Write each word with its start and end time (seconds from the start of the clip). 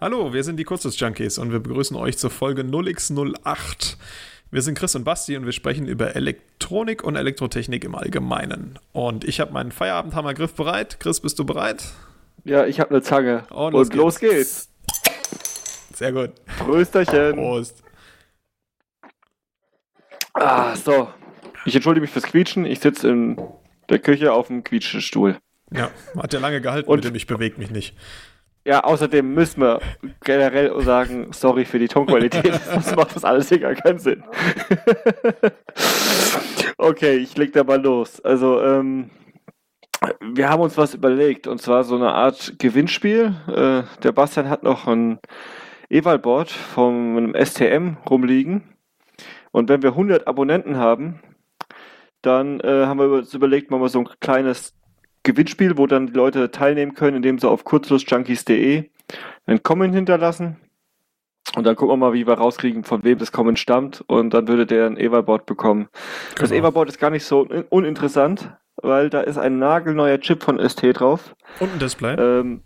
Hallo, 0.00 0.32
wir 0.32 0.42
sind 0.44 0.56
die 0.56 0.64
Kurzes-Junkies 0.64 1.38
und 1.38 1.52
wir 1.52 1.60
begrüßen 1.60 1.96
euch 1.96 2.16
zur 2.16 2.30
Folge 2.30 2.62
0x08. 2.62 3.96
Wir 4.50 4.62
sind 4.62 4.78
Chris 4.78 4.94
und 4.94 5.04
Basti 5.04 5.36
und 5.36 5.44
wir 5.44 5.52
sprechen 5.52 5.86
über 5.86 6.16
Elektronik 6.16 7.04
und 7.04 7.16
Elektrotechnik 7.16 7.84
im 7.84 7.94
Allgemeinen. 7.94 8.78
Und 8.92 9.24
ich 9.24 9.40
habe 9.40 9.52
meinen 9.52 9.72
Feierabendhammer 9.72 10.34
griffbereit. 10.34 10.98
Chris, 11.00 11.20
bist 11.20 11.38
du 11.38 11.44
bereit? 11.44 11.84
Ja, 12.44 12.64
ich 12.66 12.80
habe 12.80 12.90
eine 12.90 13.02
Zange. 13.02 13.44
Und 13.50 13.74
Und, 13.74 13.94
los 13.94 13.94
los, 13.94 14.18
geht's. 14.18 14.70
geht's. 14.86 15.98
Sehr 15.98 16.12
gut. 16.12 16.30
Prösterchen. 16.58 17.34
Prost. 17.36 17.82
Ah, 20.32 20.74
so. 20.76 21.08
Ich 21.66 21.74
entschuldige 21.74 22.00
mich 22.02 22.10
fürs 22.10 22.24
Quietschen. 22.24 22.64
Ich 22.64 22.80
sitze 22.80 23.10
in 23.10 23.36
der 23.90 23.98
Küche 23.98 24.32
auf 24.32 24.46
dem 24.46 24.64
Quietschestuhl. 24.64 25.36
Ja, 25.72 25.90
hat 26.16 26.32
ja 26.32 26.40
lange 26.40 26.60
gehalten 26.60 26.88
Und- 26.90 26.96
mit 26.98 27.04
dem 27.04 27.14
Ich 27.14 27.26
bewege 27.26 27.58
mich 27.58 27.70
nicht. 27.70 27.96
Ja, 28.66 28.84
außerdem 28.84 29.32
müssen 29.32 29.62
wir 29.62 29.80
generell 30.22 30.78
sagen, 30.82 31.28
sorry 31.32 31.64
für 31.64 31.78
die 31.78 31.88
Tonqualität. 31.88 32.52
Das 32.74 32.94
macht 32.94 33.16
das 33.16 33.24
alles 33.24 33.48
hier 33.48 33.58
gar 33.58 33.74
keinen 33.74 33.98
Sinn. 33.98 34.22
okay, 36.78 37.16
ich 37.16 37.36
leg 37.36 37.52
da 37.52 37.64
mal 37.64 37.80
los. 37.80 38.20
Also, 38.20 38.60
ähm, 38.62 39.10
wir 40.20 40.48
haben 40.48 40.62
uns 40.62 40.76
was 40.76 40.94
überlegt 40.94 41.46
und 41.46 41.60
zwar 41.60 41.84
so 41.84 41.96
eine 41.96 42.12
Art 42.12 42.54
Gewinnspiel. 42.58 43.34
Äh, 43.48 43.82
der 44.02 44.12
Bastian 44.12 44.48
hat 44.48 44.62
noch 44.62 44.86
ein 44.86 45.18
Evalboard 45.88 46.50
von 46.50 47.16
einem 47.16 47.34
STM 47.34 47.96
rumliegen. 48.08 48.62
Und 49.52 49.68
wenn 49.68 49.82
wir 49.82 49.90
100 49.90 50.26
Abonnenten 50.26 50.76
haben, 50.76 51.20
dann 52.22 52.60
äh, 52.60 52.86
haben 52.86 52.98
wir 53.00 53.10
uns 53.10 53.34
überlegt, 53.34 53.70
machen 53.70 53.82
wir 53.82 53.88
so 53.88 54.00
ein 54.00 54.08
kleines 54.20 54.74
Gewinnspiel, 55.22 55.76
wo 55.76 55.86
dann 55.86 56.08
die 56.08 56.12
Leute 56.12 56.50
teilnehmen 56.50 56.94
können, 56.94 57.16
indem 57.16 57.38
sie 57.38 57.48
auf 57.48 57.64
kurzlustjunkies.de 57.64 58.90
einen 59.46 59.62
Comment 59.62 59.94
hinterlassen. 59.94 60.56
Und 61.56 61.66
dann 61.66 61.74
gucken 61.74 61.92
wir 61.92 61.96
mal, 61.96 62.12
wie 62.12 62.26
wir 62.26 62.34
rauskriegen, 62.34 62.84
von 62.84 63.02
wem 63.02 63.18
das 63.18 63.32
Comment 63.32 63.58
stammt. 63.58 64.04
Und 64.06 64.34
dann 64.34 64.46
würde 64.46 64.66
der 64.66 64.86
ein 64.86 64.96
Evalboard 64.96 65.46
bekommen. 65.46 65.88
Das 66.36 66.50
Genau. 66.50 66.60
Evalboard 66.60 66.88
ist 66.88 66.98
gar 66.98 67.10
nicht 67.10 67.24
so 67.24 67.40
un 67.40 67.64
uninteressant, 67.70 68.56
weil 68.76 69.10
da 69.10 69.20
ist 69.20 69.38
ein 69.38 69.58
nagelneuer 69.58 70.20
Chip 70.20 70.42
von 70.42 70.58
ST 70.58 70.82
drauf. 70.92 71.34
Und 71.58 71.72
ein 71.72 71.78
Display. 71.78 72.14
Ähm, 72.14 72.62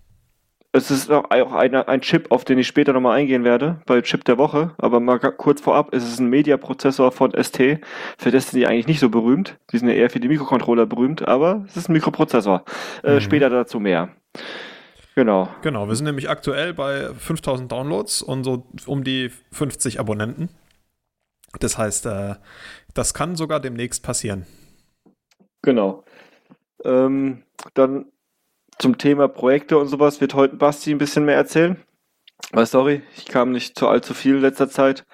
es 0.74 0.90
ist 0.90 1.08
auch 1.08 1.30
eine, 1.30 1.86
ein 1.86 2.00
Chip, 2.00 2.32
auf 2.32 2.44
den 2.44 2.58
ich 2.58 2.66
später 2.66 2.92
nochmal 2.92 3.16
eingehen 3.16 3.44
werde, 3.44 3.80
bei 3.86 4.02
Chip 4.02 4.24
der 4.24 4.38
Woche. 4.38 4.74
Aber 4.78 4.98
mal 4.98 5.18
kurz 5.18 5.60
vorab, 5.60 5.94
es 5.94 6.02
ist 6.02 6.18
ein 6.18 6.28
Media-Prozessor 6.28 7.12
von 7.12 7.30
ST. 7.30 7.78
Für 8.18 8.32
das 8.32 8.50
sind 8.50 8.58
die 8.58 8.66
eigentlich 8.66 8.88
nicht 8.88 8.98
so 8.98 9.08
berühmt. 9.08 9.56
Die 9.70 9.78
sind 9.78 9.86
ja 9.86 9.94
eher 9.94 10.10
für 10.10 10.18
die 10.18 10.26
Mikrocontroller 10.26 10.86
berühmt, 10.86 11.28
aber 11.28 11.64
es 11.68 11.76
ist 11.76 11.88
ein 11.88 11.92
Mikroprozessor. 11.92 12.64
Äh, 13.04 13.14
Mhm. 13.14 13.20
Später 13.20 13.50
dazu 13.50 13.78
mehr. 13.78 14.08
Genau. 15.14 15.48
Genau, 15.62 15.86
wir 15.86 15.94
sind 15.94 16.06
nämlich 16.06 16.28
aktuell 16.28 16.74
bei 16.74 17.14
5000 17.14 17.70
Downloads 17.70 18.20
und 18.20 18.42
so 18.42 18.66
um 18.86 19.04
die 19.04 19.30
50 19.52 20.00
Abonnenten. 20.00 20.48
Das 21.60 21.78
heißt, 21.78 22.06
äh, 22.06 22.34
das 22.94 23.14
kann 23.14 23.36
sogar 23.36 23.60
demnächst 23.60 24.02
passieren. 24.02 24.44
Genau. 25.62 26.04
Ähm, 26.84 27.44
dann 27.74 28.06
zum 28.78 28.98
Thema 28.98 29.28
Projekte 29.28 29.78
und 29.78 29.88
sowas 29.88 30.20
wird 30.20 30.34
heute 30.34 30.56
Basti 30.56 30.90
ein 30.90 30.98
bisschen 30.98 31.24
mehr 31.24 31.36
erzählen. 31.36 31.82
Weil, 32.52 32.66
sorry, 32.66 33.02
ich 33.16 33.26
kam 33.26 33.52
nicht 33.52 33.78
zu 33.78 33.88
allzu 33.88 34.14
viel 34.14 34.36
in 34.36 34.42
letzter 34.42 34.68
Zeit. 34.68 35.04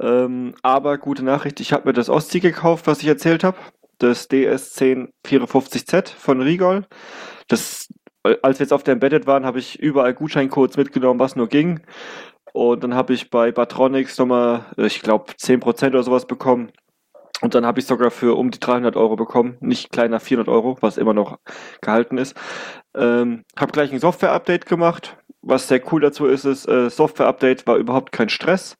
Ähm, 0.00 0.54
aber 0.62 0.98
gute 0.98 1.24
Nachricht, 1.24 1.60
ich 1.60 1.72
habe 1.72 1.88
mir 1.88 1.92
das 1.92 2.10
Ostsee 2.10 2.40
gekauft, 2.40 2.86
was 2.86 3.00
ich 3.00 3.08
erzählt 3.08 3.44
habe. 3.44 3.56
Das 3.98 4.28
DS1054Z 4.30 6.14
von 6.14 6.42
Rigol. 6.42 6.86
Das, 7.48 7.88
als 8.42 8.58
wir 8.58 8.64
jetzt 8.64 8.72
auf 8.72 8.82
der 8.82 8.92
Embedded 8.92 9.26
waren, 9.26 9.46
habe 9.46 9.58
ich 9.58 9.78
überall 9.78 10.12
Gutscheincodes 10.14 10.76
mitgenommen, 10.76 11.20
was 11.20 11.36
nur 11.36 11.48
ging. 11.48 11.80
Und 12.52 12.82
dann 12.84 12.94
habe 12.94 13.12
ich 13.14 13.30
bei 13.30 13.52
Batronics 13.52 14.18
nochmal, 14.18 14.66
äh, 14.78 14.86
ich 14.86 15.02
glaube, 15.02 15.32
10% 15.32 15.88
oder 15.88 16.02
sowas 16.02 16.26
bekommen. 16.26 16.72
Und 17.42 17.54
dann 17.54 17.66
habe 17.66 17.80
ich 17.80 17.86
sogar 17.86 18.10
für 18.10 18.36
um 18.36 18.50
die 18.50 18.60
300 18.60 18.96
Euro 18.96 19.16
bekommen, 19.16 19.56
nicht 19.60 19.92
kleiner 19.92 20.20
400 20.20 20.48
Euro, 20.48 20.78
was 20.80 20.96
immer 20.96 21.12
noch 21.12 21.38
gehalten 21.82 22.16
ist. 22.16 22.34
Ähm, 22.94 23.44
habe 23.58 23.72
gleich 23.72 23.92
ein 23.92 24.00
Software-Update 24.00 24.66
gemacht. 24.66 25.18
Was 25.42 25.68
sehr 25.68 25.82
cool 25.92 26.00
dazu 26.00 26.26
ist, 26.26 26.44
ist, 26.44 26.66
äh, 26.66 26.88
Software-Update 26.88 27.66
war 27.66 27.76
überhaupt 27.76 28.10
kein 28.10 28.30
Stress. 28.30 28.76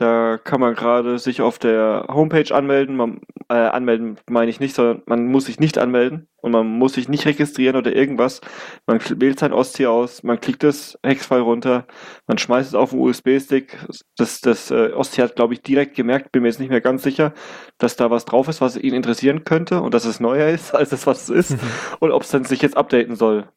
Da 0.00 0.38
kann 0.38 0.60
man 0.62 0.74
gerade 0.74 1.18
sich 1.18 1.42
auf 1.42 1.58
der 1.58 2.06
Homepage 2.08 2.54
anmelden. 2.54 2.96
Man, 2.96 3.20
äh, 3.50 3.54
anmelden 3.54 4.16
meine 4.30 4.50
ich 4.50 4.58
nicht, 4.58 4.74
sondern 4.74 5.02
man 5.04 5.26
muss 5.26 5.44
sich 5.44 5.60
nicht 5.60 5.76
anmelden 5.76 6.26
und 6.36 6.52
man 6.52 6.66
muss 6.66 6.94
sich 6.94 7.10
nicht 7.10 7.26
registrieren 7.26 7.76
oder 7.76 7.94
irgendwas. 7.94 8.40
Man 8.86 8.98
wählt 9.20 9.38
sein 9.38 9.52
Ostsee 9.52 9.88
aus, 9.88 10.22
man 10.22 10.40
klickt 10.40 10.62
das 10.62 10.98
Hexfile 11.02 11.42
runter, 11.42 11.86
man 12.26 12.38
schmeißt 12.38 12.70
es 12.70 12.74
auf 12.74 12.90
den 12.92 13.00
USB-Stick. 13.00 13.76
Das, 14.16 14.40
das 14.40 14.70
äh, 14.70 14.90
Ostsee 14.94 15.20
hat, 15.20 15.36
glaube 15.36 15.52
ich, 15.52 15.60
direkt 15.60 15.96
gemerkt, 15.96 16.32
bin 16.32 16.44
mir 16.44 16.48
jetzt 16.48 16.60
nicht 16.60 16.70
mehr 16.70 16.80
ganz 16.80 17.02
sicher, 17.02 17.34
dass 17.76 17.96
da 17.96 18.10
was 18.10 18.24
drauf 18.24 18.48
ist, 18.48 18.62
was 18.62 18.78
ihn 18.78 18.94
interessieren 18.94 19.44
könnte 19.44 19.82
und 19.82 19.92
dass 19.92 20.06
es 20.06 20.18
neuer 20.18 20.48
ist 20.48 20.74
als 20.74 20.88
das, 20.88 21.06
was 21.06 21.28
es 21.28 21.50
ist 21.50 21.62
und 21.98 22.10
ob 22.10 22.22
es 22.22 22.30
dann 22.30 22.44
sich 22.44 22.62
jetzt 22.62 22.78
updaten 22.78 23.16
soll. 23.16 23.50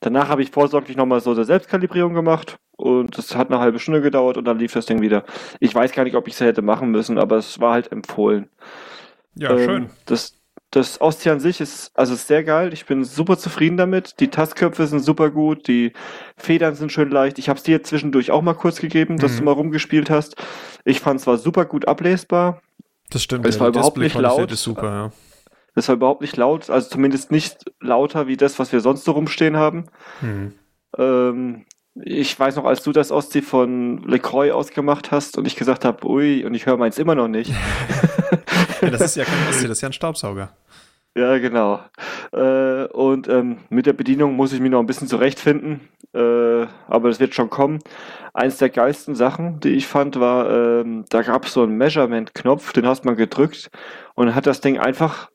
Danach 0.00 0.28
habe 0.28 0.42
ich 0.42 0.50
vorsorglich 0.50 0.96
nochmal 0.96 1.20
so 1.20 1.30
eine 1.32 1.44
Selbstkalibrierung 1.44 2.14
gemacht 2.14 2.58
und 2.76 3.16
das 3.18 3.34
hat 3.36 3.50
eine 3.50 3.60
halbe 3.60 3.78
Stunde 3.78 4.00
gedauert 4.02 4.36
und 4.36 4.44
dann 4.44 4.58
lief 4.58 4.72
das 4.72 4.86
Ding 4.86 5.00
wieder. 5.00 5.24
Ich 5.60 5.74
weiß 5.74 5.92
gar 5.92 6.04
nicht, 6.04 6.16
ob 6.16 6.28
ich 6.28 6.34
es 6.34 6.40
hätte 6.40 6.62
machen 6.62 6.90
müssen, 6.90 7.18
aber 7.18 7.36
es 7.36 7.60
war 7.60 7.72
halt 7.72 7.92
empfohlen. 7.92 8.48
Ja, 9.34 9.50
Ähm, 9.50 9.64
schön. 9.64 9.90
Das, 10.06 10.34
das 10.70 11.00
Ostsee 11.00 11.30
an 11.30 11.40
sich 11.40 11.60
ist, 11.60 11.90
also 11.94 12.12
ist 12.14 12.26
sehr 12.26 12.44
geil. 12.44 12.72
Ich 12.72 12.84
bin 12.86 13.04
super 13.04 13.38
zufrieden 13.38 13.76
damit. 13.76 14.20
Die 14.20 14.28
Tastköpfe 14.28 14.86
sind 14.86 15.00
super 15.00 15.30
gut, 15.30 15.66
die 15.68 15.92
Federn 16.36 16.74
sind 16.74 16.92
schön 16.92 17.10
leicht. 17.10 17.38
Ich 17.38 17.48
habe 17.48 17.56
es 17.56 17.62
dir 17.62 17.82
zwischendurch 17.82 18.30
auch 18.30 18.42
mal 18.42 18.54
kurz 18.54 18.80
gegeben, 18.80 19.16
dass 19.16 19.32
Mhm. 19.34 19.38
du 19.38 19.44
mal 19.44 19.52
rumgespielt 19.52 20.10
hast. 20.10 20.36
Ich 20.84 21.00
fand 21.00 21.20
es 21.20 21.26
war 21.26 21.38
super 21.38 21.64
gut 21.64 21.88
ablesbar. 21.88 22.60
Das 23.10 23.22
stimmt. 23.22 23.46
es 23.46 23.58
war 23.58 23.70
die 23.70 23.78
überhaupt 23.78 23.96
nicht 23.96 24.14
laut. 24.16 24.52
ist 24.52 24.62
super, 24.62 24.90
ja. 24.90 25.12
Es 25.78 25.88
war 25.88 25.96
überhaupt 25.96 26.20
nicht 26.20 26.36
laut, 26.36 26.70
also 26.70 26.90
zumindest 26.90 27.30
nicht 27.30 27.64
lauter 27.80 28.26
wie 28.26 28.36
das, 28.36 28.58
was 28.58 28.72
wir 28.72 28.80
sonst 28.80 29.04
so 29.04 29.12
rumstehen 29.12 29.56
haben. 29.56 29.86
Hm. 30.20 30.52
Ähm, 30.96 31.64
ich 31.94 32.38
weiß 32.38 32.56
noch, 32.56 32.64
als 32.64 32.82
du 32.82 32.92
das 32.92 33.10
Ostsee 33.10 33.42
von 33.42 33.98
LeCroy 34.06 34.52
ausgemacht 34.52 35.10
hast 35.10 35.36
und 35.38 35.46
ich 35.46 35.56
gesagt 35.56 35.84
habe, 35.84 36.06
ui, 36.06 36.44
und 36.44 36.54
ich 36.54 36.66
höre 36.66 36.76
meins 36.76 36.98
immer 36.98 37.14
noch 37.14 37.28
nicht. 37.28 37.52
Ja, 38.80 38.90
das 38.90 39.00
ist 39.00 39.16
ja 39.16 39.24
kein 39.24 39.48
Ostsee, 39.48 39.66
das 39.66 39.78
ist 39.78 39.82
ja 39.82 39.88
ein 39.88 39.92
Staubsauger. 39.92 40.50
Ja, 41.16 41.38
genau. 41.38 41.80
Äh, 42.32 42.84
und 42.92 43.28
ähm, 43.28 43.58
mit 43.70 43.86
der 43.86 43.92
Bedienung 43.92 44.34
muss 44.36 44.52
ich 44.52 44.60
mich 44.60 44.70
noch 44.70 44.78
ein 44.78 44.86
bisschen 44.86 45.08
zurechtfinden, 45.08 45.80
äh, 46.14 46.66
aber 46.86 47.08
das 47.08 47.18
wird 47.18 47.34
schon 47.34 47.50
kommen. 47.50 47.80
Eins 48.34 48.58
der 48.58 48.70
geilsten 48.70 49.16
Sachen, 49.16 49.58
die 49.58 49.70
ich 49.70 49.88
fand, 49.88 50.20
war, 50.20 50.48
ähm, 50.50 51.06
da 51.08 51.22
gab 51.22 51.46
es 51.46 51.54
so 51.54 51.62
einen 51.64 51.76
Measurement-Knopf, 51.76 52.72
den 52.72 52.86
hast 52.86 53.04
man 53.04 53.16
gedrückt 53.16 53.68
und 54.14 54.34
hat 54.34 54.46
das 54.46 54.60
Ding 54.60 54.78
einfach 54.78 55.28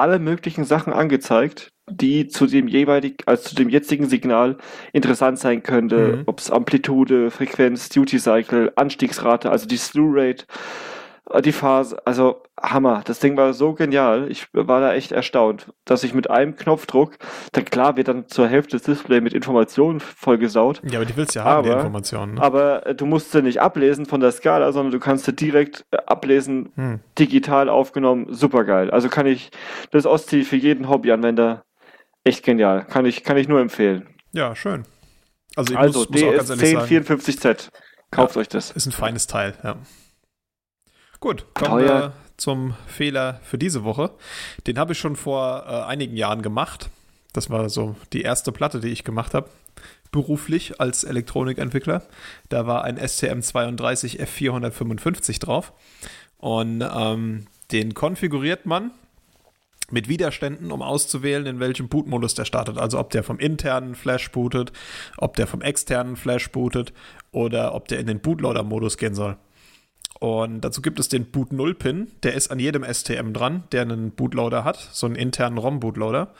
alle 0.00 0.18
möglichen 0.18 0.64
Sachen 0.64 0.92
angezeigt, 0.92 1.72
die 1.90 2.28
zu 2.28 2.46
dem 2.46 2.68
jeweilig, 2.68 3.22
also 3.26 3.50
zu 3.50 3.54
dem 3.54 3.68
jetzigen 3.68 4.06
Signal 4.06 4.58
interessant 4.92 5.38
sein 5.38 5.62
könnte. 5.62 6.18
Mhm. 6.18 6.22
Ob 6.26 6.40
es 6.40 6.50
Amplitude, 6.50 7.30
Frequenz, 7.30 7.88
Duty 7.88 8.18
Cycle, 8.18 8.72
Anstiegsrate, 8.76 9.50
also 9.50 9.66
die 9.66 9.76
Slew 9.76 10.10
Rate, 10.12 10.44
die 11.44 11.52
Phase, 11.52 11.98
also 12.06 12.42
Hammer. 12.60 13.02
Das 13.04 13.18
Ding 13.20 13.36
war 13.36 13.52
so 13.52 13.74
genial. 13.74 14.30
Ich 14.30 14.48
war 14.52 14.80
da 14.80 14.94
echt 14.94 15.12
erstaunt, 15.12 15.72
dass 15.84 16.02
ich 16.04 16.14
mit 16.14 16.30
einem 16.30 16.56
Knopfdruck, 16.56 17.18
dann 17.52 17.64
klar 17.66 17.96
wird 17.96 18.08
dann 18.08 18.28
zur 18.28 18.48
Hälfte 18.48 18.76
das 18.76 18.82
Display 18.84 19.20
mit 19.20 19.32
Informationen 19.34 20.00
vollgesaut. 20.00 20.80
Ja, 20.84 20.98
aber 20.98 21.04
die 21.06 21.16
willst 21.16 21.34
du 21.34 21.40
ja 21.40 21.44
haben, 21.44 21.64
die 21.64 21.70
Aber- 21.70 21.80
Informationen. 21.80 22.34
Ne? 22.34 22.42
Aber 22.42 22.86
äh, 22.86 22.94
du 22.94 23.06
musst 23.06 23.32
sie 23.32 23.42
nicht 23.42 23.60
ablesen 23.60 24.06
von 24.06 24.20
der 24.20 24.32
Skala, 24.32 24.72
sondern 24.72 24.92
du 24.92 24.98
kannst 25.00 25.24
sie 25.26 25.32
direkt 25.34 25.84
äh, 25.90 25.98
ablesen, 26.06 26.72
Hm. 26.76 27.00
digital 27.18 27.68
aufgenommen. 27.68 28.26
Super 28.32 28.64
geil. 28.64 28.90
Also 28.90 29.08
kann 29.08 29.26
ich 29.26 29.50
das 29.90 30.06
Ostsee 30.06 30.42
für 30.44 30.56
jeden 30.56 30.88
Hobbyanwender 30.88 31.64
echt 32.24 32.44
genial. 32.44 32.84
Kann 32.84 33.06
ich, 33.06 33.22
kann 33.24 33.36
ich 33.36 33.48
nur 33.48 33.60
empfehlen. 33.60 34.08
Ja, 34.32 34.54
schön. 34.56 34.84
Also 35.56 35.72
ich 35.72 35.78
Also 35.78 35.98
muss, 36.00 36.08
muss 36.10 36.22
auch 36.22 36.34
ganz 36.34 36.50
ehrlich 36.50 36.70
sagen, 36.72 36.86
DS1054Z. 37.18 37.68
Kauft 38.10 38.36
euch 38.36 38.48
das. 38.48 38.70
ist 38.70 38.86
ein 38.86 38.92
feines 38.92 39.26
Teil, 39.26 39.54
ja. 39.62 39.76
Gut, 41.20 41.46
kommen 41.54 41.70
Teuer. 41.70 41.86
wir 41.86 42.12
zum 42.36 42.74
Fehler 42.86 43.40
für 43.42 43.58
diese 43.58 43.82
Woche. 43.82 44.12
Den 44.66 44.78
habe 44.78 44.92
ich 44.92 44.98
schon 44.98 45.16
vor 45.16 45.64
äh, 45.66 45.82
einigen 45.82 46.16
Jahren 46.16 46.42
gemacht. 46.42 46.90
Das 47.32 47.50
war 47.50 47.68
so 47.68 47.96
die 48.12 48.22
erste 48.22 48.52
Platte, 48.52 48.80
die 48.80 48.88
ich 48.88 49.02
gemacht 49.02 49.34
habe. 49.34 49.48
Beruflich 50.12 50.80
als 50.80 51.04
Elektronikentwickler. 51.04 52.06
Da 52.48 52.66
war 52.66 52.84
ein 52.84 52.98
STM32 52.98 54.20
F455 54.20 55.40
drauf. 55.40 55.72
Und 56.38 56.84
ähm, 56.88 57.46
den 57.72 57.94
konfiguriert 57.94 58.64
man 58.64 58.92
mit 59.90 60.08
Widerständen, 60.08 60.70
um 60.70 60.82
auszuwählen, 60.82 61.46
in 61.46 61.60
welchem 61.60 61.88
Bootmodus 61.88 62.34
der 62.34 62.44
startet. 62.44 62.78
Also 62.78 62.98
ob 62.98 63.10
der 63.10 63.24
vom 63.24 63.38
internen 63.38 63.94
Flash 63.96 64.30
bootet, 64.30 64.72
ob 65.16 65.34
der 65.34 65.46
vom 65.46 65.62
externen 65.62 66.16
Flash 66.16 66.50
bootet 66.50 66.92
oder 67.32 67.74
ob 67.74 67.88
der 67.88 67.98
in 67.98 68.06
den 68.06 68.20
Bootloader-Modus 68.20 68.98
gehen 68.98 69.14
soll. 69.14 69.36
Und 70.18 70.62
dazu 70.62 70.82
gibt 70.82 70.98
es 70.98 71.08
den 71.08 71.26
Boot 71.26 71.52
0 71.52 71.74
Pin, 71.74 72.08
der 72.22 72.34
ist 72.34 72.50
an 72.50 72.58
jedem 72.58 72.84
STM 72.84 73.32
dran, 73.32 73.64
der 73.70 73.82
einen 73.82 74.10
Bootloader 74.10 74.64
hat, 74.64 74.88
so 74.92 75.06
einen 75.06 75.14
internen 75.14 75.58
ROM-Bootloader. 75.58 76.34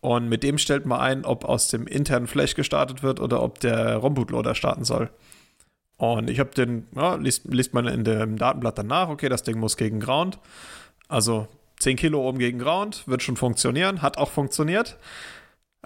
Und 0.00 0.28
mit 0.28 0.42
dem 0.42 0.58
stellt 0.58 0.84
man 0.84 1.00
ein, 1.00 1.24
ob 1.24 1.46
aus 1.46 1.68
dem 1.68 1.86
internen 1.86 2.26
Flash 2.26 2.54
gestartet 2.54 3.02
wird 3.02 3.20
oder 3.20 3.42
ob 3.42 3.60
der 3.60 3.96
ROM-Bootloader 3.96 4.54
starten 4.54 4.84
soll. 4.84 5.08
Und 5.96 6.28
ich 6.28 6.40
habe 6.40 6.50
den, 6.50 6.86
ja, 6.94 7.14
liest, 7.14 7.46
liest 7.46 7.72
man 7.72 7.86
in 7.86 8.04
dem 8.04 8.36
Datenblatt 8.36 8.76
dann 8.76 8.88
nach, 8.88 9.08
okay, 9.08 9.30
das 9.30 9.42
Ding 9.42 9.58
muss 9.58 9.78
gegen 9.78 10.00
Ground. 10.00 10.38
Also 11.08 11.48
10 11.80 11.96
Kilo 11.96 12.28
oben 12.28 12.38
gegen 12.38 12.58
Ground, 12.58 13.04
wird 13.06 13.22
schon 13.22 13.36
funktionieren, 13.36 14.02
hat 14.02 14.18
auch 14.18 14.30
funktioniert. 14.30 14.98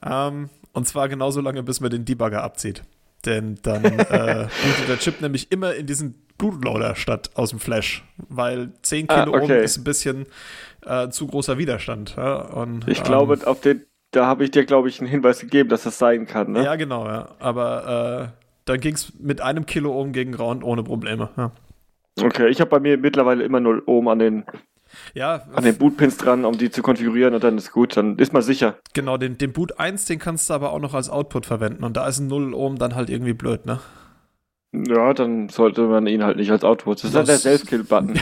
Ähm, 0.03 0.49
und 0.73 0.89
zwar 0.89 1.09
genauso 1.09 1.41
lange, 1.41 1.63
bis 1.63 1.81
man 1.81 1.91
den 1.91 2.05
Debugger 2.05 2.43
abzieht. 2.43 2.83
Denn 3.25 3.59
dann 3.63 3.85
äh, 3.85 4.49
bootet 4.65 4.89
der 4.89 4.99
Chip 4.99 5.21
nämlich 5.21 5.53
immer 5.53 5.75
in 5.75 5.87
diesen 5.87 6.15
Bootloader 6.39 6.95
statt 6.95 7.31
aus 7.35 7.51
dem 7.51 7.59
Flash, 7.59 8.05
weil 8.29 8.73
10 8.83 9.09
Kilo 9.09 9.35
ah, 9.35 9.43
okay. 9.43 9.63
ist 9.63 9.77
ein 9.79 9.85
bisschen 9.85 10.27
äh, 10.87 11.09
zu 11.09 11.27
großer 11.27 11.59
Widerstand. 11.59 12.15
Ja? 12.17 12.37
Und, 12.37 12.89
ich 12.89 12.99
ähm, 12.99 13.05
glaube, 13.05 13.39
auf 13.45 13.61
den 13.61 13.85
da 14.11 14.27
habe 14.27 14.45
ich 14.45 14.51
dir, 14.51 14.65
glaube 14.65 14.89
ich, 14.89 15.01
einen 15.01 15.09
Hinweis 15.09 15.41
gegeben, 15.41 15.69
dass 15.69 15.83
das 15.83 15.99
sein 15.99 16.27
kann. 16.27 16.53
Ne? 16.53 16.65
Ja, 16.65 16.77
genau, 16.77 17.07
ja. 17.07 17.29
Aber 17.39 18.33
äh, 18.33 18.43
dann 18.65 18.81
ging 18.81 18.95
es 18.95 19.13
mit 19.19 19.41
einem 19.41 19.67
Kilo 19.67 19.93
Ohm 19.93 20.13
gegen 20.13 20.33
Ground 20.33 20.65
ohne 20.65 20.83
Probleme. 20.83 21.29
Ja. 21.37 21.53
Okay, 22.21 22.49
ich 22.49 22.61
habe 22.61 22.71
bei 22.71 22.81
mir 22.81 22.99
mittlerweile 22.99 23.45
immer 23.45 23.61
0 23.61 23.83
Ohm 23.87 24.09
an 24.09 24.19
den, 24.19 24.45
ja, 25.15 25.43
an 25.53 25.63
den 25.63 25.77
Bootpins 25.77 26.17
dran, 26.17 26.45
um 26.45 26.57
die 26.57 26.71
zu 26.71 26.83
konfigurieren 26.83 27.35
und 27.35 27.45
dann 27.45 27.59
ist 27.59 27.71
gut, 27.71 27.97
dann 27.97 28.19
ist 28.19 28.33
man 28.33 28.43
sicher. 28.43 28.77
Genau, 28.95 29.19
den, 29.19 29.39
den 29.39 29.53
Boot 29.53 29.79
1, 29.79 30.07
den 30.07 30.19
kannst 30.19 30.51
du 30.51 30.55
aber 30.55 30.73
auch 30.73 30.81
noch 30.81 30.95
als 30.95 31.11
Output 31.11 31.47
verwenden 31.47 31.85
und 31.85 31.97
da 31.97 32.09
ist 32.09 32.19
ein 32.19 32.27
0 32.27 32.55
Ohm 32.55 32.79
dann 32.79 32.95
halt 32.95 33.11
irgendwie 33.11 33.35
blöd, 33.35 33.67
ne? 33.67 33.79
Ja, 34.73 35.15
dann 35.15 35.49
sollte 35.49 35.83
man 35.83 36.07
ihn 36.07 36.23
halt 36.23 36.37
nicht 36.37 36.51
als 36.51 36.63
Output. 36.63 36.99
Das 36.99 37.11
ist 37.11 37.17
halt 37.17 37.29
der 37.29 37.39
Self-Kill-Button. 37.39 38.21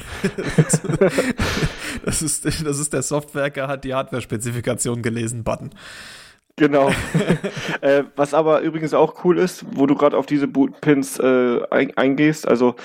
das, 2.04 2.22
ist, 2.22 2.44
das 2.44 2.78
ist 2.78 2.93
der 2.93 3.02
Softwerker 3.02 3.66
hat 3.66 3.82
die 3.82 3.94
Hardware-Spezifikation 3.94 5.02
gelesen 5.02 5.43
Button. 5.43 5.70
Genau. 6.54 6.90
äh, 7.81 8.04
was 8.14 8.32
aber 8.32 8.60
übrigens 8.60 8.94
auch 8.94 9.25
cool 9.25 9.38
ist, 9.38 9.66
wo 9.72 9.87
du 9.87 9.96
gerade 9.96 10.16
auf 10.16 10.26
diese 10.26 10.46
Bootpins 10.46 11.19
äh, 11.19 11.60
eingehst, 11.96 12.46
also 12.46 12.76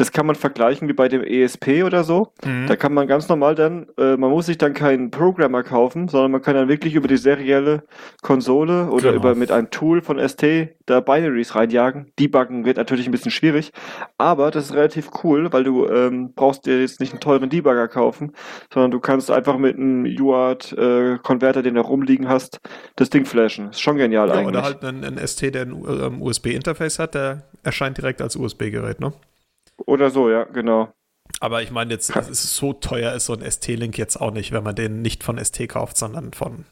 das 0.00 0.12
kann 0.12 0.24
man 0.24 0.34
vergleichen 0.34 0.88
wie 0.88 0.94
bei 0.94 1.08
dem 1.08 1.22
ESP 1.22 1.84
oder 1.84 2.04
so. 2.04 2.32
Mhm. 2.42 2.66
Da 2.66 2.74
kann 2.74 2.94
man 2.94 3.06
ganz 3.06 3.28
normal 3.28 3.54
dann, 3.54 3.86
äh, 3.98 4.16
man 4.16 4.30
muss 4.30 4.46
sich 4.46 4.56
dann 4.56 4.72
keinen 4.72 5.10
Programmer 5.10 5.62
kaufen, 5.62 6.08
sondern 6.08 6.30
man 6.30 6.40
kann 6.40 6.54
dann 6.54 6.68
wirklich 6.68 6.94
über 6.94 7.06
die 7.06 7.18
serielle 7.18 7.82
Konsole 8.22 8.86
oder 8.86 9.10
genau. 9.10 9.16
über 9.16 9.34
mit 9.34 9.52
einem 9.52 9.68
Tool 9.68 10.00
von 10.00 10.18
ST 10.18 10.70
da 10.86 11.00
Binaries 11.00 11.54
reinjagen. 11.54 12.12
Debuggen 12.18 12.64
wird 12.64 12.78
natürlich 12.78 13.06
ein 13.06 13.10
bisschen 13.10 13.30
schwierig, 13.30 13.72
aber 14.16 14.50
das 14.50 14.70
ist 14.70 14.74
relativ 14.74 15.10
cool, 15.22 15.52
weil 15.52 15.64
du 15.64 15.86
ähm, 15.86 16.32
brauchst 16.34 16.64
dir 16.64 16.80
jetzt 16.80 17.00
nicht 17.00 17.12
einen 17.12 17.20
teuren 17.20 17.50
Debugger 17.50 17.86
kaufen, 17.86 18.32
sondern 18.72 18.92
du 18.92 19.00
kannst 19.00 19.30
einfach 19.30 19.58
mit 19.58 19.76
einem 19.76 20.06
UART-Konverter, 20.06 21.60
äh, 21.60 21.62
den 21.62 21.74
du 21.74 21.82
rumliegen 21.82 22.26
hast, 22.26 22.58
das 22.96 23.10
Ding 23.10 23.26
flashen. 23.26 23.68
Ist 23.68 23.82
schon 23.82 23.98
genial 23.98 24.28
ja, 24.28 24.34
eigentlich. 24.36 24.48
Oder 24.48 24.62
halt 24.62 24.82
ein, 24.82 25.04
ein 25.04 25.18
ST, 25.26 25.54
der 25.54 25.66
ein 25.66 25.72
ähm, 25.86 26.22
USB-Interface 26.22 26.98
hat, 26.98 27.14
der 27.14 27.42
erscheint 27.62 27.98
direkt 27.98 28.22
als 28.22 28.34
USB-Gerät, 28.34 28.98
ne? 28.98 29.12
Oder 29.86 30.10
so, 30.10 30.30
ja, 30.30 30.44
genau. 30.44 30.92
Aber 31.38 31.62
ich 31.62 31.70
meine, 31.70 31.92
jetzt 31.92 32.14
ist 32.14 32.56
so 32.56 32.72
teuer 32.72 33.14
ist 33.14 33.26
so 33.26 33.34
ein 33.34 33.48
ST-Link 33.48 33.96
jetzt 33.96 34.20
auch 34.20 34.32
nicht, 34.32 34.52
wenn 34.52 34.64
man 34.64 34.74
den 34.74 35.02
nicht 35.02 35.22
von 35.22 35.42
ST 35.42 35.68
kauft, 35.68 35.96
sondern 35.96 36.32
von 36.32 36.64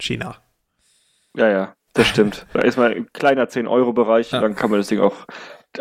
China. 0.00 0.36
Ja, 1.36 1.48
ja, 1.48 1.74
das 1.92 2.06
stimmt. 2.06 2.46
Da 2.52 2.60
ist 2.60 2.78
man 2.78 2.92
im 2.92 3.12
kleiner 3.12 3.44
10-Euro-Bereich 3.44 4.32
ja. 4.32 4.38
und 4.38 4.42
dann 4.42 4.56
kann 4.56 4.70
man 4.70 4.80
das 4.80 4.88
Ding 4.88 5.00
auch 5.00 5.26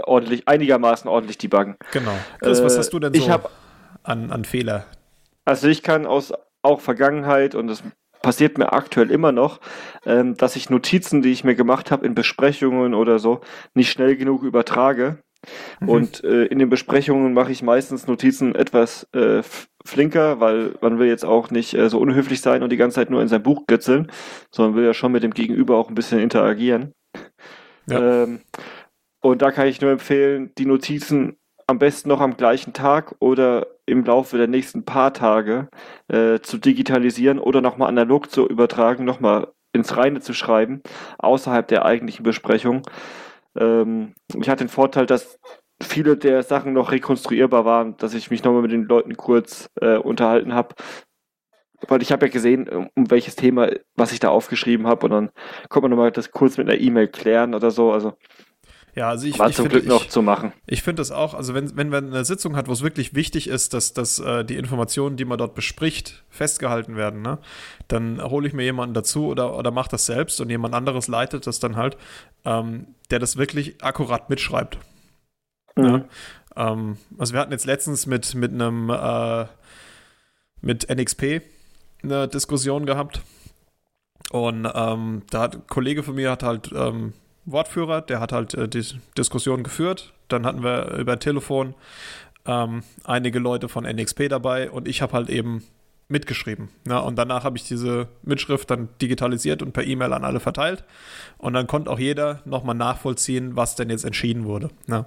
ordentlich, 0.03 0.47
einigermaßen 0.47 1.09
ordentlich 1.09 1.37
debuggen. 1.37 1.77
Genau. 1.91 2.13
Chris, 2.39 2.59
äh, 2.59 2.65
was 2.65 2.77
hast 2.77 2.91
du 2.91 2.99
denn 2.99 3.13
so 3.13 3.19
ich 3.19 3.29
hab, 3.29 3.51
an, 4.03 4.31
an 4.31 4.45
Fehler? 4.45 4.85
Also 5.45 5.67
ich 5.67 5.81
kann 5.81 6.05
aus 6.05 6.33
auch 6.61 6.81
Vergangenheit 6.81 7.55
und 7.55 7.67
das 7.67 7.81
passiert 8.21 8.57
mir 8.57 8.73
aktuell 8.73 9.11
immer 9.11 9.31
noch, 9.31 9.61
ähm, 10.05 10.35
dass 10.35 10.55
ich 10.55 10.69
Notizen, 10.69 11.21
die 11.21 11.31
ich 11.31 11.43
mir 11.43 11.55
gemacht 11.55 11.89
habe 11.89 12.05
in 12.05 12.13
Besprechungen 12.13 12.93
oder 12.93 13.17
so, 13.17 13.41
nicht 13.73 13.91
schnell 13.91 14.17
genug 14.17 14.43
übertrage 14.43 15.23
Mhm. 15.79 15.89
Und 15.89 16.23
äh, 16.23 16.45
in 16.45 16.59
den 16.59 16.69
Besprechungen 16.69 17.33
mache 17.33 17.51
ich 17.51 17.63
meistens 17.63 18.07
Notizen 18.07 18.55
etwas 18.55 19.07
äh, 19.13 19.41
flinker, 19.85 20.39
weil 20.39 20.75
man 20.81 20.99
will 20.99 21.07
jetzt 21.07 21.25
auch 21.25 21.51
nicht 21.51 21.73
äh, 21.73 21.89
so 21.89 21.99
unhöflich 21.99 22.41
sein 22.41 22.63
und 22.63 22.71
die 22.71 22.77
ganze 22.77 22.95
Zeit 22.95 23.09
nur 23.09 23.21
in 23.21 23.27
sein 23.27 23.43
Buch 23.43 23.65
gitzeln, 23.67 24.11
sondern 24.51 24.75
will 24.75 24.85
ja 24.85 24.93
schon 24.93 25.11
mit 25.11 25.23
dem 25.23 25.33
Gegenüber 25.33 25.77
auch 25.77 25.89
ein 25.89 25.95
bisschen 25.95 26.19
interagieren. 26.19 26.93
Ja. 27.87 28.23
Ähm, 28.23 28.41
und 29.21 29.41
da 29.41 29.51
kann 29.51 29.67
ich 29.67 29.81
nur 29.81 29.91
empfehlen, 29.91 30.51
die 30.57 30.65
Notizen 30.65 31.37
am 31.67 31.77
besten 31.77 32.09
noch 32.09 32.21
am 32.21 32.35
gleichen 32.35 32.73
Tag 32.73 33.15
oder 33.19 33.67
im 33.85 34.03
Laufe 34.03 34.37
der 34.37 34.47
nächsten 34.47 34.85
paar 34.85 35.13
Tage 35.13 35.69
äh, 36.07 36.39
zu 36.39 36.57
digitalisieren 36.57 37.39
oder 37.39 37.61
nochmal 37.61 37.89
analog 37.89 38.31
zu 38.31 38.47
übertragen, 38.47 39.05
nochmal 39.05 39.49
ins 39.71 39.95
Reine 39.95 40.19
zu 40.19 40.33
schreiben, 40.33 40.81
außerhalb 41.19 41.67
der 41.67 41.85
eigentlichen 41.85 42.23
Besprechung. 42.23 42.81
Ähm, 43.57 44.13
ich 44.35 44.49
hatte 44.49 44.65
den 44.65 44.69
Vorteil, 44.69 45.05
dass 45.05 45.39
viele 45.81 46.17
der 46.17 46.43
Sachen 46.43 46.73
noch 46.73 46.91
rekonstruierbar 46.91 47.65
waren, 47.65 47.97
dass 47.97 48.13
ich 48.13 48.29
mich 48.31 48.43
nochmal 48.43 48.61
mit 48.61 48.71
den 48.71 48.83
Leuten 48.83 49.15
kurz 49.15 49.69
äh, 49.81 49.97
unterhalten 49.97 50.53
habe. 50.53 50.75
Weil 51.87 52.01
ich 52.01 52.11
habe 52.11 52.25
ja 52.25 52.31
gesehen, 52.31 52.67
um 52.67 53.09
welches 53.09 53.37
Thema, 53.37 53.69
was 53.95 54.11
ich 54.11 54.19
da 54.19 54.29
aufgeschrieben 54.29 54.85
habe, 54.85 55.05
und 55.05 55.11
dann 55.11 55.31
kommt 55.69 55.83
man 55.83 55.91
nochmal 55.91 56.11
das 56.11 56.31
kurz 56.31 56.57
mit 56.57 56.69
einer 56.69 56.79
E-Mail 56.79 57.07
klären 57.07 57.55
oder 57.55 57.71
so. 57.71 57.93
Also 57.93 58.13
ja, 58.99 59.07
also 59.07 59.27
ich, 59.27 59.39
war 59.39 59.49
ich 59.49 59.55
zum 59.55 59.63
finde, 59.63 59.79
Glück 59.79 59.89
noch 59.89 60.03
ich, 60.03 60.09
zu 60.09 60.21
machen. 60.21 60.51
Ich 60.67 60.83
finde 60.83 60.99
das 60.99 61.09
auch, 61.09 61.33
also 61.33 61.53
wenn, 61.53 61.77
wenn 61.77 61.87
man 61.87 62.07
eine 62.07 62.25
Sitzung 62.25 62.57
hat, 62.57 62.67
wo 62.67 62.73
es 62.73 62.81
wirklich 62.81 63.15
wichtig 63.15 63.47
ist, 63.47 63.73
dass, 63.73 63.93
dass 63.93 64.19
äh, 64.19 64.43
die 64.43 64.57
Informationen, 64.57 65.15
die 65.15 65.23
man 65.23 65.37
dort 65.37 65.55
bespricht, 65.55 66.25
festgehalten 66.29 66.97
werden, 66.97 67.21
ne? 67.21 67.37
dann 67.87 68.21
hole 68.21 68.45
ich 68.45 68.53
mir 68.53 68.63
jemanden 68.63 68.93
dazu 68.93 69.27
oder, 69.27 69.57
oder 69.57 69.71
mache 69.71 69.87
das 69.89 70.05
selbst 70.05 70.41
und 70.41 70.49
jemand 70.49 70.75
anderes 70.75 71.07
leitet 71.07 71.47
das 71.47 71.61
dann 71.61 71.77
halt, 71.77 71.95
ähm, 72.43 72.87
der 73.09 73.19
das 73.19 73.37
wirklich 73.37 73.81
akkurat 73.81 74.29
mitschreibt. 74.29 74.77
Mhm. 75.77 75.85
Ja? 75.85 76.03
Ähm, 76.57 76.97
also 77.17 77.31
wir 77.31 77.39
hatten 77.39 77.53
jetzt 77.53 77.65
letztens 77.65 78.05
mit, 78.05 78.35
mit 78.35 78.51
einem 78.51 78.89
äh, 78.89 79.45
mit 80.59 80.89
NXP 80.93 81.41
eine 82.03 82.27
Diskussion 82.27 82.85
gehabt. 82.85 83.21
Und 84.29 84.69
ähm, 84.75 85.21
da 85.29 85.43
hat 85.43 85.55
ein 85.55 85.67
Kollege 85.67 86.03
von 86.03 86.15
mir 86.15 86.31
hat 86.31 86.43
halt 86.43 86.69
ähm, 86.75 87.13
Wortführer, 87.51 88.01
der 88.01 88.19
hat 88.19 88.31
halt 88.31 88.53
äh, 88.53 88.67
die 88.67 88.83
Diskussion 89.17 89.63
geführt. 89.63 90.13
Dann 90.27 90.45
hatten 90.45 90.63
wir 90.63 90.93
über 90.97 91.19
Telefon 91.19 91.75
ähm, 92.45 92.83
einige 93.03 93.39
Leute 93.39 93.69
von 93.69 93.83
NXP 93.83 94.29
dabei 94.29 94.69
und 94.69 94.87
ich 94.87 95.01
habe 95.01 95.13
halt 95.13 95.29
eben 95.29 95.63
mitgeschrieben. 96.09 96.69
Ja, 96.87 96.99
und 96.99 97.17
danach 97.17 97.43
habe 97.43 97.57
ich 97.57 97.63
diese 97.63 98.07
Mitschrift 98.23 98.69
dann 98.71 98.89
digitalisiert 99.01 99.61
und 99.61 99.73
per 99.73 99.85
E-Mail 99.85 100.11
an 100.13 100.23
alle 100.23 100.39
verteilt. 100.39 100.83
Und 101.37 101.53
dann 101.53 101.67
konnte 101.67 101.89
auch 101.89 101.99
jeder 101.99 102.41
nochmal 102.45 102.75
nachvollziehen, 102.75 103.55
was 103.55 103.75
denn 103.75 103.89
jetzt 103.89 104.05
entschieden 104.05 104.45
wurde. 104.45 104.69
Ja. 104.87 105.05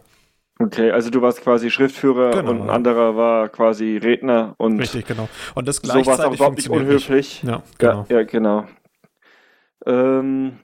Okay, 0.61 0.93
also 0.93 1.11
du 1.11 1.21
warst 1.21 1.41
quasi 1.41 1.71
Schriftführer 1.71 2.31
genau, 2.31 2.51
und 2.51 2.63
ein 2.63 2.71
anderer 2.71 3.17
war 3.17 3.49
quasi 3.49 3.97
Redner 3.97 4.55
und 4.59 4.79
richtig 4.79 5.07
genau. 5.07 5.29
Und 5.55 5.67
das 5.67 5.83
gleichzeitig 5.83 6.15
so 6.15 6.19
war 6.19 6.29
auch 6.29 6.35
überhaupt 6.35 6.57
nicht 6.59 6.69
unhöflich. 6.69 7.43
Ja, 7.43 7.63
genau. 7.79 8.07
Ja, 8.09 8.19
ja 8.19 8.23
genau. 8.23 8.65
Ähm, 9.87 10.59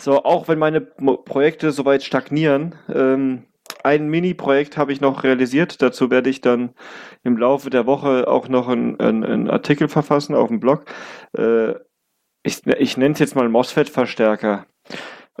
so, 0.00 0.24
auch 0.24 0.48
wenn 0.48 0.58
meine 0.58 0.80
Projekte 0.80 1.72
soweit 1.72 2.02
stagnieren, 2.02 2.74
ähm, 2.92 3.44
ein 3.82 4.08
Mini-Projekt 4.08 4.76
habe 4.76 4.92
ich 4.92 5.00
noch 5.00 5.24
realisiert. 5.24 5.80
Dazu 5.80 6.10
werde 6.10 6.30
ich 6.30 6.40
dann 6.40 6.74
im 7.22 7.36
Laufe 7.36 7.70
der 7.70 7.86
Woche 7.86 8.28
auch 8.28 8.48
noch 8.48 8.68
einen, 8.68 9.00
einen 9.00 9.48
Artikel 9.48 9.88
verfassen 9.88 10.34
auf 10.34 10.48
dem 10.48 10.60
Blog. 10.60 10.84
Äh, 11.36 11.74
ich, 12.42 12.66
ich 12.66 12.96
nenne 12.96 13.14
es 13.14 13.20
jetzt 13.20 13.36
mal 13.36 13.48
MOSFET-Verstärker. 13.48 14.66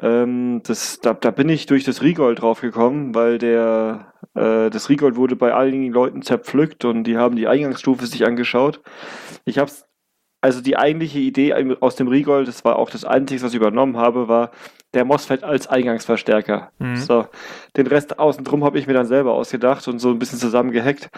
Ähm, 0.00 0.62
das, 0.64 1.00
da, 1.00 1.14
da 1.14 1.30
bin 1.30 1.48
ich 1.48 1.66
durch 1.66 1.84
das 1.84 2.02
Rigold 2.02 2.40
draufgekommen, 2.40 3.14
weil 3.14 3.38
der 3.38 4.12
äh, 4.34 4.70
das 4.70 4.88
Rigold 4.88 5.16
wurde 5.16 5.36
bei 5.36 5.54
einigen 5.54 5.92
Leuten 5.92 6.22
zerpflückt 6.22 6.84
und 6.84 7.04
die 7.04 7.16
haben 7.16 7.36
die 7.36 7.48
Eingangsstufe 7.48 8.06
sich 8.06 8.26
angeschaut. 8.26 8.80
Ich 9.44 9.58
habe 9.58 9.70
es 9.70 9.89
also 10.40 10.60
die 10.60 10.76
eigentliche 10.76 11.18
Idee 11.18 11.54
aus 11.80 11.96
dem 11.96 12.08
Rigold, 12.08 12.48
das 12.48 12.64
war 12.64 12.76
auch 12.76 12.90
das 12.90 13.04
Einzige, 13.04 13.42
was 13.42 13.52
ich 13.52 13.56
übernommen 13.56 13.96
habe, 13.96 14.28
war 14.28 14.50
der 14.94 15.04
MOSFET 15.04 15.44
als 15.44 15.66
Eingangsverstärker. 15.66 16.72
Mhm. 16.78 16.96
So, 16.96 17.26
den 17.76 17.86
Rest 17.86 18.18
außen 18.18 18.44
drum 18.44 18.64
habe 18.64 18.78
ich 18.78 18.86
mir 18.86 18.94
dann 18.94 19.06
selber 19.06 19.34
ausgedacht 19.34 19.86
und 19.88 19.98
so 19.98 20.10
ein 20.10 20.18
bisschen 20.18 20.38
zusammengehackt. 20.38 21.10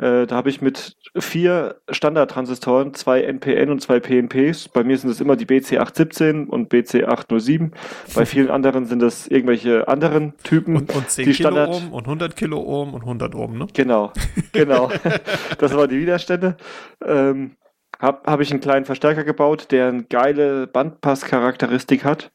Äh, 0.00 0.26
da 0.26 0.36
habe 0.36 0.48
ich 0.48 0.62
mit 0.62 0.96
vier 1.18 1.80
Standardtransistoren, 1.90 2.94
zwei 2.94 3.22
NPN 3.22 3.70
und 3.70 3.82
zwei 3.82 4.00
PNPs. 4.00 4.68
Bei 4.68 4.82
mir 4.82 4.96
sind 4.96 5.10
es 5.10 5.20
immer 5.20 5.36
die 5.36 5.44
BC817 5.44 6.46
und 6.46 6.72
BC807. 6.72 7.72
Bei 8.14 8.24
vielen 8.24 8.50
anderen 8.50 8.86
sind 8.86 9.00
das 9.00 9.26
irgendwelche 9.26 9.88
anderen 9.88 10.34
Typen. 10.42 10.76
Und, 10.76 10.94
und 10.94 11.10
10 11.10 11.26
die 11.26 11.32
Kilo 11.32 11.50
Standard 11.50 11.68
Ohm 11.68 11.92
und 11.92 12.04
100 12.04 12.34
Kilo 12.34 12.60
Ohm 12.60 12.94
und 12.94 13.02
100 13.02 13.34
Ohm, 13.34 13.58
ne? 13.58 13.66
Genau, 13.74 14.12
genau. 14.52 14.90
das 15.58 15.74
waren 15.74 15.90
die 15.90 16.00
Widerstände. 16.00 16.56
Ähm, 17.04 17.56
habe 18.00 18.30
hab 18.30 18.40
ich 18.40 18.50
einen 18.50 18.60
kleinen 18.60 18.86
Verstärker 18.86 19.24
gebaut, 19.24 19.68
der 19.70 19.88
eine 19.88 20.04
geile 20.04 20.66
Bandpass-Charakteristik 20.66 22.04
hat 22.04 22.32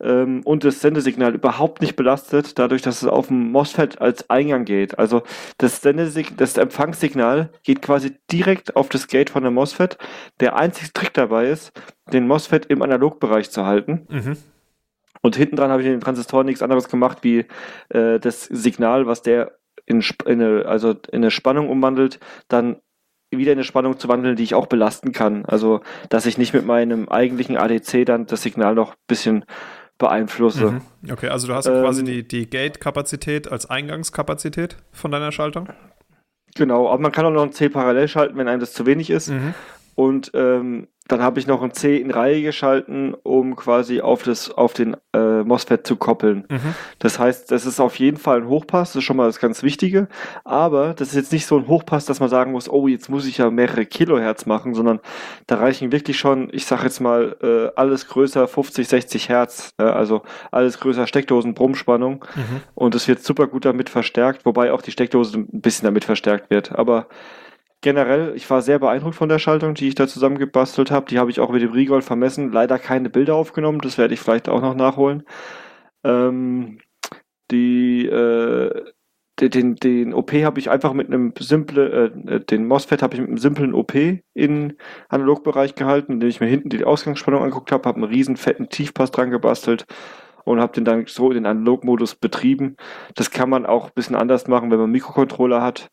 ähm, 0.00 0.42
und 0.44 0.64
das 0.64 0.80
Sendesignal 0.80 1.34
überhaupt 1.34 1.80
nicht 1.80 1.96
belastet, 1.96 2.58
dadurch, 2.58 2.82
dass 2.82 3.02
es 3.02 3.08
auf 3.08 3.26
dem 3.26 3.50
MOSFET 3.50 4.00
als 4.00 4.30
Eingang 4.30 4.64
geht. 4.64 4.98
Also 4.98 5.22
das, 5.58 5.82
Sendesig 5.82 6.36
das 6.36 6.56
Empfangssignal 6.56 7.50
geht 7.64 7.82
quasi 7.82 8.16
direkt 8.30 8.76
auf 8.76 8.88
das 8.88 9.08
Gate 9.08 9.30
von 9.30 9.42
der 9.42 9.50
MOSFET. 9.50 9.98
Der 10.38 10.56
einzige 10.56 10.92
Trick 10.92 11.12
dabei 11.12 11.48
ist, 11.48 11.72
den 12.12 12.28
MOSFET 12.28 12.66
im 12.66 12.80
Analogbereich 12.80 13.50
zu 13.50 13.66
halten. 13.66 14.06
Mhm. 14.08 14.36
Und 15.22 15.36
hinten 15.36 15.56
dran 15.56 15.70
habe 15.70 15.82
ich 15.82 15.86
in 15.86 15.94
den 15.94 16.00
Transistoren 16.00 16.46
nichts 16.46 16.62
anderes 16.62 16.88
gemacht, 16.88 17.18
wie 17.22 17.46
äh, 17.90 18.18
das 18.20 18.44
Signal, 18.44 19.06
was 19.06 19.22
der 19.22 19.58
in, 19.86 20.02
in, 20.24 20.40
eine, 20.40 20.66
also 20.66 20.90
in 20.90 21.16
eine 21.16 21.30
Spannung 21.30 21.68
umwandelt, 21.68 22.20
dann 22.48 22.76
wieder 23.38 23.52
in 23.52 23.58
eine 23.58 23.64
Spannung 23.64 23.98
zu 23.98 24.08
wandeln, 24.08 24.36
die 24.36 24.42
ich 24.42 24.54
auch 24.54 24.66
belasten 24.66 25.12
kann. 25.12 25.44
Also, 25.44 25.80
dass 26.08 26.26
ich 26.26 26.38
nicht 26.38 26.52
mit 26.52 26.66
meinem 26.66 27.08
eigentlichen 27.08 27.56
ADC 27.56 28.04
dann 28.04 28.26
das 28.26 28.42
Signal 28.42 28.74
noch 28.74 28.92
ein 28.92 28.98
bisschen 29.06 29.44
beeinflusse. 29.98 30.72
Mhm. 30.72 31.12
Okay, 31.12 31.28
also 31.28 31.46
du 31.46 31.54
hast 31.54 31.66
ähm, 31.66 31.80
quasi 31.80 32.02
die, 32.02 32.26
die 32.26 32.48
Gate-Kapazität 32.48 33.50
als 33.52 33.68
Eingangskapazität 33.70 34.76
von 34.92 35.12
deiner 35.12 35.30
Schaltung? 35.30 35.68
Genau, 36.56 36.88
aber 36.88 37.00
man 37.00 37.12
kann 37.12 37.24
auch 37.26 37.30
noch 37.30 37.42
ein 37.42 37.52
C 37.52 37.68
parallel 37.68 38.08
schalten, 38.08 38.36
wenn 38.36 38.48
einem 38.48 38.60
das 38.60 38.72
zu 38.72 38.86
wenig 38.86 39.10
ist. 39.10 39.28
Mhm. 39.28 39.54
Und 39.94 40.32
ähm, 40.34 40.88
dann 41.10 41.22
habe 41.22 41.40
ich 41.40 41.46
noch 41.46 41.62
ein 41.62 41.72
C 41.72 41.96
in 41.96 42.10
Reihe 42.10 42.42
geschalten, 42.42 43.14
um 43.22 43.56
quasi 43.56 44.00
auf, 44.00 44.22
das, 44.22 44.50
auf 44.50 44.74
den 44.74 44.96
äh, 45.12 45.42
MOSFET 45.42 45.86
zu 45.86 45.96
koppeln. 45.96 46.44
Mhm. 46.48 46.74
Das 47.00 47.18
heißt, 47.18 47.50
das 47.50 47.66
ist 47.66 47.80
auf 47.80 47.98
jeden 47.98 48.16
Fall 48.16 48.42
ein 48.42 48.48
Hochpass, 48.48 48.90
das 48.90 48.96
ist 48.96 49.04
schon 49.04 49.16
mal 49.16 49.26
das 49.26 49.40
ganz 49.40 49.62
Wichtige. 49.62 50.08
Aber 50.44 50.94
das 50.94 51.08
ist 51.08 51.16
jetzt 51.16 51.32
nicht 51.32 51.46
so 51.46 51.58
ein 51.58 51.66
Hochpass, 51.66 52.04
dass 52.04 52.20
man 52.20 52.28
sagen 52.28 52.52
muss, 52.52 52.68
oh, 52.68 52.86
jetzt 52.86 53.08
muss 53.08 53.26
ich 53.26 53.38
ja 53.38 53.50
mehrere 53.50 53.86
Kilohertz 53.86 54.46
machen, 54.46 54.74
sondern 54.74 55.00
da 55.48 55.56
reichen 55.56 55.90
wirklich 55.90 56.18
schon, 56.18 56.48
ich 56.52 56.64
sage 56.64 56.84
jetzt 56.84 57.00
mal, 57.00 57.36
äh, 57.42 57.76
alles 57.78 58.06
größer 58.06 58.46
50, 58.46 58.86
60 58.86 59.28
Hertz, 59.28 59.70
äh, 59.78 59.82
also 59.82 60.22
alles 60.52 60.78
größer 60.78 61.08
Steckdosen, 61.08 61.54
Brummspannung. 61.54 62.24
Mhm. 62.36 62.60
Und 62.74 62.94
es 62.94 63.08
wird 63.08 63.24
super 63.24 63.48
gut 63.48 63.64
damit 63.64 63.90
verstärkt, 63.90 64.46
wobei 64.46 64.72
auch 64.72 64.82
die 64.82 64.92
Steckdose 64.92 65.38
ein 65.38 65.60
bisschen 65.60 65.86
damit 65.86 66.04
verstärkt 66.04 66.50
wird. 66.50 66.72
Aber 66.72 67.06
generell, 67.80 68.34
ich 68.36 68.48
war 68.50 68.62
sehr 68.62 68.78
beeindruckt 68.78 69.16
von 69.16 69.28
der 69.28 69.38
Schaltung, 69.38 69.74
die 69.74 69.88
ich 69.88 69.94
da 69.94 70.06
zusammengebastelt 70.06 70.90
habe. 70.90 71.06
Die 71.06 71.18
habe 71.18 71.30
ich 71.30 71.40
auch 71.40 71.50
mit 71.50 71.62
dem 71.62 71.72
Rigol 71.72 72.02
vermessen. 72.02 72.52
Leider 72.52 72.78
keine 72.78 73.10
Bilder 73.10 73.34
aufgenommen, 73.34 73.80
das 73.80 73.98
werde 73.98 74.14
ich 74.14 74.20
vielleicht 74.20 74.48
auch 74.48 74.60
noch 74.60 74.74
nachholen. 74.74 75.24
Ähm, 76.04 76.78
die, 77.50 78.06
äh, 78.06 78.84
den, 79.40 79.76
den 79.76 80.14
OP 80.14 80.32
habe 80.32 80.60
ich 80.60 80.70
einfach 80.70 80.92
mit 80.92 81.08
einem 81.08 81.32
simple, 81.38 82.12
äh, 82.26 82.40
den 82.40 82.66
MOSFET 82.66 83.02
habe 83.02 83.14
ich 83.14 83.20
mit 83.20 83.28
einem 83.28 83.38
simplen 83.38 83.74
OP 83.74 83.94
in 84.34 84.76
Analogbereich 85.08 85.74
gehalten, 85.74 86.12
indem 86.12 86.28
ich 86.28 86.40
mir 86.40 86.46
hinten 86.48 86.68
die 86.68 86.84
Ausgangsspannung 86.84 87.42
angeguckt 87.42 87.72
habe, 87.72 87.88
habe 87.88 87.96
einen 87.96 88.12
riesen 88.12 88.36
fetten 88.36 88.68
Tiefpass 88.68 89.10
dran 89.10 89.30
gebastelt 89.30 89.86
und 90.44 90.60
habe 90.60 90.74
den 90.74 90.84
dann 90.84 91.06
so 91.06 91.28
in 91.28 91.34
den 91.34 91.46
Analogmodus 91.46 92.14
betrieben. 92.14 92.76
Das 93.14 93.30
kann 93.30 93.48
man 93.48 93.66
auch 93.66 93.86
ein 93.86 93.94
bisschen 93.94 94.16
anders 94.16 94.46
machen, 94.46 94.70
wenn 94.70 94.78
man 94.78 94.84
einen 94.84 94.92
Mikrocontroller 94.92 95.62
hat 95.62 95.90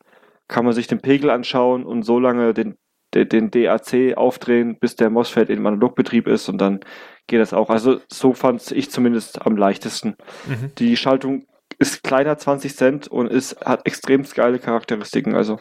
kann 0.48 0.66
man 0.66 0.74
sich 0.74 0.88
den 0.88 1.00
Pegel 1.00 1.30
anschauen 1.30 1.86
und 1.86 2.04
so 2.04 2.20
lange 2.20 2.54
den, 2.54 2.78
den, 3.14 3.52
DAC 3.52 4.16
aufdrehen, 4.16 4.78
bis 4.80 4.96
der 4.96 5.10
MOSFET 5.10 5.50
in 5.50 5.66
Analogbetrieb 5.66 6.28
ist 6.28 6.50
und 6.50 6.60
dann 6.60 6.80
geht 7.28 7.40
das 7.40 7.54
auch. 7.54 7.70
Also 7.70 8.00
so 8.12 8.34
fand 8.34 8.72
ich 8.72 8.92
zumindest 8.92 9.46
am 9.46 9.58
leichtesten. 9.58 10.16
Mhm. 10.48 10.72
Die 10.78 10.98
Schaltung 10.98 11.46
ist 11.80 12.04
kleiner 12.04 12.38
20 12.38 12.76
Cent 12.76 13.08
und 13.08 13.28
ist, 13.28 13.60
hat 13.66 13.86
extrem 13.86 14.24
geile 14.24 14.60
Charakteristiken. 14.60 15.36
Also 15.36 15.60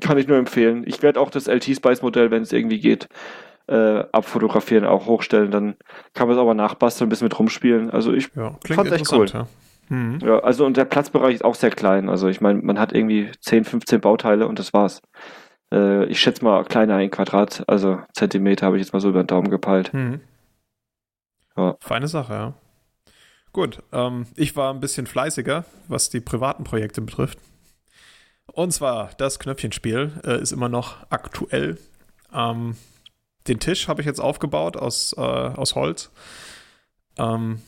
kann 0.00 0.18
ich 0.18 0.26
nur 0.26 0.36
empfehlen. 0.36 0.84
Ich 0.86 1.02
werde 1.02 1.20
auch 1.20 1.30
das 1.30 1.46
LT-Spice-Modell, 1.46 2.30
wenn 2.30 2.42
es 2.42 2.52
irgendwie 2.52 2.80
geht, 2.80 3.08
äh, 3.68 4.04
abfotografieren, 4.12 4.84
auch 4.84 5.06
hochstellen. 5.06 5.50
Dann 5.50 5.76
kann 6.14 6.28
man 6.28 6.36
es 6.36 6.40
aber 6.40 6.54
nachbasteln, 6.54 7.06
ein 7.06 7.10
bisschen 7.10 7.26
mit 7.26 7.38
rumspielen. 7.38 7.90
Also 7.90 8.12
ich 8.12 8.30
ja, 8.34 8.56
fand 8.66 8.88
es 8.88 8.94
echt 8.94 9.12
cool. 9.12 9.26
Ja. 9.28 9.46
Mhm. 9.88 10.18
Ja, 10.22 10.38
also 10.40 10.64
und 10.64 10.76
der 10.76 10.84
Platzbereich 10.84 11.34
ist 11.34 11.44
auch 11.44 11.54
sehr 11.54 11.70
klein. 11.70 12.08
Also 12.08 12.28
ich 12.28 12.40
meine, 12.40 12.60
man 12.62 12.78
hat 12.78 12.92
irgendwie 12.92 13.30
10, 13.40 13.64
15 13.64 14.00
Bauteile 14.00 14.46
und 14.46 14.58
das 14.58 14.72
war's. 14.72 15.02
Äh, 15.72 16.06
ich 16.06 16.20
schätze 16.20 16.44
mal 16.44 16.64
kleiner 16.64 16.96
ein 16.96 17.10
Quadrat, 17.10 17.64
also 17.66 18.00
Zentimeter 18.12 18.66
habe 18.66 18.76
ich 18.76 18.82
jetzt 18.84 18.92
mal 18.92 19.00
so 19.00 19.08
über 19.08 19.22
den 19.22 19.26
Daumen 19.26 19.50
gepeilt. 19.50 19.92
Mhm. 19.92 20.20
Ja. 21.56 21.76
Feine 21.80 22.08
Sache, 22.08 22.32
ja. 22.32 22.54
Gut, 23.52 23.82
ähm, 23.92 24.26
ich 24.34 24.56
war 24.56 24.72
ein 24.72 24.80
bisschen 24.80 25.06
fleißiger, 25.06 25.64
was 25.88 26.08
die 26.08 26.20
privaten 26.20 26.64
Projekte 26.64 27.02
betrifft. 27.02 27.38
Und 28.46 28.72
zwar, 28.72 29.10
das 29.18 29.38
Knöpfchenspiel 29.38 30.12
äh, 30.24 30.40
ist 30.40 30.52
immer 30.52 30.68
noch 30.68 30.96
aktuell. 31.10 31.78
Ähm, 32.32 32.76
den 33.48 33.60
Tisch 33.60 33.88
habe 33.88 34.00
ich 34.00 34.06
jetzt 34.06 34.20
aufgebaut 34.20 34.76
aus, 34.76 35.14
äh, 35.16 35.20
aus 35.20 35.74
Holz. 35.74 36.10
Ähm, 37.18 37.60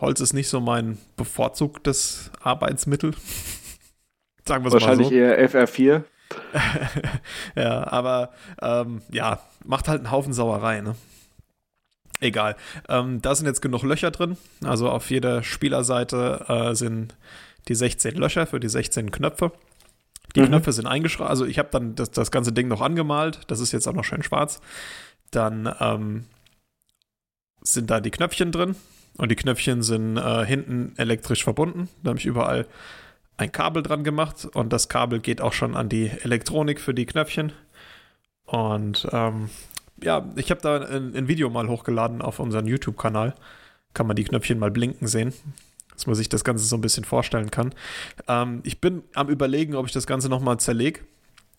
Holz 0.00 0.20
ist 0.20 0.32
nicht 0.32 0.48
so 0.48 0.60
mein 0.60 0.98
bevorzugtes 1.16 2.30
Arbeitsmittel. 2.42 3.14
Sagen 4.46 4.64
wir 4.64 4.68
es 4.68 4.74
mal 4.74 4.80
so. 4.80 4.86
Wahrscheinlich 4.86 5.12
eher 5.12 5.48
FR4. 5.48 6.02
ja, 7.56 7.92
aber 7.92 8.32
ähm, 8.62 9.02
ja, 9.10 9.40
macht 9.64 9.88
halt 9.88 10.00
einen 10.00 10.10
Haufen 10.10 10.32
Sauerei, 10.32 10.80
ne? 10.80 10.94
Egal. 12.20 12.56
Ähm, 12.88 13.22
da 13.22 13.34
sind 13.34 13.46
jetzt 13.46 13.62
genug 13.62 13.82
Löcher 13.82 14.10
drin. 14.10 14.36
Also 14.62 14.90
auf 14.90 15.10
jeder 15.10 15.42
Spielerseite 15.42 16.44
äh, 16.48 16.74
sind 16.74 17.16
die 17.68 17.74
16 17.74 18.14
Löcher 18.14 18.46
für 18.46 18.60
die 18.60 18.68
16 18.68 19.10
Knöpfe. 19.10 19.52
Die 20.34 20.40
mhm. 20.40 20.46
Knöpfe 20.46 20.72
sind 20.72 20.86
eingeschraubt. 20.86 21.30
Also 21.30 21.46
ich 21.46 21.58
habe 21.58 21.70
dann 21.72 21.94
das, 21.94 22.10
das 22.10 22.30
ganze 22.30 22.52
Ding 22.52 22.68
noch 22.68 22.82
angemalt. 22.82 23.40
Das 23.48 23.60
ist 23.60 23.72
jetzt 23.72 23.88
auch 23.88 23.94
noch 23.94 24.04
schön 24.04 24.22
schwarz. 24.22 24.60
Dann 25.30 25.74
ähm, 25.80 26.26
sind 27.62 27.90
da 27.90 28.00
die 28.00 28.10
Knöpfchen 28.10 28.52
drin. 28.52 28.76
Und 29.16 29.30
die 29.30 29.36
Knöpfchen 29.36 29.82
sind 29.82 30.16
äh, 30.16 30.46
hinten 30.46 30.94
elektrisch 30.96 31.44
verbunden. 31.44 31.88
Da 32.02 32.10
habe 32.10 32.18
ich 32.18 32.26
überall 32.26 32.66
ein 33.36 33.52
Kabel 33.52 33.82
dran 33.82 34.04
gemacht 34.04 34.46
und 34.52 34.72
das 34.72 34.88
Kabel 34.88 35.20
geht 35.20 35.40
auch 35.40 35.52
schon 35.52 35.74
an 35.74 35.88
die 35.88 36.08
Elektronik 36.08 36.80
für 36.80 36.94
die 36.94 37.06
Knöpfchen. 37.06 37.52
Und 38.44 39.08
ähm, 39.12 39.48
ja, 40.02 40.26
ich 40.36 40.50
habe 40.50 40.60
da 40.60 40.80
ein, 40.80 41.14
ein, 41.14 41.28
Video 41.28 41.50
mal 41.50 41.68
hochgeladen 41.68 42.22
auf 42.22 42.38
unseren 42.38 42.66
YouTube-Kanal. 42.66 43.34
Kann 43.94 44.06
man 44.06 44.16
die 44.16 44.24
Knöpfchen 44.24 44.58
mal 44.58 44.70
blinken 44.70 45.06
sehen, 45.06 45.32
dass 45.92 46.06
man 46.06 46.14
sich 46.14 46.28
das 46.28 46.44
Ganze 46.44 46.64
so 46.64 46.76
ein 46.76 46.80
bisschen 46.80 47.04
vorstellen 47.04 47.50
kann. 47.50 47.74
Ähm, 48.28 48.60
ich 48.64 48.80
bin 48.80 49.02
am 49.14 49.28
überlegen, 49.28 49.74
ob 49.74 49.86
ich 49.86 49.92
das 49.92 50.06
Ganze 50.06 50.28
nochmal 50.28 50.58
zerlege, 50.58 51.00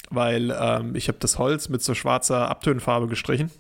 weil 0.10 0.56
ähm, 0.60 0.96
ich 0.96 1.08
habe 1.08 1.18
das 1.20 1.38
Holz 1.38 1.70
mit 1.70 1.82
so 1.82 1.94
schwarzer 1.94 2.50
Abtönfarbe 2.50 3.08
gestrichen 3.08 3.52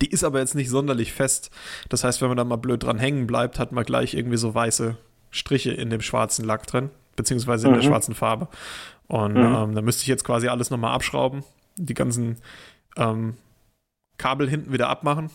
die 0.00 0.10
ist 0.10 0.24
aber 0.24 0.38
jetzt 0.38 0.54
nicht 0.54 0.68
sonderlich 0.68 1.12
fest. 1.12 1.50
Das 1.88 2.04
heißt, 2.04 2.20
wenn 2.20 2.28
man 2.28 2.36
da 2.36 2.44
mal 2.44 2.56
blöd 2.56 2.82
dran 2.82 2.98
hängen 2.98 3.26
bleibt, 3.26 3.58
hat 3.58 3.72
man 3.72 3.84
gleich 3.84 4.14
irgendwie 4.14 4.36
so 4.36 4.54
weiße 4.54 4.96
Striche 5.30 5.72
in 5.72 5.90
dem 5.90 6.00
schwarzen 6.00 6.44
Lack 6.44 6.66
drin, 6.66 6.90
beziehungsweise 7.16 7.66
in 7.66 7.72
mhm. 7.72 7.76
der 7.80 7.86
schwarzen 7.86 8.14
Farbe. 8.14 8.48
Und 9.06 9.34
mhm. 9.34 9.54
ähm, 9.54 9.74
da 9.74 9.82
müsste 9.82 10.02
ich 10.02 10.08
jetzt 10.08 10.24
quasi 10.24 10.48
alles 10.48 10.70
nochmal 10.70 10.94
abschrauben, 10.94 11.42
die 11.76 11.94
ganzen 11.94 12.36
ähm, 12.96 13.36
Kabel 14.18 14.48
hinten 14.48 14.72
wieder 14.72 14.88
abmachen 14.88 15.30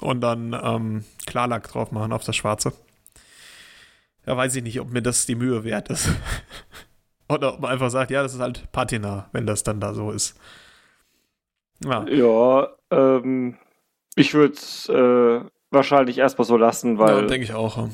und 0.00 0.20
dann 0.20 0.58
ähm, 0.60 1.04
Klarlack 1.26 1.68
drauf 1.68 1.92
machen 1.92 2.12
auf 2.12 2.24
das 2.24 2.36
Schwarze. 2.36 2.72
Da 4.24 4.36
weiß 4.36 4.54
ich 4.56 4.62
nicht, 4.62 4.80
ob 4.80 4.90
mir 4.90 5.02
das 5.02 5.26
die 5.26 5.34
Mühe 5.34 5.64
wert 5.64 5.88
ist. 5.88 6.08
Oder 7.28 7.54
ob 7.54 7.60
man 7.60 7.70
einfach 7.70 7.90
sagt, 7.90 8.10
ja, 8.10 8.22
das 8.22 8.34
ist 8.34 8.40
halt 8.40 8.70
Patina, 8.72 9.28
wenn 9.32 9.46
das 9.46 9.62
dann 9.62 9.80
da 9.80 9.94
so 9.94 10.10
ist. 10.10 10.36
Ja, 11.84 12.06
ja 12.08 12.68
ähm, 12.90 13.56
ich 14.16 14.34
würde 14.34 14.54
es 14.54 14.88
äh, 14.88 15.40
wahrscheinlich 15.70 16.18
erstmal 16.18 16.46
so 16.46 16.56
lassen, 16.56 16.98
weil. 16.98 17.22
Ja, 17.22 17.22
denke 17.22 17.44
ich 17.44 17.54
auch. 17.54 17.88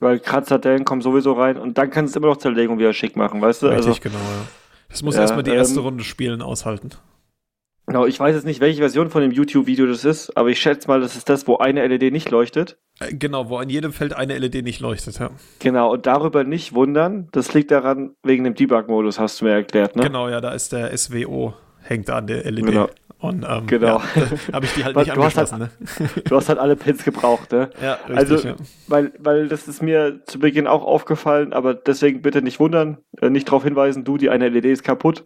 Weil 0.00 0.20
Kratzerdellen 0.20 0.84
kommen 0.84 1.02
sowieso 1.02 1.32
rein 1.32 1.56
und 1.56 1.76
dann 1.76 1.90
kannst 1.90 2.14
du 2.14 2.20
immer 2.20 2.28
noch 2.28 2.36
Zerlegung 2.36 2.78
wieder 2.78 2.92
schick 2.92 3.16
machen, 3.16 3.40
weißt 3.40 3.62
du? 3.62 3.66
Richtig, 3.66 3.88
also, 3.88 4.00
genau, 4.00 4.18
ja. 4.18 4.46
Das 4.88 5.02
muss 5.02 5.16
ja, 5.16 5.22
erstmal 5.22 5.42
die 5.42 5.50
erste 5.50 5.80
ähm, 5.80 5.86
Runde 5.86 6.04
spielen 6.04 6.40
aushalten. 6.40 6.90
Genau, 7.88 8.04
ich 8.04 8.20
weiß 8.20 8.34
jetzt 8.34 8.44
nicht, 8.44 8.60
welche 8.60 8.80
Version 8.80 9.08
von 9.08 9.22
dem 9.22 9.32
YouTube-Video 9.32 9.86
das 9.86 10.04
ist, 10.04 10.36
aber 10.36 10.50
ich 10.50 10.60
schätze 10.60 10.88
mal, 10.88 11.00
das 11.00 11.16
ist 11.16 11.30
das, 11.30 11.48
wo 11.48 11.56
eine 11.56 11.86
LED 11.86 12.12
nicht 12.12 12.30
leuchtet. 12.30 12.76
Äh, 13.00 13.14
genau, 13.14 13.48
wo 13.48 13.58
in 13.60 13.70
jedem 13.70 13.92
Feld 13.92 14.12
eine 14.12 14.38
LED 14.38 14.62
nicht 14.62 14.80
leuchtet, 14.80 15.18
ja. 15.18 15.30
Genau, 15.58 15.94
und 15.94 16.04
darüber 16.06 16.44
nicht 16.44 16.74
wundern, 16.74 17.28
das 17.32 17.54
liegt 17.54 17.70
daran, 17.70 18.14
wegen 18.22 18.44
dem 18.44 18.54
Debug-Modus, 18.54 19.18
hast 19.18 19.40
du 19.40 19.46
mir 19.46 19.52
erklärt, 19.52 19.96
ne? 19.96 20.02
Genau, 20.02 20.28
ja, 20.28 20.42
da 20.42 20.52
ist 20.52 20.72
der 20.72 20.96
SWO, 20.96 21.54
hängt 21.82 22.10
an 22.10 22.26
der 22.26 22.44
LED. 22.44 22.66
Genau. 22.66 22.88
Und 23.20 23.44
ähm, 23.48 23.66
genau. 23.66 23.98
Ja, 23.98 24.02
habe 24.52 24.66
ich 24.66 24.74
die 24.74 24.84
halt 24.84 24.96
nicht 24.96 25.08
du 25.08 25.20
angeschlossen. 25.20 25.60
Hast 25.60 25.98
halt, 25.98 26.16
ne? 26.16 26.22
du 26.24 26.36
hast 26.36 26.48
halt 26.48 26.58
alle 26.58 26.76
Pins 26.76 27.04
gebraucht, 27.04 27.50
ne? 27.50 27.70
Ja, 27.82 27.94
richtig, 27.94 28.16
also, 28.16 28.48
ja. 28.48 28.56
Weil, 28.86 29.12
weil 29.18 29.48
das 29.48 29.66
ist 29.66 29.82
mir 29.82 30.20
zu 30.26 30.38
Beginn 30.38 30.68
auch 30.68 30.84
aufgefallen, 30.84 31.52
aber 31.52 31.74
deswegen 31.74 32.22
bitte 32.22 32.42
nicht 32.42 32.60
wundern, 32.60 32.98
äh, 33.20 33.28
nicht 33.28 33.48
darauf 33.48 33.64
hinweisen, 33.64 34.04
du, 34.04 34.18
die 34.18 34.30
eine 34.30 34.48
LED 34.48 34.66
ist 34.66 34.84
kaputt. 34.84 35.24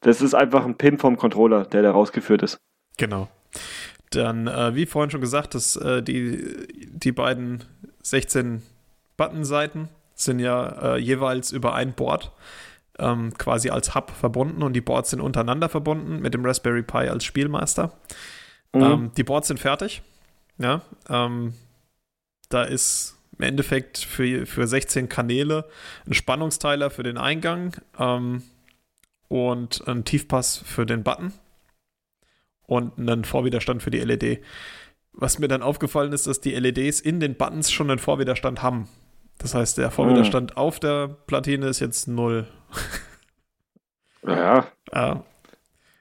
Das 0.00 0.20
ist 0.20 0.34
einfach 0.34 0.64
ein 0.64 0.76
Pin 0.76 0.98
vom 0.98 1.16
Controller, 1.16 1.64
der 1.64 1.82
da 1.82 1.90
rausgeführt 1.90 2.42
ist. 2.42 2.58
Genau. 2.98 3.28
Dann, 4.10 4.46
äh, 4.46 4.74
wie 4.76 4.86
vorhin 4.86 5.10
schon 5.10 5.20
gesagt, 5.20 5.54
dass, 5.54 5.74
äh, 5.76 6.02
die, 6.02 6.66
die 6.92 7.10
beiden 7.10 7.64
16 8.02 8.62
Button-Seiten 9.16 9.88
sind 10.14 10.38
ja 10.38 10.94
äh, 10.94 10.98
jeweils 10.98 11.50
über 11.50 11.74
ein 11.74 11.94
Board 11.94 12.30
ähm, 12.98 13.34
quasi 13.34 13.70
als 13.70 13.94
Hub 13.94 14.10
verbunden 14.10 14.62
und 14.62 14.72
die 14.74 14.80
Boards 14.80 15.10
sind 15.10 15.20
untereinander 15.20 15.68
verbunden 15.68 16.20
mit 16.20 16.34
dem 16.34 16.44
Raspberry 16.44 16.82
Pi 16.82 17.08
als 17.08 17.24
Spielmeister. 17.24 17.92
Mhm. 18.72 18.82
Ähm, 18.82 19.10
die 19.16 19.24
Boards 19.24 19.48
sind 19.48 19.60
fertig. 19.60 20.02
Ja, 20.58 20.82
ähm, 21.08 21.54
da 22.48 22.62
ist 22.62 23.16
im 23.38 23.44
Endeffekt 23.44 23.98
für, 23.98 24.46
für 24.46 24.66
16 24.66 25.08
Kanäle 25.08 25.68
ein 26.06 26.14
Spannungsteiler 26.14 26.90
für 26.90 27.02
den 27.02 27.18
Eingang 27.18 27.76
ähm, 27.98 28.42
und 29.28 29.86
ein 29.88 30.04
Tiefpass 30.04 30.58
für 30.58 30.86
den 30.86 31.02
Button 31.02 31.32
und 32.66 32.98
einen 32.98 33.24
Vorwiderstand 33.24 33.82
für 33.82 33.90
die 33.90 33.98
LED. 33.98 34.42
Was 35.12 35.38
mir 35.38 35.48
dann 35.48 35.62
aufgefallen 35.62 36.12
ist, 36.12 36.26
dass 36.26 36.40
die 36.40 36.54
LEDs 36.54 37.00
in 37.00 37.20
den 37.20 37.36
Buttons 37.36 37.70
schon 37.70 37.90
einen 37.90 37.98
Vorwiderstand 37.98 38.62
haben. 38.62 38.88
Das 39.38 39.54
heißt, 39.54 39.78
der 39.78 39.90
Vorwiderstand 39.90 40.52
mhm. 40.52 40.56
auf 40.56 40.80
der 40.80 41.08
Platine 41.08 41.66
ist 41.66 41.80
jetzt 41.80 42.08
null. 42.08 42.46
Ja. 44.26 44.66
ja. 44.92 45.24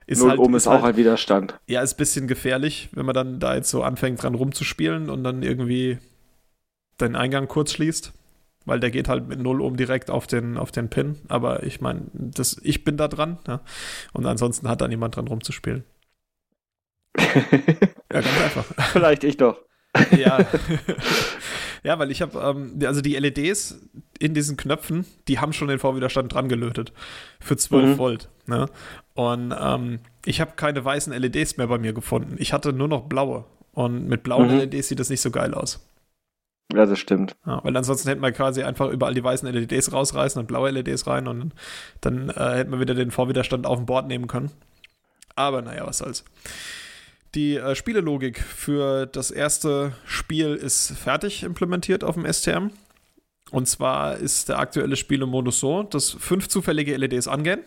Ist 0.06 0.20
null 0.20 0.32
halt, 0.32 0.40
oben 0.40 0.56
ist, 0.56 0.64
ist 0.64 0.68
auch 0.68 0.82
halt, 0.82 0.96
ein 0.96 0.98
Widerstand. 0.98 1.60
Ja, 1.68 1.82
ist 1.82 1.94
ein 1.94 1.98
bisschen 1.98 2.28
gefährlich, 2.28 2.90
wenn 2.92 3.06
man 3.06 3.16
dann 3.16 3.40
da 3.40 3.56
jetzt 3.56 3.70
so 3.70 3.84
anfängt 3.84 4.22
dran 4.22 4.36
rumzuspielen 4.36 5.10
und 5.10 5.24
dann 5.24 5.44
irgendwie 5.44 5.98
den 7.00 7.16
Eingang 7.16 7.48
kurz 7.48 7.74
schließt. 7.74 8.14
Weil 8.66 8.80
der 8.80 8.92
geht 8.92 9.10
halt 9.10 9.28
mit 9.28 9.40
null 9.40 9.60
oben 9.60 9.76
direkt 9.76 10.10
auf 10.10 10.26
den, 10.26 10.58
auf 10.58 10.72
den 10.72 10.90
Pin. 10.90 11.20
Aber 11.28 11.64
ich 11.64 11.82
meine, 11.82 12.06
ich 12.62 12.84
bin 12.86 12.96
da 12.96 13.10
dran. 13.10 13.38
Ja. 13.46 13.62
Und 14.14 14.26
ansonsten 14.26 14.70
hat 14.70 14.80
da 14.80 14.88
niemand 14.88 15.18
dran 15.18 15.28
rumzuspielen. 15.28 15.84
ja, 17.18 17.24
ganz 18.08 18.28
einfach. 18.42 18.66
Vielleicht 18.92 19.24
ich 19.26 19.36
doch. 19.38 19.60
ja. 20.12 20.40
ja, 21.84 22.00
weil 22.00 22.12
ich 22.12 22.22
habe, 22.22 22.40
ähm, 22.40 22.80
also 22.86 23.02
die 23.02 23.16
LEDs 23.16 23.80
in 24.20 24.34
diesen 24.34 24.58
Knöpfen, 24.58 25.06
die 25.28 25.40
haben 25.40 25.54
schon 25.54 25.68
den 25.68 25.80
Vorwiderstand 25.80 26.34
dran 26.34 26.48
gelötet. 26.48 26.94
Für 27.40 27.58
12 27.58 27.84
mhm. 27.84 27.98
Volt. 27.98 28.30
Ne? 28.46 28.68
Und 29.14 29.54
ähm, 29.60 30.00
ich 30.26 30.40
habe 30.42 30.54
keine 30.56 30.84
weißen 30.84 31.14
LEDs 31.14 31.58
mehr 31.58 31.68
bei 31.68 31.78
mir 31.78 31.94
gefunden. 31.94 32.36
Ich 32.40 32.54
hatte 32.54 32.74
nur 32.74 32.88
noch 32.88 33.04
blaue. 33.04 33.46
Und 33.74 34.08
mit 34.08 34.24
blauen 34.24 34.52
mhm. 34.52 34.60
LEDs 34.60 34.88
sieht 34.88 35.00
das 35.00 35.10
nicht 35.10 35.22
so 35.22 35.32
geil 35.32 35.54
aus. 35.54 35.86
Ja, 36.74 36.86
das 36.86 36.98
stimmt. 36.98 37.36
Ja, 37.46 37.64
weil 37.64 37.76
ansonsten 37.76 38.08
hätten 38.08 38.22
wir 38.22 38.32
quasi 38.32 38.64
einfach 38.64 38.90
überall 38.90 39.14
die 39.14 39.24
weißen 39.24 39.48
LEDs 39.48 39.92
rausreißen 39.92 40.40
und 40.40 40.48
blaue 40.48 40.72
LEDs 40.72 41.06
rein 41.06 41.28
und 41.28 41.54
dann 42.02 42.30
äh, 42.30 42.56
hätten 42.56 42.72
wir 42.72 42.80
wieder 42.80 42.96
den 42.96 43.12
Vorwiderstand 43.12 43.68
auf 43.68 43.78
dem 43.78 43.86
Board 43.86 44.08
nehmen 44.08 44.28
können. 44.28 44.52
Aber 45.36 45.62
naja, 45.62 45.86
was 45.86 46.00
soll's. 46.00 46.24
Die 47.36 47.58
äh, 47.58 47.76
Spielelogik 47.76 48.40
für 48.40 49.08
das 49.08 49.32
erste 49.32 49.94
Spiel 50.06 50.54
ist 50.54 50.92
fertig 50.92 51.44
implementiert 51.44 52.04
auf 52.04 52.16
dem 52.16 52.32
STM. 52.32 52.70
Und 53.52 53.68
zwar 53.68 54.18
ist 54.18 54.50
der 54.50 54.60
aktuelle 54.60 54.96
Spielemodus 54.96 55.60
so, 55.60 55.84
dass 55.84 56.12
fünf 56.12 56.48
zufällige 56.48 56.96
LEDs 56.96 57.28
angehen. 57.28 57.62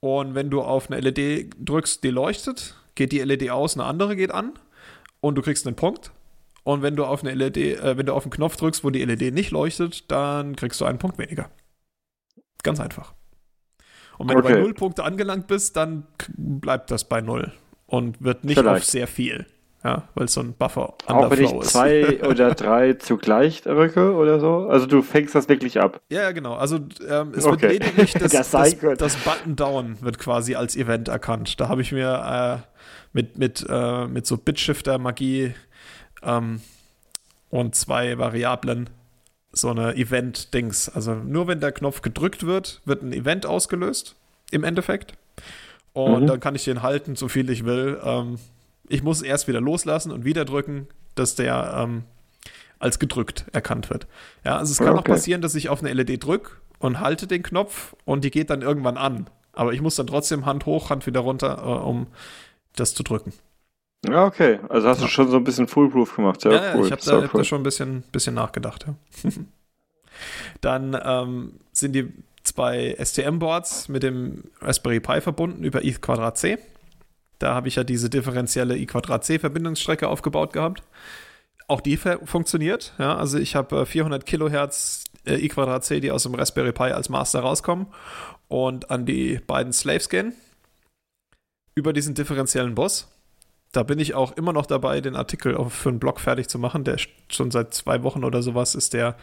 Und 0.00 0.34
wenn 0.34 0.50
du 0.50 0.62
auf 0.62 0.90
eine 0.90 1.00
LED 1.00 1.50
drückst, 1.58 2.02
die 2.02 2.10
leuchtet, 2.10 2.76
geht 2.94 3.12
die 3.12 3.20
LED 3.20 3.50
aus, 3.50 3.74
eine 3.76 3.84
andere 3.84 4.16
geht 4.16 4.30
an 4.30 4.52
und 5.20 5.36
du 5.36 5.42
kriegst 5.42 5.66
einen 5.66 5.76
Punkt. 5.76 6.10
Und 6.64 6.82
wenn 6.82 6.96
du 6.96 7.04
auf 7.04 7.22
eine 7.22 7.34
LED, 7.34 7.56
äh, 7.56 7.96
wenn 7.96 8.06
du 8.06 8.14
auf 8.14 8.24
einen 8.24 8.32
Knopf 8.32 8.56
drückst, 8.56 8.82
wo 8.82 8.90
die 8.90 9.04
LED 9.04 9.32
nicht 9.32 9.50
leuchtet, 9.50 10.10
dann 10.10 10.56
kriegst 10.56 10.80
du 10.80 10.86
einen 10.86 10.98
Punkt 10.98 11.18
weniger. 11.18 11.50
Ganz 12.62 12.80
einfach. 12.80 13.14
Und 14.18 14.28
wenn 14.28 14.38
okay. 14.38 14.48
du 14.48 14.54
bei 14.54 14.60
null 14.60 14.74
Punkte 14.74 15.04
angelangt 15.04 15.46
bist, 15.46 15.76
dann 15.76 16.06
bleibt 16.36 16.90
das 16.90 17.08
bei 17.08 17.20
null 17.20 17.52
und 17.90 18.22
wird 18.22 18.44
nicht 18.44 18.58
Vielleicht. 18.58 18.84
auf 18.84 18.88
sehr 18.88 19.06
viel. 19.06 19.46
Ja, 19.82 20.08
weil 20.14 20.26
es 20.26 20.34
so 20.34 20.42
ein 20.42 20.52
Buffer 20.52 20.94
Auch 21.06 21.30
wenn 21.30 21.42
ich 21.42 21.58
zwei 21.60 22.22
oder 22.28 22.54
drei 22.54 22.92
zugleich 22.94 23.66
rücke 23.66 24.12
oder 24.14 24.38
so? 24.38 24.68
Also 24.68 24.84
du 24.84 25.00
fängst 25.00 25.34
das 25.34 25.48
wirklich 25.48 25.80
ab? 25.80 26.02
Ja, 26.10 26.32
genau. 26.32 26.54
Also 26.54 26.80
ähm, 27.08 27.32
es 27.34 27.46
okay. 27.46 27.62
wird 27.62 27.72
lediglich 27.72 28.12
das, 28.18 28.30
das, 28.32 28.50
das, 28.50 28.76
das, 28.98 29.16
Button 29.16 29.56
Down 29.56 29.96
wird 30.02 30.18
quasi 30.18 30.54
als 30.54 30.76
Event 30.76 31.08
erkannt. 31.08 31.58
Da 31.60 31.68
habe 31.68 31.80
ich 31.80 31.92
mir 31.92 32.62
äh, 32.62 32.76
mit, 33.14 33.38
mit, 33.38 33.64
äh, 33.70 34.06
mit 34.06 34.26
so 34.26 34.36
Bitshifter-Magie 34.36 35.54
ähm, 36.22 36.60
und 37.48 37.74
zwei 37.74 38.18
Variablen 38.18 38.90
so 39.50 39.70
eine 39.70 39.96
Event-Dings. 39.96 40.90
Also 40.90 41.14
nur 41.14 41.48
wenn 41.48 41.60
der 41.60 41.72
Knopf 41.72 42.02
gedrückt 42.02 42.44
wird, 42.44 42.82
wird 42.84 43.02
ein 43.02 43.14
Event 43.14 43.46
ausgelöst 43.46 44.14
im 44.50 44.62
Endeffekt. 44.62 45.14
Und 45.92 46.22
mhm. 46.22 46.26
dann 46.26 46.40
kann 46.40 46.54
ich 46.54 46.64
den 46.64 46.82
halten, 46.82 47.16
so 47.16 47.28
viel 47.28 47.50
ich 47.50 47.64
will. 47.64 48.00
Ähm, 48.04 48.38
ich 48.88 49.02
muss 49.02 49.22
erst 49.22 49.48
wieder 49.48 49.60
loslassen 49.60 50.12
und 50.12 50.24
wieder 50.24 50.44
drücken, 50.44 50.88
dass 51.14 51.34
der 51.34 51.74
ähm, 51.76 52.04
als 52.78 52.98
gedrückt 52.98 53.46
erkannt 53.52 53.90
wird. 53.90 54.06
Ja, 54.44 54.56
also 54.56 54.72
es 54.72 54.78
kann 54.78 54.90
okay. 54.90 54.98
auch 54.98 55.04
passieren, 55.04 55.42
dass 55.42 55.54
ich 55.54 55.68
auf 55.68 55.82
eine 55.82 55.92
LED 55.92 56.24
drücke 56.24 56.52
und 56.78 57.00
halte 57.00 57.26
den 57.26 57.42
Knopf 57.42 57.94
und 58.04 58.24
die 58.24 58.30
geht 58.30 58.50
dann 58.50 58.62
irgendwann 58.62 58.96
an. 58.96 59.28
Aber 59.52 59.72
ich 59.72 59.80
muss 59.80 59.96
dann 59.96 60.06
trotzdem 60.06 60.46
Hand 60.46 60.66
hoch, 60.66 60.90
Hand 60.90 61.06
wieder 61.06 61.20
runter, 61.20 61.58
äh, 61.58 61.86
um 61.86 62.06
das 62.76 62.94
zu 62.94 63.02
drücken. 63.02 63.32
Ja, 64.08 64.24
okay. 64.24 64.58
Also 64.68 64.88
hast 64.88 64.98
ja. 64.98 65.04
du 65.04 65.10
schon 65.10 65.30
so 65.30 65.36
ein 65.36 65.44
bisschen 65.44 65.68
Foolproof 65.68 66.16
gemacht. 66.16 66.40
Sehr 66.40 66.52
ja, 66.52 66.74
cool. 66.74 66.86
ich 66.86 66.92
habe 66.92 67.02
da, 67.04 67.22
hab 67.22 67.32
da, 67.32 67.44
schon 67.44 67.60
ein 67.60 67.64
bisschen, 67.64 68.02
bisschen 68.12 68.34
nachgedacht. 68.34 68.86
Ja. 68.86 69.30
dann 70.60 70.98
ähm, 71.04 71.52
sind 71.72 71.92
die 71.92 72.12
zwei 72.50 72.96
STM-Boards 72.98 73.88
mit 73.88 74.02
dem 74.02 74.44
Raspberry 74.60 75.00
Pi 75.00 75.20
verbunden 75.20 75.64
über 75.64 75.84
i 75.84 75.92
Quadrat 75.92 76.38
C. 76.38 76.58
Da 77.38 77.54
habe 77.54 77.68
ich 77.68 77.76
ja 77.76 77.84
diese 77.84 78.10
differenzielle 78.10 78.76
i 78.76 78.86
Quadrat 78.86 79.24
C 79.24 79.38
Verbindungsstrecke 79.38 80.08
aufgebaut 80.08 80.52
gehabt. 80.52 80.82
Auch 81.68 81.80
die 81.80 81.96
funktioniert. 81.96 82.94
Ja, 82.98 83.16
also 83.16 83.38
ich 83.38 83.54
habe 83.54 83.86
400 83.86 84.22
äh, 84.22 84.24
Kilohertz 84.24 85.04
äh, 85.24 85.36
i 85.36 85.48
Quadrat 85.48 85.84
C, 85.84 86.00
die 86.00 86.10
aus 86.10 86.24
dem 86.24 86.34
Raspberry 86.34 86.72
Pi 86.72 86.92
als 86.92 87.08
Master 87.08 87.40
rauskommen 87.40 87.86
und 88.48 88.90
an 88.90 89.06
die 89.06 89.40
beiden 89.46 89.72
Slaves 89.72 90.08
gehen 90.08 90.34
über 91.74 91.92
diesen 91.92 92.14
differenziellen 92.14 92.74
Bus 92.74 93.08
da 93.72 93.84
bin 93.84 94.00
ich 94.00 94.14
auch 94.14 94.32
immer 94.36 94.52
noch 94.52 94.66
dabei, 94.66 95.00
den 95.00 95.14
Artikel 95.14 95.54
auf, 95.56 95.72
für 95.72 95.90
einen 95.90 96.00
Blog 96.00 96.20
fertig 96.20 96.48
zu 96.48 96.58
machen. 96.58 96.82
Der 96.84 96.96
schon 97.30 97.50
seit 97.50 97.72
zwei 97.72 98.02
Wochen 98.02 98.24
oder 98.24 98.42
sowas 98.42 98.74
ist 98.74 98.94
der 98.94 99.16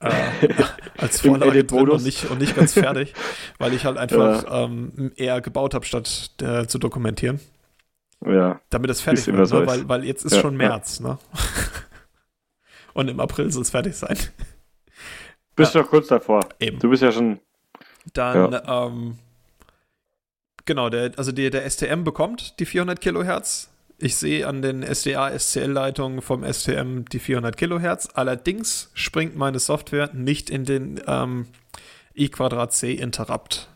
äh, 0.00 0.10
als 0.96 1.20
Vorlage 1.20 1.64
drin 1.64 1.90
und 1.90 2.02
nicht, 2.02 2.30
und 2.30 2.40
nicht 2.40 2.56
ganz 2.56 2.72
fertig, 2.72 3.12
weil 3.58 3.74
ich 3.74 3.84
halt 3.84 3.98
einfach 3.98 4.44
ja. 4.44 4.64
ähm, 4.64 5.12
eher 5.16 5.40
gebaut 5.40 5.74
habe, 5.74 5.84
statt 5.84 6.30
äh, 6.40 6.66
zu 6.66 6.78
dokumentieren. 6.78 7.40
Ja. 8.24 8.60
Damit 8.70 8.90
es 8.90 9.00
fertig 9.00 9.26
wird, 9.26 9.50
ne? 9.50 9.66
weil, 9.66 9.88
weil 9.88 10.04
jetzt 10.04 10.24
ist 10.24 10.36
ja, 10.36 10.40
schon 10.40 10.56
März, 10.56 11.00
ja. 11.00 11.08
ne? 11.08 11.18
und 12.94 13.08
im 13.08 13.20
April 13.20 13.50
soll 13.50 13.62
es 13.62 13.70
fertig 13.70 13.96
sein. 13.96 14.16
Bist 15.54 15.74
ja. 15.74 15.82
doch 15.82 15.90
kurz 15.90 16.06
davor. 16.06 16.48
Eben. 16.60 16.78
Du 16.78 16.88
bist 16.88 17.02
ja 17.02 17.12
schon. 17.12 17.40
Dann, 18.14 18.58
ähm, 18.66 19.18
genau, 20.64 20.88
der, 20.88 21.12
also 21.16 21.30
die, 21.30 21.50
der 21.50 21.68
STM 21.68 22.04
bekommt 22.04 22.58
die 22.58 22.64
400 22.64 23.00
Kilohertz 23.00 23.71
ich 24.02 24.16
sehe 24.16 24.48
an 24.48 24.62
den 24.62 24.82
SDA-SCL-Leitungen 24.82 26.22
vom 26.22 26.42
STM 26.44 27.04
die 27.04 27.20
400 27.20 27.56
Kilohertz. 27.56 28.08
Allerdings 28.14 28.90
springt 28.94 29.36
meine 29.36 29.60
Software 29.60 30.12
nicht 30.12 30.50
in 30.50 30.64
den 30.64 31.00
ähm, 31.06 31.46
I2C 32.16 32.96
Interrupt. 32.96 33.68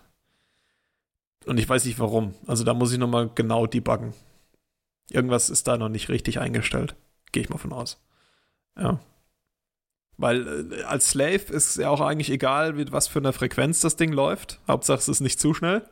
Und 1.47 1.59
ich 1.59 1.69
weiß 1.69 1.85
nicht 1.85 2.01
warum. 2.01 2.35
Also 2.45 2.65
da 2.65 2.75
muss 2.75 2.93
ich 2.93 2.99
nochmal 2.99 3.31
genau 3.37 3.67
debuggen. 3.67 4.15
Irgendwas 5.11 5.49
ist 5.49 5.69
da 5.69 5.79
noch 5.79 5.89
nicht 5.89 6.09
richtig 6.09 6.41
eingestellt. 6.41 6.97
Gehe 7.31 7.45
ich 7.45 7.49
mal 7.49 7.59
von 7.59 7.73
aus. 7.73 8.05
Ja. 8.77 8.99
Weil 10.17 10.73
äh, 10.73 10.83
als 10.83 11.11
Slave 11.11 11.53
ist 11.53 11.77
ja 11.77 11.89
auch 11.89 12.01
eigentlich 12.01 12.31
egal, 12.31 12.77
wie, 12.77 12.91
was 12.91 13.07
für 13.07 13.21
eine 13.21 13.33
Frequenz 13.33 13.81
das 13.81 13.95
Ding 13.95 14.12
läuft. 14.12 14.59
Hauptsache 14.67 14.99
es 14.99 15.09
ist 15.09 15.21
nicht 15.21 15.39
zu 15.39 15.55
schnell. 15.55 15.89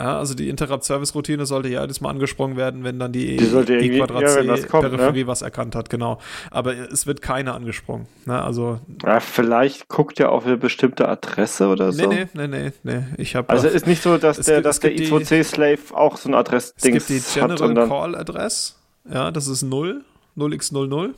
Ja, 0.00 0.18
also 0.18 0.34
die 0.34 0.48
Interrupt-Service-Routine 0.48 1.46
sollte 1.46 1.68
ja 1.68 1.82
jedes 1.82 2.00
Mal 2.00 2.10
angesprungen 2.10 2.56
werden, 2.56 2.82
wenn 2.82 2.98
dann 2.98 3.12
die, 3.12 3.36
die, 3.36 3.64
die 3.78 3.98
Quadrat-C-Peripherie 3.98 5.20
ne? 5.20 5.26
was 5.28 5.42
erkannt 5.42 5.76
hat, 5.76 5.88
genau. 5.88 6.18
Aber 6.50 6.74
es 6.74 7.06
wird 7.06 7.22
keine 7.22 7.54
angesprungen. 7.54 8.08
Ne? 8.26 8.42
Also, 8.42 8.80
ja, 9.04 9.20
vielleicht 9.20 9.88
guckt 9.88 10.18
er 10.18 10.32
auf 10.32 10.46
eine 10.46 10.56
bestimmte 10.56 11.08
Adresse 11.08 11.68
oder 11.68 11.92
so. 11.92 12.08
Nee, 12.08 12.26
nee, 12.34 12.48
nee, 12.48 12.72
nee. 12.82 13.04
Ich 13.18 13.36
hab, 13.36 13.48
also 13.50 13.68
ist 13.68 13.86
nicht 13.86 14.02
so, 14.02 14.18
dass 14.18 14.40
der, 14.40 14.56
gibt, 14.56 14.66
dass 14.66 14.80
der 14.80 14.96
I2C-Slave 14.96 15.78
auch 15.92 16.16
so 16.16 16.28
ein 16.28 16.34
Adress-Ding 16.34 16.94
hat. 16.94 17.02
Es 17.02 17.06
gibt 17.06 17.26
die 17.36 17.40
General 17.40 17.88
Call 17.88 18.16
Address, 18.16 18.76
ja, 19.08 19.30
das 19.30 19.46
ist 19.46 19.62
0, 19.62 20.04
0x00. 20.36 21.14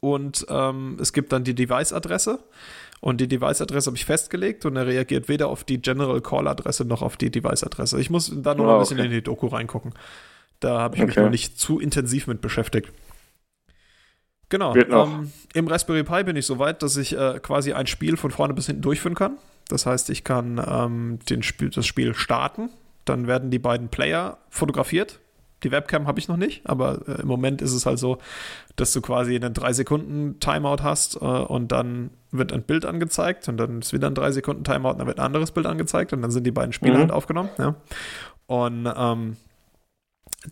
Und 0.00 0.46
ähm, 0.50 0.98
es 1.00 1.14
gibt 1.14 1.32
dann 1.32 1.44
die 1.44 1.54
Device-Adresse. 1.54 2.40
Und 3.00 3.20
die 3.20 3.28
Device-Adresse 3.28 3.86
habe 3.86 3.96
ich 3.96 4.04
festgelegt 4.04 4.64
und 4.64 4.76
er 4.76 4.86
reagiert 4.86 5.28
weder 5.28 5.48
auf 5.48 5.64
die 5.64 5.80
General 5.80 6.20
Call-Adresse 6.20 6.84
noch 6.84 7.02
auf 7.02 7.16
die 7.16 7.30
Device-Adresse. 7.30 8.00
Ich 8.00 8.10
muss 8.10 8.32
da 8.34 8.54
noch 8.54 8.64
oh, 8.64 8.72
ein 8.72 8.78
bisschen 8.80 8.98
okay. 8.98 9.06
in 9.06 9.12
die 9.12 9.22
Doku 9.22 9.46
reingucken. 9.46 9.94
Da 10.60 10.80
habe 10.80 10.96
ich 10.96 11.02
okay. 11.02 11.10
mich 11.10 11.16
noch 11.16 11.30
nicht 11.30 11.58
zu 11.58 11.78
intensiv 11.78 12.26
mit 12.26 12.40
beschäftigt. 12.40 12.90
Genau. 14.48 14.74
Ähm, 14.74 15.30
Im 15.54 15.68
Raspberry 15.68 16.02
Pi 16.02 16.24
bin 16.24 16.34
ich 16.36 16.46
so 16.46 16.58
weit, 16.58 16.82
dass 16.82 16.96
ich 16.96 17.16
äh, 17.16 17.38
quasi 17.40 17.72
ein 17.72 17.86
Spiel 17.86 18.16
von 18.16 18.30
vorne 18.30 18.54
bis 18.54 18.66
hinten 18.66 18.82
durchführen 18.82 19.14
kann. 19.14 19.36
Das 19.68 19.84
heißt, 19.84 20.10
ich 20.10 20.24
kann 20.24 20.60
ähm, 20.66 21.18
den 21.28 21.42
Spiel, 21.42 21.70
das 21.70 21.86
Spiel 21.86 22.14
starten. 22.14 22.70
Dann 23.04 23.26
werden 23.26 23.50
die 23.50 23.58
beiden 23.58 23.88
Player 23.88 24.38
fotografiert 24.48 25.20
Die 25.64 25.72
Webcam 25.72 26.06
habe 26.06 26.20
ich 26.20 26.28
noch 26.28 26.36
nicht, 26.36 26.62
aber 26.68 27.00
äh, 27.08 27.22
im 27.22 27.26
Moment 27.28 27.60
ist 27.62 27.72
es 27.72 27.84
halt 27.84 27.98
so, 27.98 28.18
dass 28.76 28.92
du 28.92 29.00
quasi 29.00 29.34
einen 29.34 29.54
3 29.54 29.72
Sekunden 29.72 30.38
Timeout 30.38 30.82
hast 30.84 31.16
äh, 31.16 31.18
und 31.24 31.72
dann 31.72 32.10
wird 32.30 32.52
ein 32.52 32.62
Bild 32.62 32.84
angezeigt 32.84 33.48
und 33.48 33.56
dann 33.56 33.80
ist 33.80 33.92
wieder 33.92 34.06
ein 34.06 34.14
3 34.14 34.30
Sekunden 34.32 34.62
Timeout 34.62 34.90
und 34.92 34.98
dann 34.98 35.06
wird 35.08 35.18
ein 35.18 35.26
anderes 35.26 35.50
Bild 35.50 35.66
angezeigt 35.66 36.12
und 36.12 36.22
dann 36.22 36.30
sind 36.30 36.44
die 36.44 36.52
beiden 36.52 36.72
Spiele 36.72 36.94
Mhm. 36.94 36.98
halt 36.98 37.10
aufgenommen. 37.10 37.48
Ja. 37.58 37.74
Und 38.46 38.86
ähm, 38.96 39.36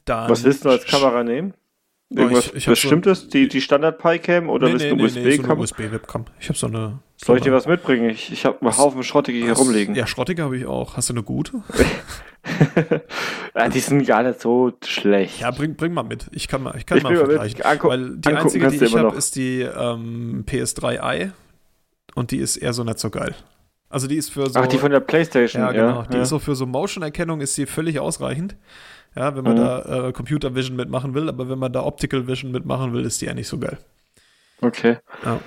dann 0.04 0.28
Was 0.30 0.42
willst 0.44 0.64
du 0.64 0.70
als 0.70 0.84
Kamera 0.86 1.22
nehmen? 1.22 1.54
Oh, 2.10 2.18
Irgendwas 2.18 2.46
ich- 2.48 2.54
ich 2.56 2.66
Bestimmtes? 2.66 3.28
die, 3.28 3.48
die 3.48 3.60
Standard-Pi-Cam 3.60 4.48
oder 4.48 4.66
nee, 4.68 4.72
willst 4.74 4.84
nee, 4.84 4.90
du 4.90 4.96
nee, 4.96 5.02
nee, 5.02 5.08
so 5.08 5.18
eine 5.20 5.28
USB-Cam? 5.54 5.58
USB-Webcam. 5.60 6.24
Ich 6.38 6.48
habe 6.48 6.58
so 6.58 6.66
eine. 6.68 6.98
so 7.16 7.26
Soll 7.26 7.38
ich 7.38 7.42
dir 7.44 7.52
was 7.52 7.66
mitbringen? 7.66 8.10
Ich, 8.10 8.32
ich 8.32 8.44
habe 8.44 8.60
einen 8.60 8.76
Haufen 8.78 9.02
Schrottige 9.02 9.38
hier 9.38 9.54
rumliegen. 9.54 9.94
Ja, 9.96 10.06
Schrottiger 10.06 10.44
habe 10.44 10.56
ich 10.56 10.66
auch. 10.66 10.96
Hast 10.96 11.08
du 11.08 11.14
eine 11.14 11.22
gute? 11.24 11.62
ja, 13.54 13.68
die 13.68 13.80
sind 13.80 14.06
gar 14.06 14.22
nicht 14.22 14.40
so 14.40 14.72
schlecht. 14.84 15.40
Ja, 15.40 15.50
bring, 15.50 15.74
bring 15.76 15.92
mal 15.92 16.02
mit. 16.02 16.26
Ich 16.32 16.48
kann 16.48 16.62
mal, 16.62 16.74
ich 16.76 16.86
kann 16.86 16.98
Ich 16.98 17.04
mal 17.04 17.10
mit. 17.12 17.18
vergleichen. 17.20 17.62
Angu- 17.62 17.88
Weil 17.88 18.16
die 18.16 18.28
einzige, 18.28 18.68
die 18.68 18.84
ich 18.84 18.96
habe, 18.96 19.16
ist 19.16 19.36
die 19.36 19.60
ähm, 19.62 20.44
PS3i 20.46 21.32
und 22.14 22.30
die 22.30 22.38
ist 22.38 22.56
eher 22.56 22.72
so 22.72 22.84
nicht 22.84 22.98
so 22.98 23.10
geil. 23.10 23.34
Also 23.88 24.06
die 24.08 24.16
ist 24.16 24.32
für 24.32 24.48
so. 24.50 24.58
Ach, 24.60 24.66
die 24.66 24.78
von 24.78 24.90
der 24.90 25.00
Playstation, 25.00 25.62
ja, 25.62 25.72
ja. 25.72 25.86
genau. 25.86 26.02
Die 26.10 26.16
ja. 26.16 26.22
ist 26.22 26.28
so 26.30 26.38
für 26.38 26.54
so 26.56 26.66
Motion-Erkennung 26.66 27.40
ist 27.40 27.56
die 27.56 27.66
völlig 27.66 27.98
ausreichend. 28.00 28.56
Ja, 29.14 29.34
wenn 29.34 29.44
man 29.44 29.54
Mhm. 29.54 29.60
da 29.60 30.08
äh, 30.08 30.12
Computer 30.12 30.54
Vision 30.54 30.76
mitmachen 30.76 31.14
will, 31.14 31.28
aber 31.28 31.48
wenn 31.48 31.58
man 31.58 31.72
da 31.72 31.82
Optical 31.84 32.26
Vision 32.26 32.50
mitmachen 32.52 32.92
will, 32.92 33.04
ist 33.04 33.20
die 33.22 33.26
ja 33.26 33.34
nicht 33.34 33.48
so 33.48 33.58
geil. 33.58 33.78
Okay. 34.60 34.98
Ja. 35.24 35.40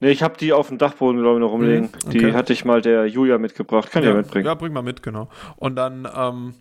Nee, 0.00 0.10
ich 0.10 0.22
habe 0.22 0.36
die 0.36 0.52
auf 0.52 0.68
dem 0.68 0.78
Dachboden, 0.78 1.20
glaube 1.20 1.36
ich, 1.36 1.40
noch 1.40 1.50
rumliegen. 1.52 1.90
Mhm, 2.04 2.10
Die 2.10 2.18
okay. 2.18 2.32
hatte 2.34 2.52
ich 2.52 2.64
mal 2.64 2.82
der 2.82 3.06
Julia 3.06 3.38
mitgebracht. 3.38 3.90
Kann 3.90 4.02
ich 4.02 4.08
ja 4.08 4.14
mitbringen. 4.14 4.46
Ja, 4.46 4.54
bring 4.54 4.72
mal 4.72 4.82
mit, 4.82 5.02
genau. 5.02 5.28
Und 5.56 5.76
dann 5.76 6.06
ähm, 6.14 6.54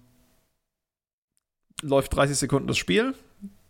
läuft 1.82 2.16
30 2.16 2.38
Sekunden 2.38 2.68
das 2.68 2.78
Spiel, 2.78 3.14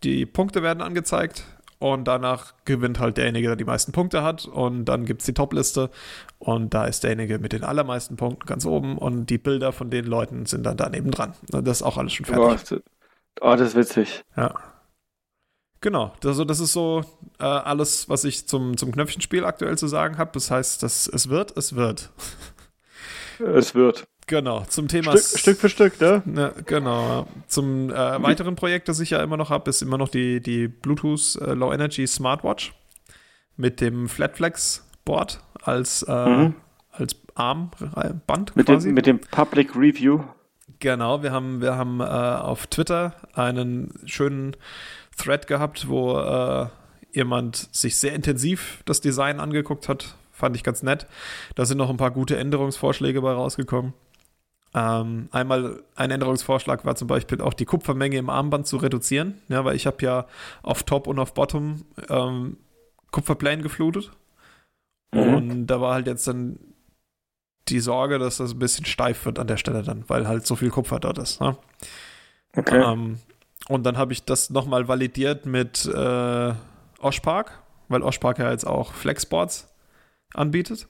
die 0.02 0.26
Punkte 0.26 0.62
werden 0.62 0.82
angezeigt 0.82 1.44
und 1.78 2.04
danach 2.06 2.54
gewinnt 2.64 3.00
halt 3.00 3.16
derjenige, 3.16 3.48
der 3.48 3.56
die 3.56 3.64
meisten 3.64 3.92
Punkte 3.92 4.22
hat 4.22 4.46
und 4.46 4.84
dann 4.84 5.04
gibt 5.04 5.22
es 5.22 5.26
die 5.26 5.34
Top-Liste 5.34 5.90
und 6.38 6.72
da 6.74 6.84
ist 6.86 7.02
derjenige 7.02 7.38
mit 7.38 7.52
den 7.52 7.64
allermeisten 7.64 8.16
Punkten 8.16 8.46
ganz 8.46 8.64
oben 8.66 8.96
und 8.98 9.26
die 9.30 9.38
Bilder 9.38 9.72
von 9.72 9.90
den 9.90 10.04
Leuten 10.04 10.46
sind 10.46 10.64
dann 10.64 10.76
daneben 10.76 11.10
dran. 11.10 11.34
Das 11.48 11.78
ist 11.78 11.82
auch 11.82 11.98
alles 11.98 12.12
schon 12.12 12.26
Boah, 12.26 12.58
fertig. 12.58 12.82
oh, 13.40 13.56
das 13.56 13.68
ist 13.68 13.76
witzig. 13.76 14.24
Ja. 14.36 14.54
Genau, 15.84 16.14
also 16.24 16.46
das 16.46 16.60
ist 16.60 16.72
so 16.72 17.04
äh, 17.38 17.44
alles, 17.44 18.08
was 18.08 18.24
ich 18.24 18.48
zum, 18.48 18.78
zum 18.78 18.90
Knöpfchenspiel 18.90 19.44
aktuell 19.44 19.76
zu 19.76 19.86
sagen 19.86 20.16
habe. 20.16 20.30
Das 20.32 20.50
heißt, 20.50 20.82
dass 20.82 21.06
es 21.06 21.28
wird, 21.28 21.54
es 21.58 21.76
wird. 21.76 22.10
Es 23.38 23.74
wird. 23.74 24.06
Genau, 24.28 24.64
zum 24.68 24.88
Thema 24.88 25.18
Stück, 25.18 25.38
Stück 25.40 25.58
für 25.58 25.68
Stück, 25.68 26.00
ne? 26.00 26.22
Ja, 26.34 26.52
genau. 26.64 27.26
Zum 27.48 27.90
äh, 27.90 28.22
weiteren 28.22 28.54
Projekt, 28.54 28.88
das 28.88 29.00
ich 29.00 29.10
ja 29.10 29.20
immer 29.22 29.36
noch 29.36 29.50
habe, 29.50 29.68
ist 29.68 29.82
immer 29.82 29.98
noch 29.98 30.08
die, 30.08 30.40
die 30.40 30.68
Bluetooth 30.68 31.36
äh, 31.42 31.52
Low 31.52 31.72
Energy 31.72 32.06
Smartwatch 32.06 32.72
mit 33.56 33.80
dem 33.82 34.08
Flatflex 34.08 34.88
Board 35.04 35.40
als, 35.60 36.02
äh, 36.04 36.26
Mhm. 36.28 36.54
als 36.92 37.16
Armband 37.34 38.54
Mit 38.56 38.66
quasi. 38.66 38.88
dem, 38.88 38.94
mit 38.94 39.06
dem 39.06 39.18
Public 39.18 39.74
Review. 39.76 40.22
Genau, 40.78 41.22
wir 41.22 41.32
haben, 41.32 41.60
wir 41.60 41.76
haben 41.76 42.00
äh, 42.00 42.04
auf 42.04 42.68
Twitter 42.68 43.14
einen 43.34 43.92
schönen 44.06 44.56
Thread 45.16 45.46
gehabt, 45.46 45.88
wo 45.88 46.18
äh, 46.18 46.66
jemand 47.12 47.68
sich 47.74 47.96
sehr 47.96 48.14
intensiv 48.14 48.82
das 48.84 49.00
Design 49.00 49.40
angeguckt 49.40 49.88
hat. 49.88 50.16
Fand 50.32 50.56
ich 50.56 50.64
ganz 50.64 50.82
nett. 50.82 51.06
Da 51.54 51.64
sind 51.64 51.78
noch 51.78 51.90
ein 51.90 51.96
paar 51.96 52.10
gute 52.10 52.36
Änderungsvorschläge 52.36 53.22
bei 53.22 53.32
rausgekommen. 53.32 53.94
Ähm, 54.74 55.28
einmal 55.30 55.84
ein 55.94 56.10
Änderungsvorschlag 56.10 56.84
war 56.84 56.96
zum 56.96 57.06
Beispiel 57.06 57.40
auch 57.40 57.54
die 57.54 57.64
Kupfermenge 57.64 58.16
im 58.16 58.28
Armband 58.28 58.66
zu 58.66 58.76
reduzieren, 58.76 59.40
ja, 59.48 59.64
weil 59.64 59.76
ich 59.76 59.86
habe 59.86 60.04
ja 60.04 60.26
auf 60.62 60.82
Top 60.82 61.06
und 61.06 61.20
auf 61.20 61.32
Bottom 61.32 61.84
ähm, 62.08 62.56
Kupferplänen 63.12 63.62
geflutet. 63.62 64.10
Mhm. 65.12 65.34
Und 65.34 65.66
da 65.68 65.80
war 65.80 65.94
halt 65.94 66.08
jetzt 66.08 66.26
dann 66.26 66.58
die 67.68 67.78
Sorge, 67.78 68.18
dass 68.18 68.38
das 68.38 68.52
ein 68.52 68.58
bisschen 68.58 68.84
steif 68.84 69.24
wird 69.24 69.38
an 69.38 69.46
der 69.46 69.56
Stelle 69.56 69.84
dann, 69.84 70.04
weil 70.08 70.26
halt 70.26 70.44
so 70.44 70.56
viel 70.56 70.70
Kupfer 70.70 70.98
dort 70.98 71.18
ist. 71.18 71.40
Ne? 71.40 71.56
Okay. 72.56 72.82
Ähm, 72.82 73.20
und 73.68 73.84
dann 73.84 73.96
habe 73.96 74.12
ich 74.12 74.24
das 74.24 74.50
nochmal 74.50 74.88
validiert 74.88 75.46
mit 75.46 75.86
äh, 75.86 76.52
Oshpark, 77.00 77.62
weil 77.88 78.02
Oshpark 78.02 78.38
ja 78.38 78.50
jetzt 78.50 78.66
auch 78.66 78.92
Flexboards 78.92 79.68
anbietet. 80.34 80.88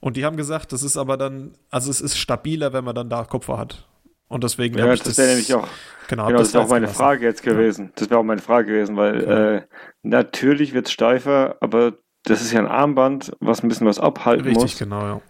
Und 0.00 0.16
die 0.16 0.24
haben 0.24 0.36
gesagt, 0.36 0.72
das 0.72 0.82
ist 0.82 0.96
aber 0.96 1.16
dann, 1.16 1.54
also 1.70 1.90
es 1.90 2.00
ist 2.00 2.16
stabiler, 2.16 2.72
wenn 2.72 2.84
man 2.84 2.94
dann 2.94 3.10
da 3.10 3.24
Kupfer 3.24 3.58
hat. 3.58 3.86
Und 4.28 4.44
deswegen 4.44 4.76
ja, 4.78 4.84
habe 4.84 4.94
ich 4.94 5.00
das 5.00 5.16
das, 5.16 5.18
wäre 5.18 5.28
nämlich 5.30 5.52
auch, 5.54 5.66
genau, 6.08 6.26
genau, 6.26 6.38
das 6.38 6.48
das 6.48 6.54
wäre 6.54 6.64
auch 6.64 6.68
meine 6.68 6.80
gelassen. 6.86 6.96
Frage 6.98 7.26
jetzt 7.26 7.42
gewesen. 7.42 7.92
Das 7.96 8.08
wäre 8.10 8.20
auch 8.20 8.24
meine 8.24 8.40
Frage 8.40 8.68
gewesen, 8.72 8.96
weil 8.96 9.22
Ja. 9.22 9.54
äh, 9.56 9.62
natürlich 10.02 10.72
wird 10.72 10.86
es 10.86 10.92
steifer, 10.92 11.56
aber 11.60 11.94
das 12.24 12.40
ist 12.42 12.52
ja 12.52 12.60
ein 12.60 12.68
Armband, 12.68 13.32
was 13.40 13.62
ein 13.62 13.68
bisschen 13.68 13.86
was 13.86 13.98
abhalten 13.98 14.46
Richtig, 14.46 14.62
muss. 14.62 14.78
genau, 14.78 15.02
ja. 15.02 15.20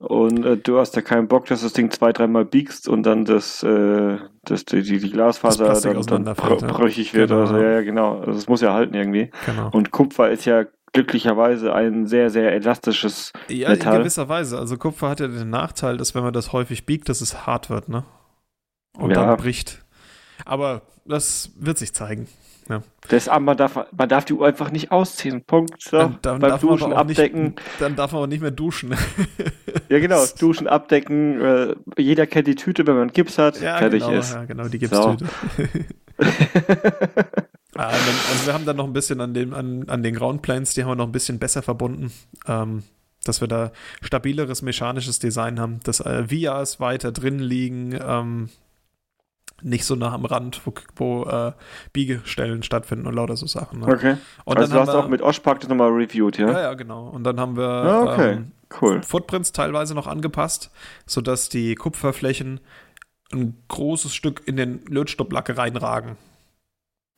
Und 0.00 0.46
äh, 0.46 0.56
du 0.56 0.78
hast 0.78 0.96
ja 0.96 1.02
keinen 1.02 1.28
Bock, 1.28 1.44
dass 1.46 1.60
das 1.60 1.74
Ding 1.74 1.90
zwei, 1.90 2.10
dreimal 2.12 2.46
biegst 2.46 2.88
und 2.88 3.02
dann 3.02 3.26
das, 3.26 3.62
äh, 3.62 4.16
das 4.44 4.64
die, 4.64 4.80
die, 4.82 4.98
die 4.98 5.10
Glasfaser 5.10 5.66
Das 5.66 5.82
dann, 5.82 6.24
dann 6.24 6.24
brö- 6.34 6.60
ja. 6.62 6.72
brüchig 6.72 7.12
wird. 7.12 7.28
Genau, 7.28 7.42
Also, 7.42 7.56
ja. 7.58 7.62
ja, 7.62 7.70
ja, 7.72 7.80
genau. 7.82 8.18
Also, 8.20 8.32
das 8.32 8.48
muss 8.48 8.62
ja 8.62 8.72
halten 8.72 8.94
irgendwie. 8.94 9.30
genau. 9.44 9.68
Und 9.72 9.90
Kupfer 9.90 10.30
ist 10.30 10.46
ja 10.46 10.64
glücklicherweise 10.94 11.74
ein 11.74 12.06
sehr, 12.06 12.30
sehr 12.30 12.50
elastisches. 12.52 13.32
Ja, 13.48 13.68
Metall. 13.68 13.96
in 13.96 14.00
gewisser 14.00 14.28
Weise. 14.30 14.58
Also 14.58 14.78
Kupfer 14.78 15.10
hat 15.10 15.20
ja 15.20 15.28
den 15.28 15.50
Nachteil, 15.50 15.98
dass 15.98 16.14
wenn 16.14 16.22
man 16.22 16.32
das 16.32 16.54
häufig 16.54 16.86
biegt, 16.86 17.10
dass 17.10 17.20
es 17.20 17.46
hart 17.46 17.68
wird, 17.68 17.90
ne? 17.90 18.04
Und 18.98 19.10
Ja. 19.10 19.26
dann 19.26 19.36
bricht. 19.36 19.84
Aber 20.46 20.80
das 21.04 21.52
wird 21.56 21.76
sich 21.76 21.92
zeigen. 21.92 22.26
Das 23.08 23.28
Armband 23.28 23.60
darf, 23.60 23.86
man 23.96 24.08
darf 24.08 24.24
die 24.24 24.34
Uhr 24.34 24.46
einfach 24.46 24.70
nicht 24.70 24.92
ausziehen. 24.92 25.42
Punkt. 25.44 25.82
So. 25.82 25.98
Dann, 25.98 26.18
dann 26.22 26.38
Beim 26.40 26.50
darf 26.50 26.62
man 26.62 26.70
Duschen 26.72 26.84
aber 26.84 26.94
auch 26.94 27.00
abdecken. 27.00 27.42
Nicht, 27.42 27.60
dann 27.78 27.96
darf 27.96 28.12
man 28.12 28.18
aber 28.18 28.26
nicht 28.28 28.42
mehr 28.42 28.50
duschen. 28.50 28.94
Ja, 29.88 29.98
genau. 29.98 30.24
Duschen, 30.38 30.68
abdecken. 30.68 31.40
Äh, 31.40 31.74
jeder 31.96 32.26
kennt 32.26 32.46
die 32.46 32.54
Tüte, 32.54 32.86
wenn 32.86 32.96
man 32.96 33.12
Gips 33.12 33.38
hat. 33.38 33.60
ja, 33.60 33.78
fertig 33.78 34.02
genau, 34.02 34.18
ist. 34.18 34.32
ja, 34.32 34.44
genau, 34.44 34.68
die 34.68 34.78
Gipstüte. 34.78 35.26
Ah, 37.76 37.92
dann, 37.92 38.16
also 38.32 38.46
wir 38.46 38.52
haben 38.52 38.66
dann 38.66 38.76
noch 38.76 38.84
ein 38.84 38.92
bisschen 38.92 39.20
an, 39.20 39.32
dem, 39.32 39.54
an, 39.54 39.88
an 39.88 40.02
den 40.02 40.14
Groundplanes, 40.14 40.74
die 40.74 40.82
haben 40.82 40.90
wir 40.90 40.96
noch 40.96 41.06
ein 41.06 41.12
bisschen 41.12 41.38
besser 41.38 41.62
verbunden, 41.62 42.12
ähm, 42.46 42.82
dass 43.24 43.40
wir 43.40 43.48
da 43.48 43.70
stabileres 44.02 44.62
mechanisches 44.62 45.18
Design 45.18 45.60
haben, 45.60 45.80
dass 45.84 46.00
äh, 46.00 46.28
VIAs 46.28 46.80
weiter 46.80 47.12
drin 47.12 47.38
liegen, 47.38 47.96
ähm, 48.04 48.50
nicht 49.62 49.84
so 49.84 49.94
nah 49.94 50.12
am 50.12 50.24
Rand, 50.24 50.60
wo, 50.64 50.72
wo 50.96 51.24
äh, 51.24 51.52
Biegestellen 51.92 52.62
stattfinden 52.62 53.06
und 53.06 53.14
lauter 53.14 53.36
so 53.36 53.46
Sachen. 53.46 53.80
Ne? 53.80 53.86
Okay. 53.86 54.16
Und 54.44 54.58
also 54.58 54.72
du 54.72 54.80
hast 54.80 54.88
wir, 54.88 54.98
auch 54.98 55.08
mit 55.08 55.22
Oshpark 55.22 55.60
das 55.60 55.68
nochmal 55.68 55.90
reviewed, 55.90 56.38
ja? 56.38 56.50
ja, 56.50 56.60
ja, 56.60 56.74
genau. 56.74 57.08
Und 57.08 57.24
dann 57.24 57.38
haben 57.40 57.56
wir 57.56 57.68
Ah, 57.68 58.12
okay. 58.12 58.32
ähm, 58.32 58.52
Cool. 58.80 59.02
Footprints 59.02 59.52
teilweise 59.52 59.94
noch 59.94 60.06
angepasst, 60.06 60.70
sodass 61.06 61.48
die 61.48 61.74
Kupferflächen 61.74 62.60
ein 63.32 63.56
großes 63.68 64.14
Stück 64.14 64.42
in 64.46 64.56
den 64.56 64.84
Lötstopplack 64.86 65.56
reinragen. 65.56 66.16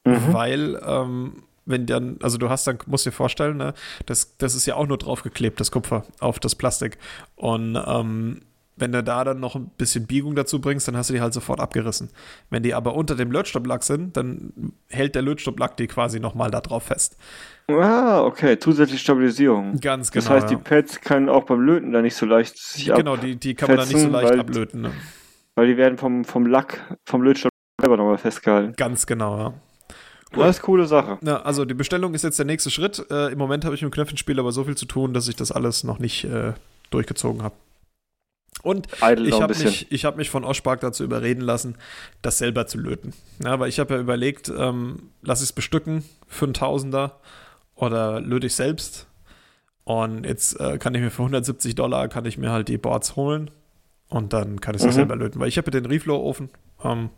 Mhm. 0.05 0.33
Weil, 0.33 0.83
ähm, 0.85 1.43
wenn 1.65 1.87
dann, 1.87 2.19
also 2.23 2.39
du 2.39 2.49
hast 2.49 2.67
dann, 2.67 2.79
musst 2.87 3.07
dir 3.07 3.13
vorstellen, 3.13 3.57
ne, 3.57 3.75
das, 4.07 4.37
das 4.39 4.55
ist 4.55 4.67
ja 4.67 4.75
auch 4.77 4.87
nur 4.87 4.99
draufgeklebt, 4.99 5.61
das 5.61 5.71
Kupfer, 5.71 6.05
auf 6.21 6.41
das 6.41 6.55
Plastik. 6.55 6.99
Und 7.37 7.79
ähm, 7.87 8.41
wenn 8.77 8.93
du 8.93 9.03
da 9.03 9.25
dann 9.25 9.41
noch 9.41 9.55
ein 9.55 9.71
bisschen 9.77 10.07
Biegung 10.07 10.35
dazu 10.35 10.61
bringst, 10.61 10.89
dann 10.89 10.97
hast 10.97 11.11
du 11.11 11.15
die 11.15 11.21
halt 11.21 11.35
sofort 11.35 11.61
abgerissen. 11.61 12.11
Wenn 12.51 12.63
die 12.63 12.75
aber 12.75 12.95
unter 12.95 13.15
dem 13.15 13.31
Lötstopplack 13.31 13.83
sind, 13.83 14.17
dann 14.17 14.73
hält 14.89 15.15
der 15.15 15.23
Lötstopplack 15.23 15.77
die 15.77 15.87
quasi 15.87 16.21
nochmal 16.21 16.51
da 16.51 16.61
drauf 16.61 16.85
fest. 16.85 17.17
Ah, 17.69 18.23
okay. 18.23 18.59
Zusätzliche 18.59 19.03
Stabilisierung. 19.03 19.79
Ganz 19.81 20.11
genau. 20.11 20.25
Das 20.25 20.31
heißt, 20.31 20.51
ja. 20.51 20.57
die 20.57 20.63
Pads 20.63 21.01
können 21.01 21.29
auch 21.29 21.45
beim 21.45 21.61
Löten 21.61 21.93
da 21.93 22.03
nicht 22.03 22.17
so 22.17 22.27
leicht 22.27 22.59
sich 22.59 22.87
genau, 22.87 23.17
die, 23.17 23.37
die 23.37 23.55
kann 23.55 23.69
man 23.69 23.79
dann 23.79 23.89
nicht 23.89 24.01
so 24.01 24.09
leicht 24.09 24.31
weil- 24.31 24.41
ablöten. 24.41 24.83
Ne? 24.83 24.93
weil 25.55 25.67
die 25.67 25.77
werden 25.77 25.99
vom, 25.99 26.25
vom 26.25 26.47
Lack, 26.47 26.97
vom 27.05 27.23
Lötstoff 27.23 27.51
selber 27.81 27.97
nochmal 27.97 28.19
festgehalten. 28.19 28.75
Ganz 28.77 29.07
genau, 29.07 29.39
ja. 29.39 29.55
Das 30.33 30.57
ist 30.57 30.63
coole 30.63 30.87
Sache. 30.87 31.19
Ja, 31.23 31.43
also 31.43 31.67
die 31.67 31.75
Bestellung 31.75 32.15
ist 32.15 32.25
jetzt 32.25 32.39
der 32.39 32.47
nächste 32.47 32.71
Schritt. 32.71 33.05
Äh, 33.11 33.33
Im 33.33 33.39
Moment 33.39 33.67
habe 33.67 33.75
ich 33.75 33.83
mit 33.83 33.93
dem 33.93 33.95
Knöpfchenspiel 33.95 34.41
aber 34.41 34.51
so 34.51 34.65
viel 34.65 34.77
zu 34.77 34.87
tun, 34.87 35.13
dass 35.13 35.29
ich 35.29 35.37
das 35.37 35.53
alles 35.53 35.85
noch 35.85 35.99
nicht 35.99 36.25
äh, 36.25 36.55
durchgezogen 36.91 37.43
habe. 37.43 37.55
Und 38.63 38.87
Idle 39.03 39.29
ich 39.29 39.41
habe 39.41 39.55
mich, 39.57 39.91
ich 39.91 40.05
hab 40.05 40.17
mich 40.17 40.31
von 40.31 40.45
Oshpark 40.45 40.81
dazu 40.81 41.03
überreden 41.05 41.41
lassen, 41.41 41.77
das 42.23 42.39
selber 42.39 42.67
zu 42.67 42.79
löten. 42.79 43.13
Ja, 43.45 43.59
weil 43.59 43.69
ich 43.69 43.81
habe 43.81 43.95
ja 43.95 44.01
überlegt, 44.01 44.53
ähm, 44.57 45.11
lass 45.21 45.41
ich 45.41 45.47
es 45.49 45.53
bestücken 45.53 46.05
für 46.29 46.45
einen 46.47 46.55
Tausender 46.55 47.19
oder 47.75 48.21
löte 48.21 48.47
ich 48.47 48.55
selbst. 48.55 49.09
Und 49.85 50.25
jetzt 50.25 50.61
äh, 50.61 50.79
kann 50.79 50.95
ich 50.95 51.01
mir 51.01 51.11
für 51.11 51.23
170 51.23 51.75
Dollar 51.75 52.07
kann 52.09 52.25
ich 52.25 52.39
mir 52.39 52.53
halt 52.53 52.69
die 52.69 52.79
Boards 52.79 53.17
holen 53.17 53.51
und 54.09 54.33
dann 54.33 54.61
kann 54.61 54.77
ich 54.77 54.81
es 54.81 54.85
Mhm. 54.85 54.91
auch 54.91 54.95
selber 54.95 55.17
löten. 55.17 55.41
Weil 55.41 55.49
ich 55.49 55.59
habe 55.59 55.67
ja 55.73 55.81
den 55.81 55.87
Reflow-Ofen 55.87 56.49
ähm, 56.85 57.11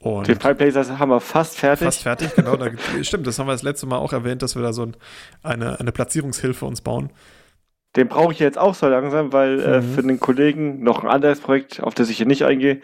und 0.00 0.26
Den 0.26 0.40
Fireplacer 0.40 0.98
haben 0.98 1.10
wir 1.10 1.20
fast 1.20 1.56
fertig. 1.56 1.84
fast 1.84 2.02
fertig, 2.02 2.34
genau. 2.34 2.56
Da, 2.56 2.70
stimmt, 3.02 3.28
das 3.28 3.38
haben 3.38 3.46
wir 3.46 3.52
das 3.52 3.62
letzte 3.62 3.86
Mal 3.86 3.98
auch 3.98 4.12
erwähnt, 4.12 4.42
dass 4.42 4.56
wir 4.56 4.62
da 4.62 4.72
so 4.72 4.82
ein, 4.82 4.96
eine, 5.44 5.78
eine 5.78 5.92
Platzierungshilfe 5.92 6.64
uns 6.66 6.80
bauen. 6.80 7.10
Den 7.96 8.08
brauche 8.08 8.32
ich 8.32 8.38
jetzt 8.38 8.58
auch 8.58 8.74
so 8.74 8.86
langsam, 8.88 9.32
weil 9.32 9.60
äh, 9.60 9.80
Mhm. 9.80 9.92
für 9.94 10.02
den 10.02 10.20
Kollegen 10.20 10.82
noch 10.82 11.02
ein 11.02 11.08
anderes 11.10 11.40
Projekt, 11.40 11.82
auf 11.82 11.94
das 11.94 12.10
ich 12.10 12.16
hier 12.18 12.26
nicht 12.26 12.44
eingehe, 12.44 12.80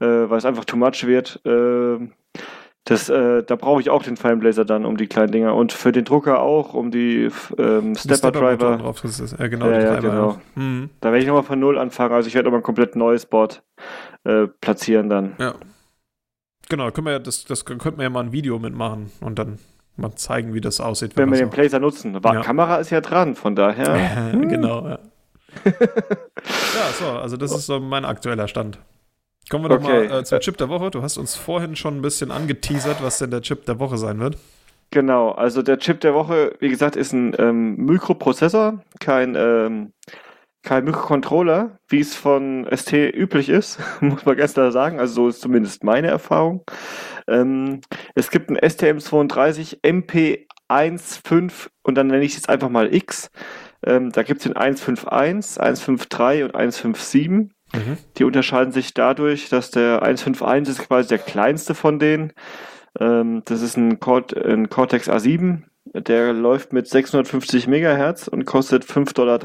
äh, 0.00 0.06
weil 0.06 0.38
es 0.38 0.44
einfach 0.44 0.64
too 0.64 0.76
much 0.76 1.04
wird. 1.06 1.40
Äh, 1.44 2.08
Das, 2.88 3.08
äh, 3.08 3.42
da 3.42 3.56
brauche 3.56 3.80
ich 3.80 3.90
auch 3.90 4.04
den 4.04 4.16
Fineblazer 4.16 4.64
dann 4.64 4.84
um 4.86 4.96
die 4.96 5.08
kleinen 5.08 5.32
Dinger 5.32 5.56
und 5.56 5.72
für 5.72 5.90
den 5.90 6.04
Drucker 6.04 6.40
auch, 6.40 6.72
um 6.72 6.92
die 6.92 7.28
ähm, 7.58 7.96
Stepper 7.96 8.30
Driver. 8.30 8.76
Drauf, 8.76 9.02
ist, 9.02 9.32
äh, 9.40 9.48
genau, 9.48 9.68
ja, 9.68 9.80
ja, 9.80 9.98
genau. 9.98 10.38
Mhm. 10.54 10.90
Da 11.00 11.08
werde 11.08 11.18
ich 11.18 11.26
nochmal 11.26 11.42
von 11.42 11.58
Null 11.58 11.78
anfangen. 11.78 12.14
Also 12.14 12.28
ich 12.28 12.34
werde 12.36 12.46
nochmal 12.46 12.60
ein 12.60 12.62
komplett 12.62 12.94
neues 12.94 13.26
Board 13.26 13.64
äh, 14.22 14.46
platzieren 14.60 15.08
dann. 15.08 15.34
Ja. 15.40 15.56
Genau, 16.68 16.92
können 16.92 17.06
wir 17.08 17.12
ja, 17.14 17.18
das, 17.18 17.44
das 17.44 17.64
könnten 17.64 17.96
wir 17.96 18.04
ja 18.04 18.10
mal 18.10 18.22
ein 18.22 18.30
Video 18.30 18.60
mitmachen 18.60 19.10
und 19.20 19.36
dann 19.40 19.58
mal 19.96 20.14
zeigen, 20.16 20.54
wie 20.54 20.60
das 20.60 20.80
aussieht. 20.80 21.12
Wenn 21.16 21.30
wir 21.30 21.36
so- 21.38 21.44
den 21.44 21.50
Blazer 21.50 21.78
nutzen. 21.80 22.22
War, 22.22 22.34
Ja. 22.34 22.40
Kamera 22.42 22.76
ist 22.76 22.90
ja 22.90 23.00
dran, 23.00 23.34
von 23.34 23.56
daher. 23.56 24.32
hm. 24.32 24.48
genau, 24.48 24.86
ja. 24.88 24.98
ja, 25.64 26.92
so, 26.98 27.06
also 27.06 27.36
das 27.36 27.52
ist 27.52 27.66
so 27.66 27.80
mein 27.80 28.04
aktueller 28.04 28.46
Stand. 28.48 28.78
Kommen 29.48 29.64
wir 29.64 29.68
doch 29.70 29.82
Okay. 29.84 30.08
mal 30.08 30.20
äh, 30.20 30.24
zum 30.24 30.40
Chip 30.40 30.56
der 30.58 30.68
Woche. 30.68 30.90
Du 30.90 31.02
hast 31.02 31.16
uns 31.18 31.36
vorhin 31.36 31.76
schon 31.76 31.96
ein 31.98 32.02
bisschen 32.02 32.30
angeteasert, 32.30 33.02
was 33.02 33.18
denn 33.18 33.30
der 33.30 33.42
Chip 33.42 33.64
der 33.66 33.78
Woche 33.78 33.96
sein 33.96 34.18
wird. 34.20 34.36
Genau, 34.90 35.30
also 35.32 35.62
der 35.62 35.78
Chip 35.78 36.00
der 36.00 36.14
Woche, 36.14 36.54
wie 36.60 36.68
gesagt, 36.68 36.94
ist 36.96 37.12
ein 37.12 37.34
ähm, 37.38 37.76
Mikroprozessor, 37.76 38.82
kein, 39.00 39.34
ähm, 39.34 39.92
kein 40.66 40.84
Mikrocontroller, 40.84 41.78
wie 41.88 42.00
es 42.00 42.14
von 42.14 42.66
ST 42.70 42.92
üblich 42.92 43.48
ist, 43.48 43.78
muss 44.00 44.26
man 44.26 44.36
ganz 44.36 44.54
klar 44.54 44.72
sagen. 44.72 45.00
Also 45.00 45.14
so 45.14 45.28
ist 45.28 45.40
zumindest 45.40 45.84
meine 45.84 46.08
Erfahrung. 46.08 46.64
Ähm, 47.28 47.80
es 48.14 48.30
gibt 48.30 48.50
ein 48.50 48.58
STM32 48.58 49.80
MP15 49.82 51.68
und 51.84 51.94
dann 51.94 52.08
nenne 52.08 52.24
ich 52.24 52.32
es 52.32 52.36
jetzt 52.38 52.48
einfach 52.48 52.68
mal 52.68 52.92
X. 52.92 53.30
Ähm, 53.84 54.10
da 54.10 54.24
gibt 54.24 54.40
es 54.40 54.44
den 54.44 54.56
151, 54.56 55.62
153 55.62 56.42
und 56.42 56.54
157. 56.54 57.52
Die 58.16 58.24
unterscheiden 58.24 58.72
sich 58.72 58.94
dadurch, 58.94 59.48
dass 59.48 59.70
der 59.70 60.02
151 60.02 60.78
ist 60.78 60.88
quasi 60.88 61.08
der 61.08 61.18
kleinste 61.18 61.74
von 61.74 61.98
denen. 61.98 62.32
Ähm, 62.98 63.42
das 63.44 63.62
ist 63.62 63.76
ein, 63.76 64.00
Cort 64.00 64.36
ein 64.36 64.68
Cortex 64.68 65.08
A7. 65.08 65.62
Der 65.94 66.32
läuft 66.32 66.72
mit 66.72 66.88
650 66.88 67.66
Megahertz 67.66 68.28
und 68.28 68.44
kostet 68.44 68.84
5,30 68.84 69.14
Dollar. 69.14 69.38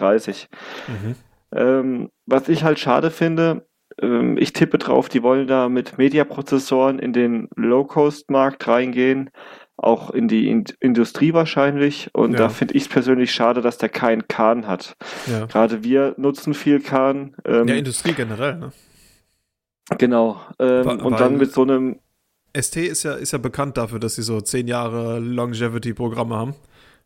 Mhm. 0.88 1.16
Ähm, 1.54 2.10
was 2.26 2.50
ich 2.50 2.64
halt 2.64 2.80
schade 2.80 3.12
finde, 3.12 3.66
ähm, 4.02 4.38
ich 4.38 4.54
tippe 4.54 4.78
drauf, 4.78 5.10
die 5.10 5.24
wollen 5.24 5.48
da 5.48 5.70
mit 5.70 5.98
Mediaprozessoren 5.98 7.00
in 7.00 7.14
den 7.14 7.50
Low-Cost-Markt 7.56 8.68
reingehen, 8.68 9.30
auch 9.78 10.12
in 10.12 10.28
die 10.28 10.50
in 10.50 10.64
Industrie 10.80 11.34
wahrscheinlich. 11.34 12.10
Und 12.14 12.34
Ja. 12.34 12.40
da 12.40 12.50
finde 12.50 12.76
ich 12.76 12.84
es 12.84 12.90
persönlich 12.90 13.32
schade, 13.32 13.62
dass 13.62 13.78
der 13.78 13.90
keinen 13.90 14.28
Kahn 14.28 14.68
hat. 14.68 14.96
Ja. 15.28 15.46
Gerade 15.46 15.84
wir 15.84 16.14
nutzen 16.18 16.54
viel 16.54 16.80
Kahn. 16.82 17.36
Ähm, 17.46 17.68
ja, 17.68 17.76
Industrie 17.76 18.14
generell, 18.14 18.58
ne? 18.58 18.72
genau. 19.98 20.40
Ähm, 20.60 20.88
und 21.00 21.20
dann 21.20 21.38
mit 21.38 21.52
so 21.52 21.64
einem 21.64 22.00
ST 22.60 22.78
ist 22.78 23.04
ja, 23.04 23.14
ist 23.14 23.32
ja 23.32 23.38
bekannt 23.38 23.78
dafür, 23.78 24.00
dass 24.00 24.16
sie 24.16 24.24
so 24.24 24.42
10 24.42 24.68
Jahre 24.68 25.20
Longevity-Programme 25.20 26.36
haben. 26.36 26.56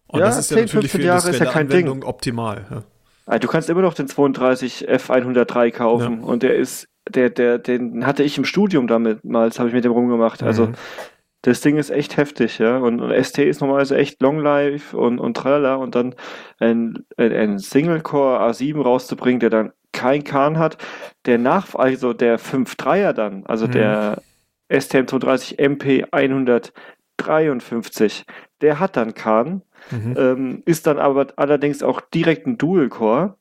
Und 0.07 0.19
Ja, 0.19 0.25
das 0.25 0.37
ist 0.39 0.51
ja 0.51 0.57
10, 0.57 0.65
natürlich 0.65 0.91
für 0.91 0.97
15 0.97 1.01
Jahre 1.07 1.29
ist 1.29 1.39
ja 1.39 1.45
kein 1.45 1.67
Ding. 1.67 1.87
Anwendung 1.87 2.03
optimal. 2.09 2.65
Ja. 2.69 2.83
Ah, 3.27 3.39
Du 3.39 3.47
kannst 3.47 3.69
immer 3.69 3.81
noch 3.81 3.93
den 3.93 4.07
32 4.07 4.87
F103 4.89 5.71
kaufen 5.71 6.19
und 6.23 6.43
der 6.43 6.55
ist, 6.55 6.87
der, 7.09 7.29
der, 7.29 7.57
den 7.57 8.05
hatte 8.05 8.23
ich 8.23 8.37
im 8.37 8.45
Studium 8.45 8.87
damit 8.87 9.23
mal, 9.25 9.49
habe 9.51 9.67
ich 9.67 9.73
mit 9.73 9.83
dem 9.83 9.91
rumgemacht. 9.91 10.43
Also 10.43 10.67
Mhm. 10.67 10.75
das 11.41 11.61
Ding 11.61 11.77
ist 11.77 11.89
echt 11.89 12.17
heftig, 12.17 12.59
ja. 12.59 12.77
Und, 12.77 12.99
und 13.01 13.11
ST 13.23 13.39
ist 13.39 13.61
normalerweise 13.61 13.97
echt 13.97 14.21
Long 14.21 14.39
Life 14.39 14.95
und, 14.97 15.19
und 15.19 15.35
tralala 15.37 15.75
und 15.75 15.95
dann 15.95 16.15
ein, 16.59 17.03
ein, 17.17 17.31
ein 17.33 17.59
Single-Core 17.59 18.39
A7 18.41 18.81
rauszubringen, 18.81 19.39
der 19.39 19.49
dann 19.49 19.71
kein 19.91 20.23
Kahn 20.23 20.57
hat, 20.59 20.77
der 21.25 21.37
nach, 21.37 21.73
also 21.75 22.13
der 22.13 22.37
5.3er 22.39 23.13
dann, 23.13 23.45
also 23.45 23.65
Mhm. 23.67 23.71
der 23.71 24.21
STM32 24.69 25.59
MP 25.59 26.05
153, 27.17 28.25
der 28.61 28.79
hat 28.79 28.97
dann 28.97 29.13
Kahn 29.13 29.61
Mhm. 29.91 30.15
ähm, 30.17 30.63
ist 30.65 30.87
dann 30.87 30.97
aber 30.97 31.27
allerdings 31.35 31.83
auch 31.83 32.01
direkt 32.01 32.47
ein 32.47 32.57
Dual-Core, 32.57 33.35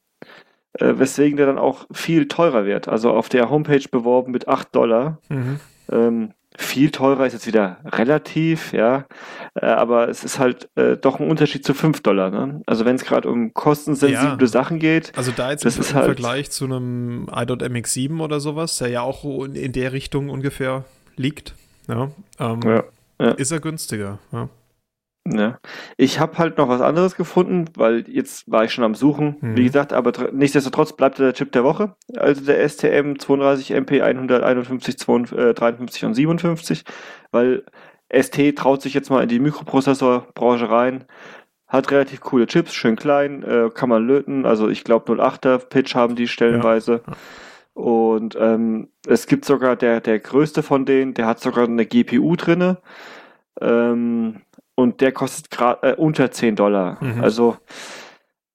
äh, 0.74 0.92
weswegen 0.96 1.38
der 1.38 1.46
dann 1.46 1.56
auch 1.58 1.86
viel 1.90 2.28
teurer 2.28 2.66
wird. 2.66 2.86
Also 2.86 3.12
auf 3.12 3.30
der 3.30 3.48
Homepage 3.48 3.88
beworben 3.90 4.30
mit 4.32 4.46
8 4.46 4.74
Dollar. 4.74 5.18
Mhm. 5.30 5.60
Ähm, 5.90 6.32
viel 6.58 6.90
teurer 6.90 7.26
ist 7.26 7.32
jetzt 7.32 7.46
wieder 7.46 7.78
relativ, 7.86 8.72
ja, 8.74 9.06
äh, 9.54 9.64
aber 9.66 10.08
es 10.10 10.22
ist 10.22 10.38
halt 10.38 10.68
äh, 10.76 10.96
doch 10.98 11.18
ein 11.18 11.30
Unterschied 11.30 11.64
zu 11.64 11.72
5 11.72 12.02
Dollar. 12.02 12.30
Ne? 12.30 12.60
Also 12.66 12.84
wenn 12.84 12.96
es 12.96 13.04
gerade 13.04 13.28
um 13.30 13.54
kostensensible 13.54 14.36
Ja. 14.40 14.46
Sachen 14.46 14.78
geht, 14.78 15.12
Also 15.16 15.32
da 15.34 15.50
jetzt 15.50 15.64
Das 15.64 15.76
im, 15.76 15.80
ist 15.82 15.94
halt- 15.94 16.04
Vergleich 16.04 16.50
zu 16.50 16.66
einem 16.66 17.26
i.MX7 17.34 18.20
oder 18.20 18.38
sowas, 18.38 18.76
der 18.76 18.88
ja 18.88 19.00
auch 19.00 19.24
in 19.46 19.72
der 19.72 19.92
Richtung 19.92 20.28
ungefähr 20.28 20.84
liegt, 21.16 21.54
ja, 21.88 22.10
ähm, 22.38 22.60
Ja, 22.64 22.84
ja. 23.20 23.30
ist 23.32 23.50
er 23.52 23.60
günstiger. 23.60 24.18
Ja. 24.32 24.48
Ich 25.96 26.20
habe 26.20 26.36
halt 26.36 26.58
noch 26.58 26.68
was 26.68 26.82
anderes 26.82 27.16
gefunden, 27.16 27.64
weil 27.76 28.04
jetzt 28.10 28.50
war 28.50 28.64
ich 28.64 28.72
schon 28.72 28.84
am 28.84 28.94
Suchen. 28.94 29.36
Mhm. 29.40 29.56
Wie 29.56 29.64
gesagt, 29.64 29.94
aber 29.94 30.10
tr- 30.10 30.30
nichtsdestotrotz 30.32 30.92
bleibt 30.94 31.18
er 31.18 31.24
der 31.26 31.32
Chip 31.32 31.50
der 31.52 31.64
Woche. 31.64 31.94
Also 32.14 32.44
der 32.44 32.62
STM 32.68 33.16
32 33.18 33.70
MP 33.70 34.02
151, 34.02 34.98
52, 34.98 35.38
äh, 35.38 35.54
53 35.54 36.04
und 36.04 36.12
57, 36.14 36.84
weil 37.30 37.64
ST 38.12 38.54
traut 38.54 38.82
sich 38.82 38.92
jetzt 38.92 39.08
mal 39.08 39.22
in 39.22 39.30
die 39.30 39.38
Mikroprozessorbranche 39.38 40.68
rein. 40.68 41.04
Hat 41.68 41.90
relativ 41.90 42.20
coole 42.20 42.46
Chips, 42.46 42.74
schön 42.74 42.94
klein, 42.96 43.42
äh, 43.44 43.70
kann 43.72 43.88
man 43.88 44.06
löten. 44.06 44.44
Also 44.44 44.68
ich 44.68 44.84
glaube 44.84 45.10
08er 45.14 45.56
Pitch 45.58 45.94
haben 45.94 46.16
die 46.16 46.28
stellenweise. 46.28 47.00
Ja. 47.06 47.12
Und 47.74 48.36
ähm, 48.40 48.88
es 49.06 49.26
gibt 49.26 49.44
sogar 49.44 49.76
der, 49.76 50.00
der 50.00 50.20
größte 50.20 50.62
von 50.62 50.86
denen, 50.86 51.14
der 51.14 51.26
hat 51.26 51.40
sogar 51.40 51.64
eine 51.66 51.84
GPU 51.84 52.36
drinne. 52.36 52.78
Ähm, 53.60 54.40
und 54.76 55.00
der 55.00 55.12
kostet 55.12 55.50
gerade 55.50 55.92
äh, 55.92 55.94
unter 55.96 56.30
10 56.30 56.56
Dollar. 56.56 57.02
Mhm. 57.02 57.22
Also, 57.22 57.56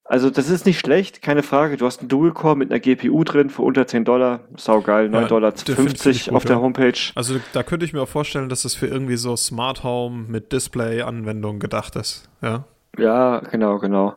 also 0.04 0.30
das 0.30 0.50
ist 0.50 0.66
nicht 0.66 0.80
schlecht, 0.80 1.22
keine 1.22 1.44
Frage. 1.44 1.78
Du 1.78 1.86
hast 1.86 2.00
einen 2.00 2.10
Dual-Core 2.10 2.56
mit 2.56 2.72
einer 2.72 2.80
GPU 2.80 3.24
drin 3.24 3.50
für 3.50 3.62
unter 3.62 3.88
10 3.88 4.06
Dollar. 4.06 4.42
Saugeil, 4.56 5.10
9 5.10 5.22
Ja, 5.22 5.28
Dollar 5.28 5.52
der 5.52 5.76
finde 5.76 5.92
ich 5.92 6.02
50 6.02 6.26
gut, 6.26 6.36
auf 6.36 6.46
der. 6.46 6.60
Homepage. 6.62 7.00
Also 7.16 7.36
da 7.54 7.64
könnte 7.64 7.86
ich 7.86 7.94
mir 7.94 8.02
auch 8.02 8.08
vorstellen, 8.10 8.50
dass 8.50 8.64
das 8.64 8.74
für 8.74 8.88
irgendwie 8.88 9.18
so 9.18 9.36
Smart 9.36 9.84
Home 9.84 10.26
mit 10.28 10.52
Display-Anwendung 10.52 11.60
gedacht 11.60 11.96
ist. 11.96 12.30
Ja. 12.42 12.64
Ja, 12.98 13.40
genau, 13.40 13.78
genau. 13.78 14.16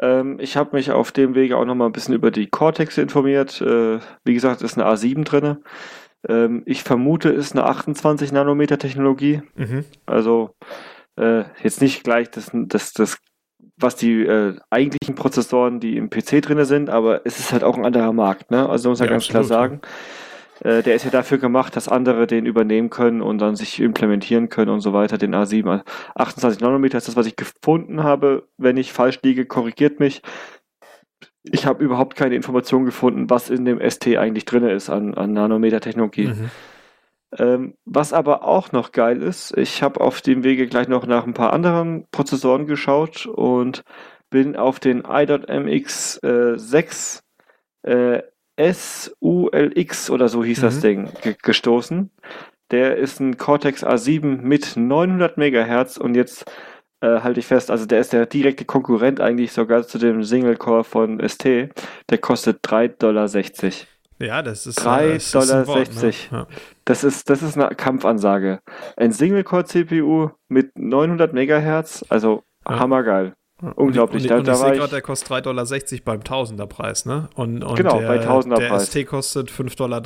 Ähm, 0.00 0.38
ich 0.40 0.56
habe 0.56 0.76
mich 0.76 0.90
auf 0.90 1.12
dem 1.12 1.34
Wege 1.34 1.56
auch 1.56 1.64
noch 1.64 1.74
mal 1.74 1.86
ein 1.86 1.92
bisschen 1.92 2.14
über 2.14 2.30
die 2.30 2.48
Cortex 2.48 2.98
informiert. 2.98 3.60
Äh, 3.60 3.98
wie 4.24 4.34
gesagt, 4.34 4.62
ist 4.62 4.78
eine 4.78 4.88
A7 4.88 5.24
drinne. 5.24 5.60
Ähm, 6.28 6.62
ich 6.66 6.82
vermute, 6.82 7.30
ist 7.30 7.52
eine 7.52 7.64
28 7.64 8.32
Nanometer 8.32 8.78
Technologie. 8.78 9.42
Mhm. 9.54 9.84
Also 10.04 10.50
äh, 11.16 11.44
jetzt 11.62 11.80
nicht 11.80 12.04
gleich 12.04 12.30
das, 12.30 12.50
das, 12.52 12.92
das 12.92 13.18
was 13.78 13.96
die 13.96 14.22
äh, 14.22 14.56
eigentlichen 14.70 15.14
Prozessoren, 15.14 15.80
die 15.80 15.96
im 15.96 16.08
PC 16.08 16.42
drin 16.42 16.64
sind, 16.64 16.88
aber 16.88 17.26
es 17.26 17.38
ist 17.38 17.52
halt 17.52 17.62
auch 17.62 17.76
ein 17.76 17.84
anderer 17.84 18.12
Markt, 18.12 18.50
ne? 18.50 18.68
Also 18.68 18.88
muss 18.88 19.00
man 19.00 19.08
Ja, 19.08 19.12
ganz 19.12 19.28
klar 19.28 19.42
absolut, 19.42 19.62
sagen. 19.62 19.80
Äh, 20.60 20.82
der 20.82 20.94
ist 20.94 21.04
ja 21.04 21.10
dafür 21.10 21.38
gemacht, 21.38 21.76
dass 21.76 21.88
andere 21.88 22.26
den 22.26 22.46
übernehmen 22.46 22.90
können 22.90 23.22
und 23.22 23.38
dann 23.38 23.56
sich 23.56 23.80
implementieren 23.80 24.48
können 24.48 24.70
und 24.70 24.80
so 24.80 24.92
weiter. 24.92 25.18
Den 25.18 25.34
A7, 25.34 25.82
28 26.14 26.60
Nanometer 26.60 26.98
ist 26.98 27.08
das, 27.08 27.16
was 27.16 27.26
ich 27.26 27.36
gefunden 27.36 28.02
habe. 28.02 28.48
Wenn 28.56 28.76
ich 28.76 28.92
falsch 28.92 29.20
liege, 29.22 29.46
korrigiert 29.46 30.00
mich. 30.00 30.22
Ich 31.42 31.66
habe 31.66 31.84
überhaupt 31.84 32.16
keine 32.16 32.34
Information 32.34 32.84
gefunden, 32.84 33.30
was 33.30 33.50
in 33.50 33.64
dem 33.64 33.80
ST 33.80 34.06
eigentlich 34.16 34.44
drin 34.46 34.64
ist 34.64 34.90
an, 34.90 35.14
an 35.14 35.32
Nanometer-Technologie. 35.32 36.28
Mhm. 36.28 36.50
Ähm, 37.38 37.74
was 37.84 38.12
aber 38.12 38.44
auch 38.44 38.72
noch 38.72 38.92
geil 38.92 39.22
ist, 39.22 39.56
ich 39.56 39.82
habe 39.82 40.00
auf 40.00 40.20
dem 40.20 40.42
Wege 40.42 40.66
gleich 40.66 40.88
noch 40.88 41.06
nach 41.06 41.26
ein 41.26 41.34
paar 41.34 41.52
anderen 41.52 42.06
Prozessoren 42.10 42.66
geschaut 42.66 43.26
und 43.26 43.84
bin 44.30 44.56
auf 44.56 44.80
den 44.80 45.04
i.MX 45.08 46.22
äh, 46.22 46.58
6 46.58 47.22
äh, 47.82 48.22
SULX 48.58 50.10
oder 50.10 50.28
so 50.28 50.44
hieß 50.44 50.60
das 50.60 50.76
Mhm. 50.76 50.80
Ding 50.80 51.08
ge 51.22 51.34
gestoßen. 51.42 52.10
Der 52.70 52.96
ist 52.96 53.20
ein 53.20 53.36
Cortex 53.36 53.84
A7 53.84 54.40
mit 54.42 54.76
900 54.76 55.38
Megahertz 55.38 55.96
und 55.96 56.14
jetzt 56.16 56.44
äh, 57.00 57.20
halte 57.20 57.40
ich 57.40 57.46
fest, 57.46 57.70
also 57.70 57.86
der 57.86 58.00
ist 58.00 58.12
der 58.12 58.26
direkte 58.26 58.64
Konkurrent 58.64 59.20
eigentlich 59.20 59.52
sogar 59.52 59.86
zu 59.86 59.98
dem 59.98 60.22
Single 60.24 60.56
Core 60.56 60.82
von 60.82 61.20
ST. 61.26 61.44
Der 61.44 62.18
kostet 62.18 62.64
3,60 62.64 62.98
Dollar. 62.98 63.28
Ja, 64.18 64.42
das 64.42 64.66
ist, 64.66 64.76
Drei 64.76 65.10
äh, 65.10 65.12
das 65.14 65.26
ist 65.26 65.36
ein 65.36 65.40
Dollar 65.48 65.66
Wort, 65.66 65.92
60. 65.92 66.32
Ne? 66.32 66.38
Ja. 66.38 66.46
Das 66.86 67.04
ist, 67.04 67.28
das 67.28 67.42
ist 67.42 67.56
eine 67.58 67.74
Kampfansage. 67.76 68.60
Ein 68.96 69.12
Single-Core-CPU 69.12 70.30
mit 70.48 70.76
900 70.78 71.34
Megahertz, 71.34 72.04
also 72.08 72.42
Ja. 72.66 72.78
hammergeil. 72.80 73.34
Unglaublich, 73.76 74.24
Und, 74.24 74.30
da- 74.30 74.34
ich- 74.34 74.38
und 74.40 74.46
da 74.48 74.52
ich 74.52 74.58
sehe 74.58 74.72
gerade, 74.72 74.90
der 74.90 75.00
kostet 75.02 75.28
3,60 75.30 75.40
Dollar 75.42 75.64
beim 76.04 76.22
Tausenderpreis, 76.24 77.06
ne? 77.06 77.28
Und, 77.36 77.64
und 77.64 77.76
Genau, 77.76 77.98
der, 78.00 78.08
bei 78.08 78.18
Tausenderpreis. 78.18 78.90
Der 78.90 79.02
ST 79.02 79.06
kostet 79.08 79.50
5,30 79.50 79.76
Dollar 79.76 80.00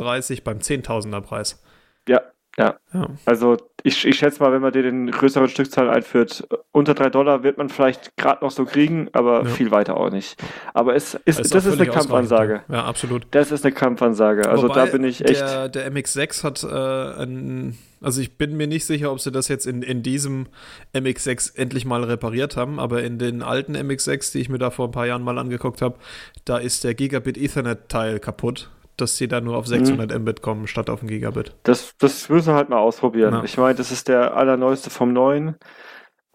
beim 0.45 0.61
Zehntausender 0.61 1.21
Preis. 1.21 1.61
Ja, 2.09 2.21
Ja. 2.59 2.77
ja. 2.93 3.09
Also 3.25 3.57
ich, 3.83 4.05
ich 4.05 4.19
schätze 4.19 4.43
mal, 4.43 4.53
wenn 4.53 4.61
man 4.61 4.73
den 4.73 4.85
in 4.85 5.11
größeren 5.11 5.49
Stückzahlen 5.49 5.91
einführt, 5.91 6.47
unter 6.73 6.95
drei 6.95 7.09
Dollar 7.09 7.43
wird 7.43 7.59
man 7.59 7.69
vielleicht 7.69 8.17
gerade 8.17 8.45
noch 8.45 8.51
so 8.51 8.65
kriegen, 8.65 9.09
aber 9.13 9.45
ja. 9.45 9.45
viel 9.45 9.71
weiter 9.71 9.97
auch 9.97 10.11
nicht. 10.11 10.37
Aber 10.75 10.95
es 10.95 11.15
ist, 11.15 11.41
ist 11.41 11.55
das 11.55 11.65
ist 11.65 11.81
eine 11.81 11.89
Kampfansage. 11.89 12.63
Ja, 12.69 12.85
absolut. 12.85 13.27
Das 13.31 13.53
ist 13.53 13.65
eine 13.65 13.73
Kampfansage. 13.73 14.49
Also 14.49 14.65
Wobei 14.65 14.75
da 14.75 14.87
bin 14.87 15.05
ich 15.05 15.25
echt. 15.25 15.41
Der, 15.41 15.69
der 15.69 15.93
MX6 15.93 16.45
hat 16.45 16.65
äh, 16.65 17.23
ein, 17.23 17.79
also 18.01 18.21
ich 18.21 18.37
bin 18.37 18.57
mir 18.57 18.67
nicht 18.67 18.85
sicher, 18.85 19.13
ob 19.13 19.21
sie 19.21 19.31
das 19.31 19.49
jetzt 19.49 19.67
in, 19.67 19.83
in 19.83 20.03
diesem 20.03 20.47
MX6 20.95 21.57
endlich 21.57 21.85
mal 21.85 22.05
repariert 22.05 22.57
haben, 22.57 22.79
aber 22.81 23.03
in 23.03 23.19
den 23.19 23.43
alten 23.43 23.77
MX6, 23.77 24.33
die 24.33 24.41
ich 24.41 24.49
mir 24.49 24.59
da 24.59 24.71
vor 24.71 24.89
ein 24.89 24.93
paar 24.93 25.07
Jahren 25.07 25.23
mal 25.23 25.39
angeguckt 25.39 25.83
habe, 25.83 25.97
da 26.45 26.59
ist 26.59 26.85
der 26.85 26.95
Gigabit 26.95 27.39
Ethernet 27.39 27.89
Teil 27.89 28.19
kaputt 28.19 28.71
dass 29.01 29.17
sie 29.17 29.29
da 29.29 29.41
nur 29.41 29.57
auf 29.57 29.67
600 29.67 30.11
mhm. 30.13 30.23
Mbit 30.23 30.43
kommen 30.43 30.67
statt 30.67 30.91
auf 30.91 31.03
ein 31.03 31.09
Gigabit. 31.09 31.55
Das, 31.63 31.95
das 31.99 32.29
müssen 32.29 32.49
wir 32.49 32.55
halt 32.55 32.69
mal 32.69 32.79
ausprobieren. 32.79 33.35
Ja. 33.35 33.45
Ich 33.45 33.57
meine, 33.57 33.75
das 33.75 33.91
ist 33.91 34.09
der 34.09 34.37
allerneueste 34.37 34.91
vom 34.91 35.13
neuen. 35.13 35.57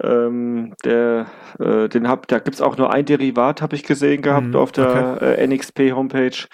Ähm, 0.04 0.74
der, 0.84 1.28
äh, 1.60 1.88
den 1.88 2.10
hab, 2.10 2.28
da 2.28 2.40
gibt 2.40 2.56
es 2.56 2.62
auch 2.62 2.78
nur 2.78 2.92
ein 2.92 3.06
Derivat, 3.06 3.62
habe 3.62 3.76
ich 3.76 3.84
gesehen 3.84 4.22
gehabt 4.22 4.48
mhm, 4.48 4.56
auf 4.56 4.72
der 4.72 5.16
okay. 5.16 5.36
äh, 5.36 5.48
NXP-Homepage. 5.48 6.48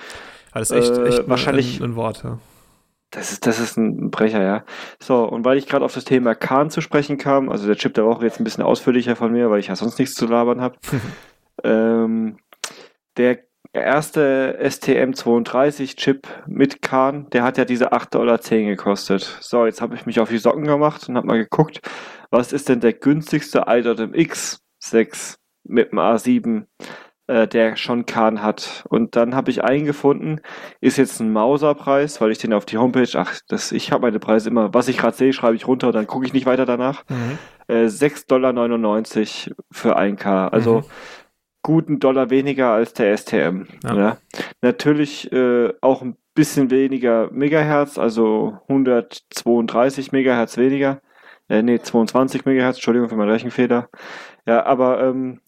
Ist 0.54 0.72
echt, 0.72 0.98
echt 0.98 1.20
äh, 1.20 1.30
wahrscheinlich 1.30 1.80
ein, 1.80 1.92
ein 1.92 1.96
Wort, 1.96 2.24
ja. 2.24 2.38
Das 3.10 3.32
ist, 3.34 3.46
das 3.46 3.60
ist 3.60 3.78
ein 3.78 4.10
Brecher, 4.10 4.42
ja. 4.42 4.64
So, 5.02 5.24
und 5.24 5.44
weil 5.44 5.58
ich 5.58 5.68
gerade 5.68 5.84
auf 5.84 5.94
das 5.94 6.06
Thema 6.06 6.34
Kahn 6.34 6.70
zu 6.70 6.80
sprechen 6.80 7.18
kam, 7.18 7.50
also 7.50 7.68
der 7.68 7.76
Chip 7.76 7.94
der 7.94 8.06
Woche 8.06 8.24
jetzt 8.24 8.40
ein 8.40 8.46
bisschen 8.46 8.64
ausführlicher 8.64 9.18
von 9.18 9.34
mir, 9.34 9.50
weil 9.50 9.60
ich 9.60 9.68
ja 9.68 9.76
sonst 9.76 10.00
nichts 10.00 10.16
zu 10.16 10.28
labern 10.28 10.62
habe. 10.62 10.78
ähm, 11.64 12.38
der 13.18 13.40
erste 13.74 14.60
STM32-Chip 14.62 16.28
mit 16.48 16.82
Kahn, 16.82 17.30
der 17.30 17.44
hat 17.44 17.58
ja 17.58 17.66
diese 17.66 17.94
8,10 17.94 18.10
Dollar 18.10 18.38
gekostet. 18.38 19.38
So, 19.42 19.66
jetzt 19.66 19.82
habe 19.82 19.96
ich 19.96 20.06
mich 20.06 20.20
auf 20.20 20.30
die 20.30 20.38
Socken 20.38 20.66
gemacht 20.66 21.08
und 21.08 21.16
habe 21.16 21.28
mal 21.28 21.38
geguckt, 21.38 21.82
was 22.30 22.54
ist 22.54 22.70
denn 22.70 22.82
der 22.82 22.94
günstigste 22.94 23.66
iDotM 23.68 24.14
X6 24.14 25.38
mit 25.64 25.92
dem 25.92 26.00
A7, 26.00 26.66
äh, 27.28 27.48
der 27.48 27.78
schon 27.78 28.06
Kahn 28.06 28.42
hat. 28.42 28.84
Und 28.90 29.16
dann 29.16 29.36
habe 29.36 29.52
ich 29.52 29.64
einen 29.64 29.86
gefunden, 29.86 30.42
ist 30.82 30.98
jetzt 30.98 31.22
ein 31.22 31.32
Mauserpreis, 31.32 32.20
weil 32.20 32.32
ich 32.32 32.40
den 32.40 32.54
auf 32.54 32.66
die 32.66 32.78
Homepage, 32.78 33.10
ach, 33.16 33.40
das, 33.48 33.72
ich 33.72 33.92
habe 33.94 34.02
meine 34.02 34.20
Preise 34.20 34.50
immer, 34.50 34.74
was 34.74 34.90
ich 34.90 34.98
gerade 34.98 35.16
sehe, 35.16 35.32
schreibe 35.32 35.56
ich 35.56 35.68
runter, 35.68 35.94
dann 35.94 36.08
gucke 36.08 36.26
ich 36.26 36.34
nicht 36.34 36.46
weiter 36.46 36.66
danach. 36.66 37.04
Mhm. 37.08 37.38
Äh, 37.68 37.86
6,99 37.86 38.28
Dollar 38.28 39.56
für 39.72 39.98
1K. 39.98 40.50
Also 40.50 40.80
mhm 40.80 40.86
guten 41.62 42.00
Dollar 42.00 42.30
weniger 42.30 42.72
als 42.72 42.94
der 42.94 43.18
STM. 43.18 43.66
Ja. 43.84 43.96
ja. 43.96 44.18
Natürlich 44.62 45.32
äh, 45.32 45.74
auch 45.82 46.02
ein 46.02 46.18
bisschen 46.34 46.72
weniger 46.72 47.30
Megahertz, 47.32 47.98
also 47.98 48.58
132 48.68 50.12
Megahertz 50.12 50.58
weniger. 50.58 51.02
Äh, 51.50 51.64
nee, 51.64 51.80
22 51.80 52.46
Megahertz, 52.46 52.78
Entschuldigung 52.78 53.10
für 53.10 53.16
meinen 53.16 53.30
Rechenfehler. 53.30 53.90
Ja, 54.46 54.66
aber 54.66 55.04
ähm, 55.04 55.42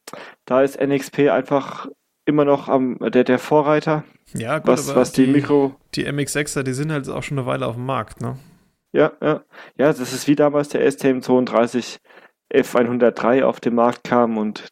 da 0.45 0.61
ist 0.61 0.79
NXP 0.79 1.29
einfach 1.29 1.87
immer 2.25 2.45
noch 2.45 2.67
am 2.67 2.97
der, 2.99 3.23
der 3.23 3.39
Vorreiter. 3.39 4.03
Ja, 4.33 4.59
gut, 4.59 4.67
was, 4.67 4.95
was 4.95 5.11
die, 5.11 5.25
die 5.25 5.31
Mikro. 5.31 5.75
Die 5.95 6.07
MX6er, 6.07 6.63
die 6.63 6.73
sind 6.73 6.91
halt 6.91 7.09
auch 7.09 7.23
schon 7.23 7.37
eine 7.37 7.47
Weile 7.47 7.67
auf 7.67 7.75
dem 7.75 7.85
Markt, 7.85 8.21
ne? 8.21 8.37
Ja, 8.91 9.11
ja. 9.21 9.43
Ja, 9.77 9.87
das 9.87 9.99
ist 9.99 10.27
wie 10.27 10.35
damals 10.35 10.69
der 10.69 10.87
STM32 10.87 11.97
F103 12.53 13.43
auf 13.43 13.59
den 13.59 13.75
Markt 13.75 14.03
kam 14.03 14.37
und 14.37 14.67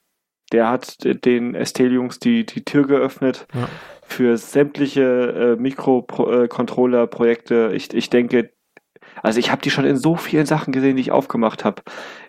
der 0.52 0.70
hat 0.70 0.98
den 1.26 1.56
Estelle-Jungs 1.56 2.20
die, 2.20 2.46
die 2.46 2.64
Tür 2.64 2.88
geöffnet 2.88 3.48
ja. 3.54 3.68
für 4.04 4.38
sämtliche 4.38 5.56
äh, 5.58 5.62
Mikrocontroller-Projekte. 5.62 7.72
Ich, 7.74 7.94
ich 7.94 8.10
denke, 8.10 8.52
also 9.22 9.40
ich 9.40 9.52
habe 9.52 9.62
die 9.62 9.72
schon 9.72 9.86
in 9.86 9.98
so 9.98 10.16
vielen 10.16 10.46
Sachen 10.46 10.74
gesehen, 10.74 10.96
die 10.96 11.02
ich 11.02 11.12
aufgemacht 11.12 11.66
habe. 11.66 11.82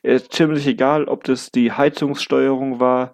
Äh, 0.03 0.21
ziemlich 0.21 0.67
egal, 0.67 1.05
ob 1.05 1.25
das 1.25 1.51
die 1.51 1.73
Heizungssteuerung 1.73 2.81
war, 2.81 3.13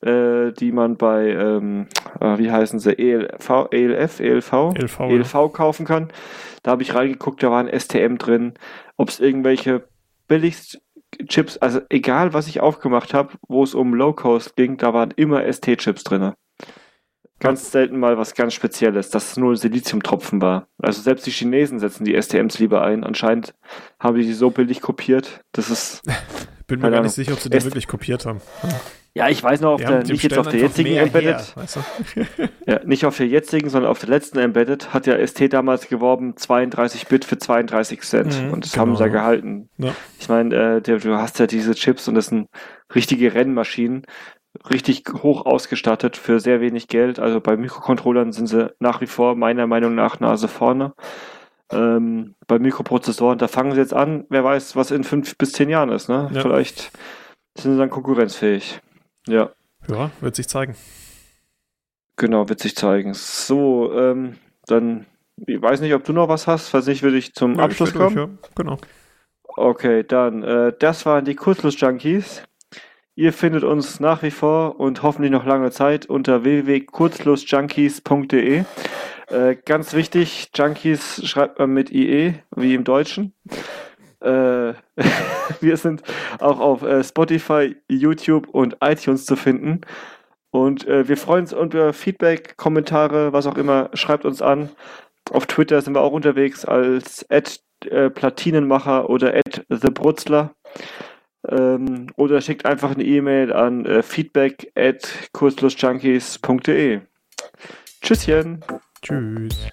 äh, 0.00 0.52
die 0.52 0.72
man 0.72 0.96
bei, 0.96 1.28
ähm, 1.28 1.86
äh, 2.20 2.38
wie 2.38 2.50
heißen 2.50 2.78
sie, 2.78 2.98
ELV, 2.98 3.68
ELF, 3.70 4.20
ELV, 4.20 4.52
ELV, 4.74 5.00
ELV 5.00 5.34
ja. 5.34 5.48
kaufen 5.48 5.86
kann. 5.86 6.08
Da 6.62 6.72
habe 6.72 6.82
ich 6.82 6.94
reingeguckt, 6.94 7.42
da 7.42 7.50
war 7.50 7.60
ein 7.60 7.80
STM 7.80 8.16
drin. 8.16 8.54
Ob 8.96 9.08
es 9.08 9.20
irgendwelche 9.20 9.88
billigst 10.28 10.80
Chips, 11.26 11.58
also 11.58 11.80
egal 11.88 12.32
was 12.32 12.46
ich 12.48 12.60
aufgemacht 12.60 13.14
habe, 13.14 13.34
wo 13.48 13.62
es 13.62 13.74
um 13.74 13.94
Low 13.94 14.12
Cost 14.12 14.56
ging, 14.56 14.76
da 14.76 14.94
waren 14.94 15.12
immer 15.16 15.50
ST-Chips 15.50 16.04
drin. 16.04 16.32
Ganz 17.40 17.70
selten 17.70 17.98
mal 17.98 18.18
was 18.18 18.34
ganz 18.34 18.54
Spezielles, 18.54 19.10
dass 19.10 19.30
es 19.30 19.36
nur 19.36 19.56
Siliziumtropfen 19.56 20.42
war. 20.42 20.66
Also 20.82 21.02
selbst 21.02 21.24
die 21.26 21.30
Chinesen 21.30 21.78
setzen 21.78 22.04
die 22.04 22.20
STMs 22.20 22.58
lieber 22.58 22.82
ein. 22.82 23.04
Anscheinend 23.04 23.54
haben 24.00 24.16
die 24.16 24.26
die 24.26 24.32
so 24.32 24.50
billig 24.50 24.80
kopiert. 24.80 25.40
Das 25.52 25.70
ist. 25.70 26.02
Bin 26.68 26.80
mir 26.80 26.90
gar 26.90 27.02
nicht 27.02 27.12
sicher, 27.12 27.32
ob 27.32 27.40
sie 27.40 27.48
die 27.48 27.64
wirklich 27.64 27.88
kopiert 27.88 28.26
haben. 28.26 28.40
Ja, 29.14 29.28
ich 29.28 29.42
weiß 29.42 29.62
noch, 29.62 29.72
auf 29.72 29.80
der, 29.80 30.04
nicht 30.04 30.22
jetzt 30.22 30.38
auf 30.38 30.48
der 30.48 30.60
jetzigen 30.60 30.94
Embedded. 30.96 31.38
Her, 31.38 31.46
weißt 31.54 31.76
du? 31.76 31.80
ja, 32.66 32.84
nicht 32.84 33.06
auf 33.06 33.16
der 33.16 33.26
jetzigen, 33.26 33.70
sondern 33.70 33.90
auf 33.90 33.98
der 33.98 34.10
letzten 34.10 34.38
Embedded 34.38 34.92
hat 34.92 35.06
ja 35.06 35.26
ST 35.26 35.52
damals 35.52 35.88
geworben 35.88 36.36
32 36.36 37.08
Bit 37.08 37.24
für 37.24 37.38
32 37.38 38.02
Cent. 38.02 38.42
Mhm, 38.42 38.52
und 38.52 38.64
das 38.64 38.72
genau. 38.72 38.82
haben 38.82 38.96
sie 38.96 39.02
ja 39.02 39.08
gehalten. 39.08 39.70
Ja. 39.78 39.94
Ich 40.20 40.28
meine, 40.28 40.76
äh, 40.76 40.80
du 40.82 41.16
hast 41.16 41.38
ja 41.38 41.46
diese 41.46 41.74
Chips 41.74 42.06
und 42.06 42.16
das 42.16 42.26
sind 42.26 42.48
richtige 42.94 43.32
Rennmaschinen, 43.32 44.04
richtig 44.70 45.04
hoch 45.22 45.46
ausgestattet 45.46 46.18
für 46.18 46.38
sehr 46.38 46.60
wenig 46.60 46.86
Geld. 46.86 47.18
Also 47.18 47.40
bei 47.40 47.56
Mikrocontrollern 47.56 48.32
sind 48.32 48.46
sie 48.46 48.74
nach 48.78 49.00
wie 49.00 49.06
vor 49.06 49.36
meiner 49.36 49.66
Meinung 49.66 49.94
nach 49.94 50.20
Nase 50.20 50.48
vorne. 50.48 50.92
Ähm, 51.70 52.34
bei 52.46 52.58
Mikroprozessoren, 52.58 53.36
da 53.38 53.48
fangen 53.48 53.72
sie 53.72 53.80
jetzt 53.80 53.92
an, 53.92 54.24
wer 54.30 54.42
weiß, 54.42 54.74
was 54.76 54.90
in 54.90 55.04
fünf 55.04 55.36
bis 55.36 55.52
zehn 55.52 55.68
Jahren 55.68 55.90
ist, 55.90 56.08
ne? 56.08 56.30
Ja. 56.32 56.40
Vielleicht 56.40 56.90
sind 57.56 57.72
sie 57.72 57.78
dann 57.78 57.90
konkurrenzfähig. 57.90 58.80
Ja. 59.26 59.50
Ja, 59.88 60.10
wird 60.20 60.36
sich 60.36 60.48
zeigen. 60.48 60.76
Genau, 62.16 62.48
wird 62.48 62.60
sich 62.60 62.74
zeigen. 62.74 63.12
So, 63.14 63.92
ähm, 63.92 64.36
dann, 64.66 65.04
ich 65.46 65.60
weiß 65.60 65.80
nicht, 65.80 65.92
ob 65.94 66.04
du 66.04 66.12
noch 66.12 66.28
was 66.28 66.46
hast, 66.46 66.68
falls 66.68 66.86
nicht, 66.86 67.02
würde 67.02 67.18
ich 67.18 67.34
zum 67.34 67.56
ja, 67.56 67.64
Abschluss 67.64 67.90
ich 67.90 67.94
kommen. 67.94 68.16
Durch, 68.16 68.28
ja. 68.28 68.48
Genau. 68.54 68.78
Okay, 69.44 70.04
dann, 70.04 70.42
äh, 70.42 70.72
das 70.78 71.04
waren 71.06 71.24
die 71.24 71.34
Kurzlust-Junkies. 71.34 72.42
Ihr 73.14 73.32
findet 73.32 73.64
uns 73.64 73.98
nach 73.98 74.22
wie 74.22 74.30
vor 74.30 74.78
und 74.78 75.02
hoffentlich 75.02 75.32
noch 75.32 75.44
lange 75.44 75.72
Zeit 75.72 76.06
unter 76.06 76.44
www.kurzlustjunkies.de. 76.44 78.64
Äh, 79.30 79.56
ganz 79.56 79.92
wichtig, 79.92 80.50
Junkies 80.54 81.26
schreibt 81.26 81.58
man 81.58 81.70
mit 81.70 81.90
IE, 81.90 82.34
wie 82.56 82.74
im 82.74 82.84
Deutschen. 82.84 83.34
Äh, 84.20 84.72
wir 85.60 85.76
sind 85.76 86.02
auch 86.38 86.60
auf 86.60 86.82
äh, 86.82 87.04
Spotify, 87.04 87.76
YouTube 87.88 88.48
und 88.48 88.78
iTunes 88.80 89.26
zu 89.26 89.36
finden. 89.36 89.82
Und 90.50 90.86
äh, 90.86 91.08
wir 91.08 91.18
freuen 91.18 91.42
uns 91.42 91.52
über 91.52 91.92
Feedback, 91.92 92.56
Kommentare, 92.56 93.32
was 93.34 93.46
auch 93.46 93.58
immer. 93.58 93.90
Schreibt 93.92 94.24
uns 94.24 94.40
an. 94.40 94.70
Auf 95.30 95.46
Twitter 95.46 95.82
sind 95.82 95.94
wir 95.94 96.00
auch 96.00 96.12
unterwegs 96.12 96.64
als 96.64 97.26
äh, 97.28 98.10
Platinenmacher 98.10 99.10
oder 99.10 99.38
TheBrutzler. 99.42 100.54
Ähm, 101.46 102.06
oder 102.16 102.40
schickt 102.40 102.64
einfach 102.64 102.94
eine 102.94 103.04
E-Mail 103.04 103.52
an 103.52 104.02
feedback 104.02 104.72
at 104.74 105.28
kurzlosjunkies.de. 105.32 107.00
Tschüsschen. 108.00 108.64
Tschüss. 109.02 109.68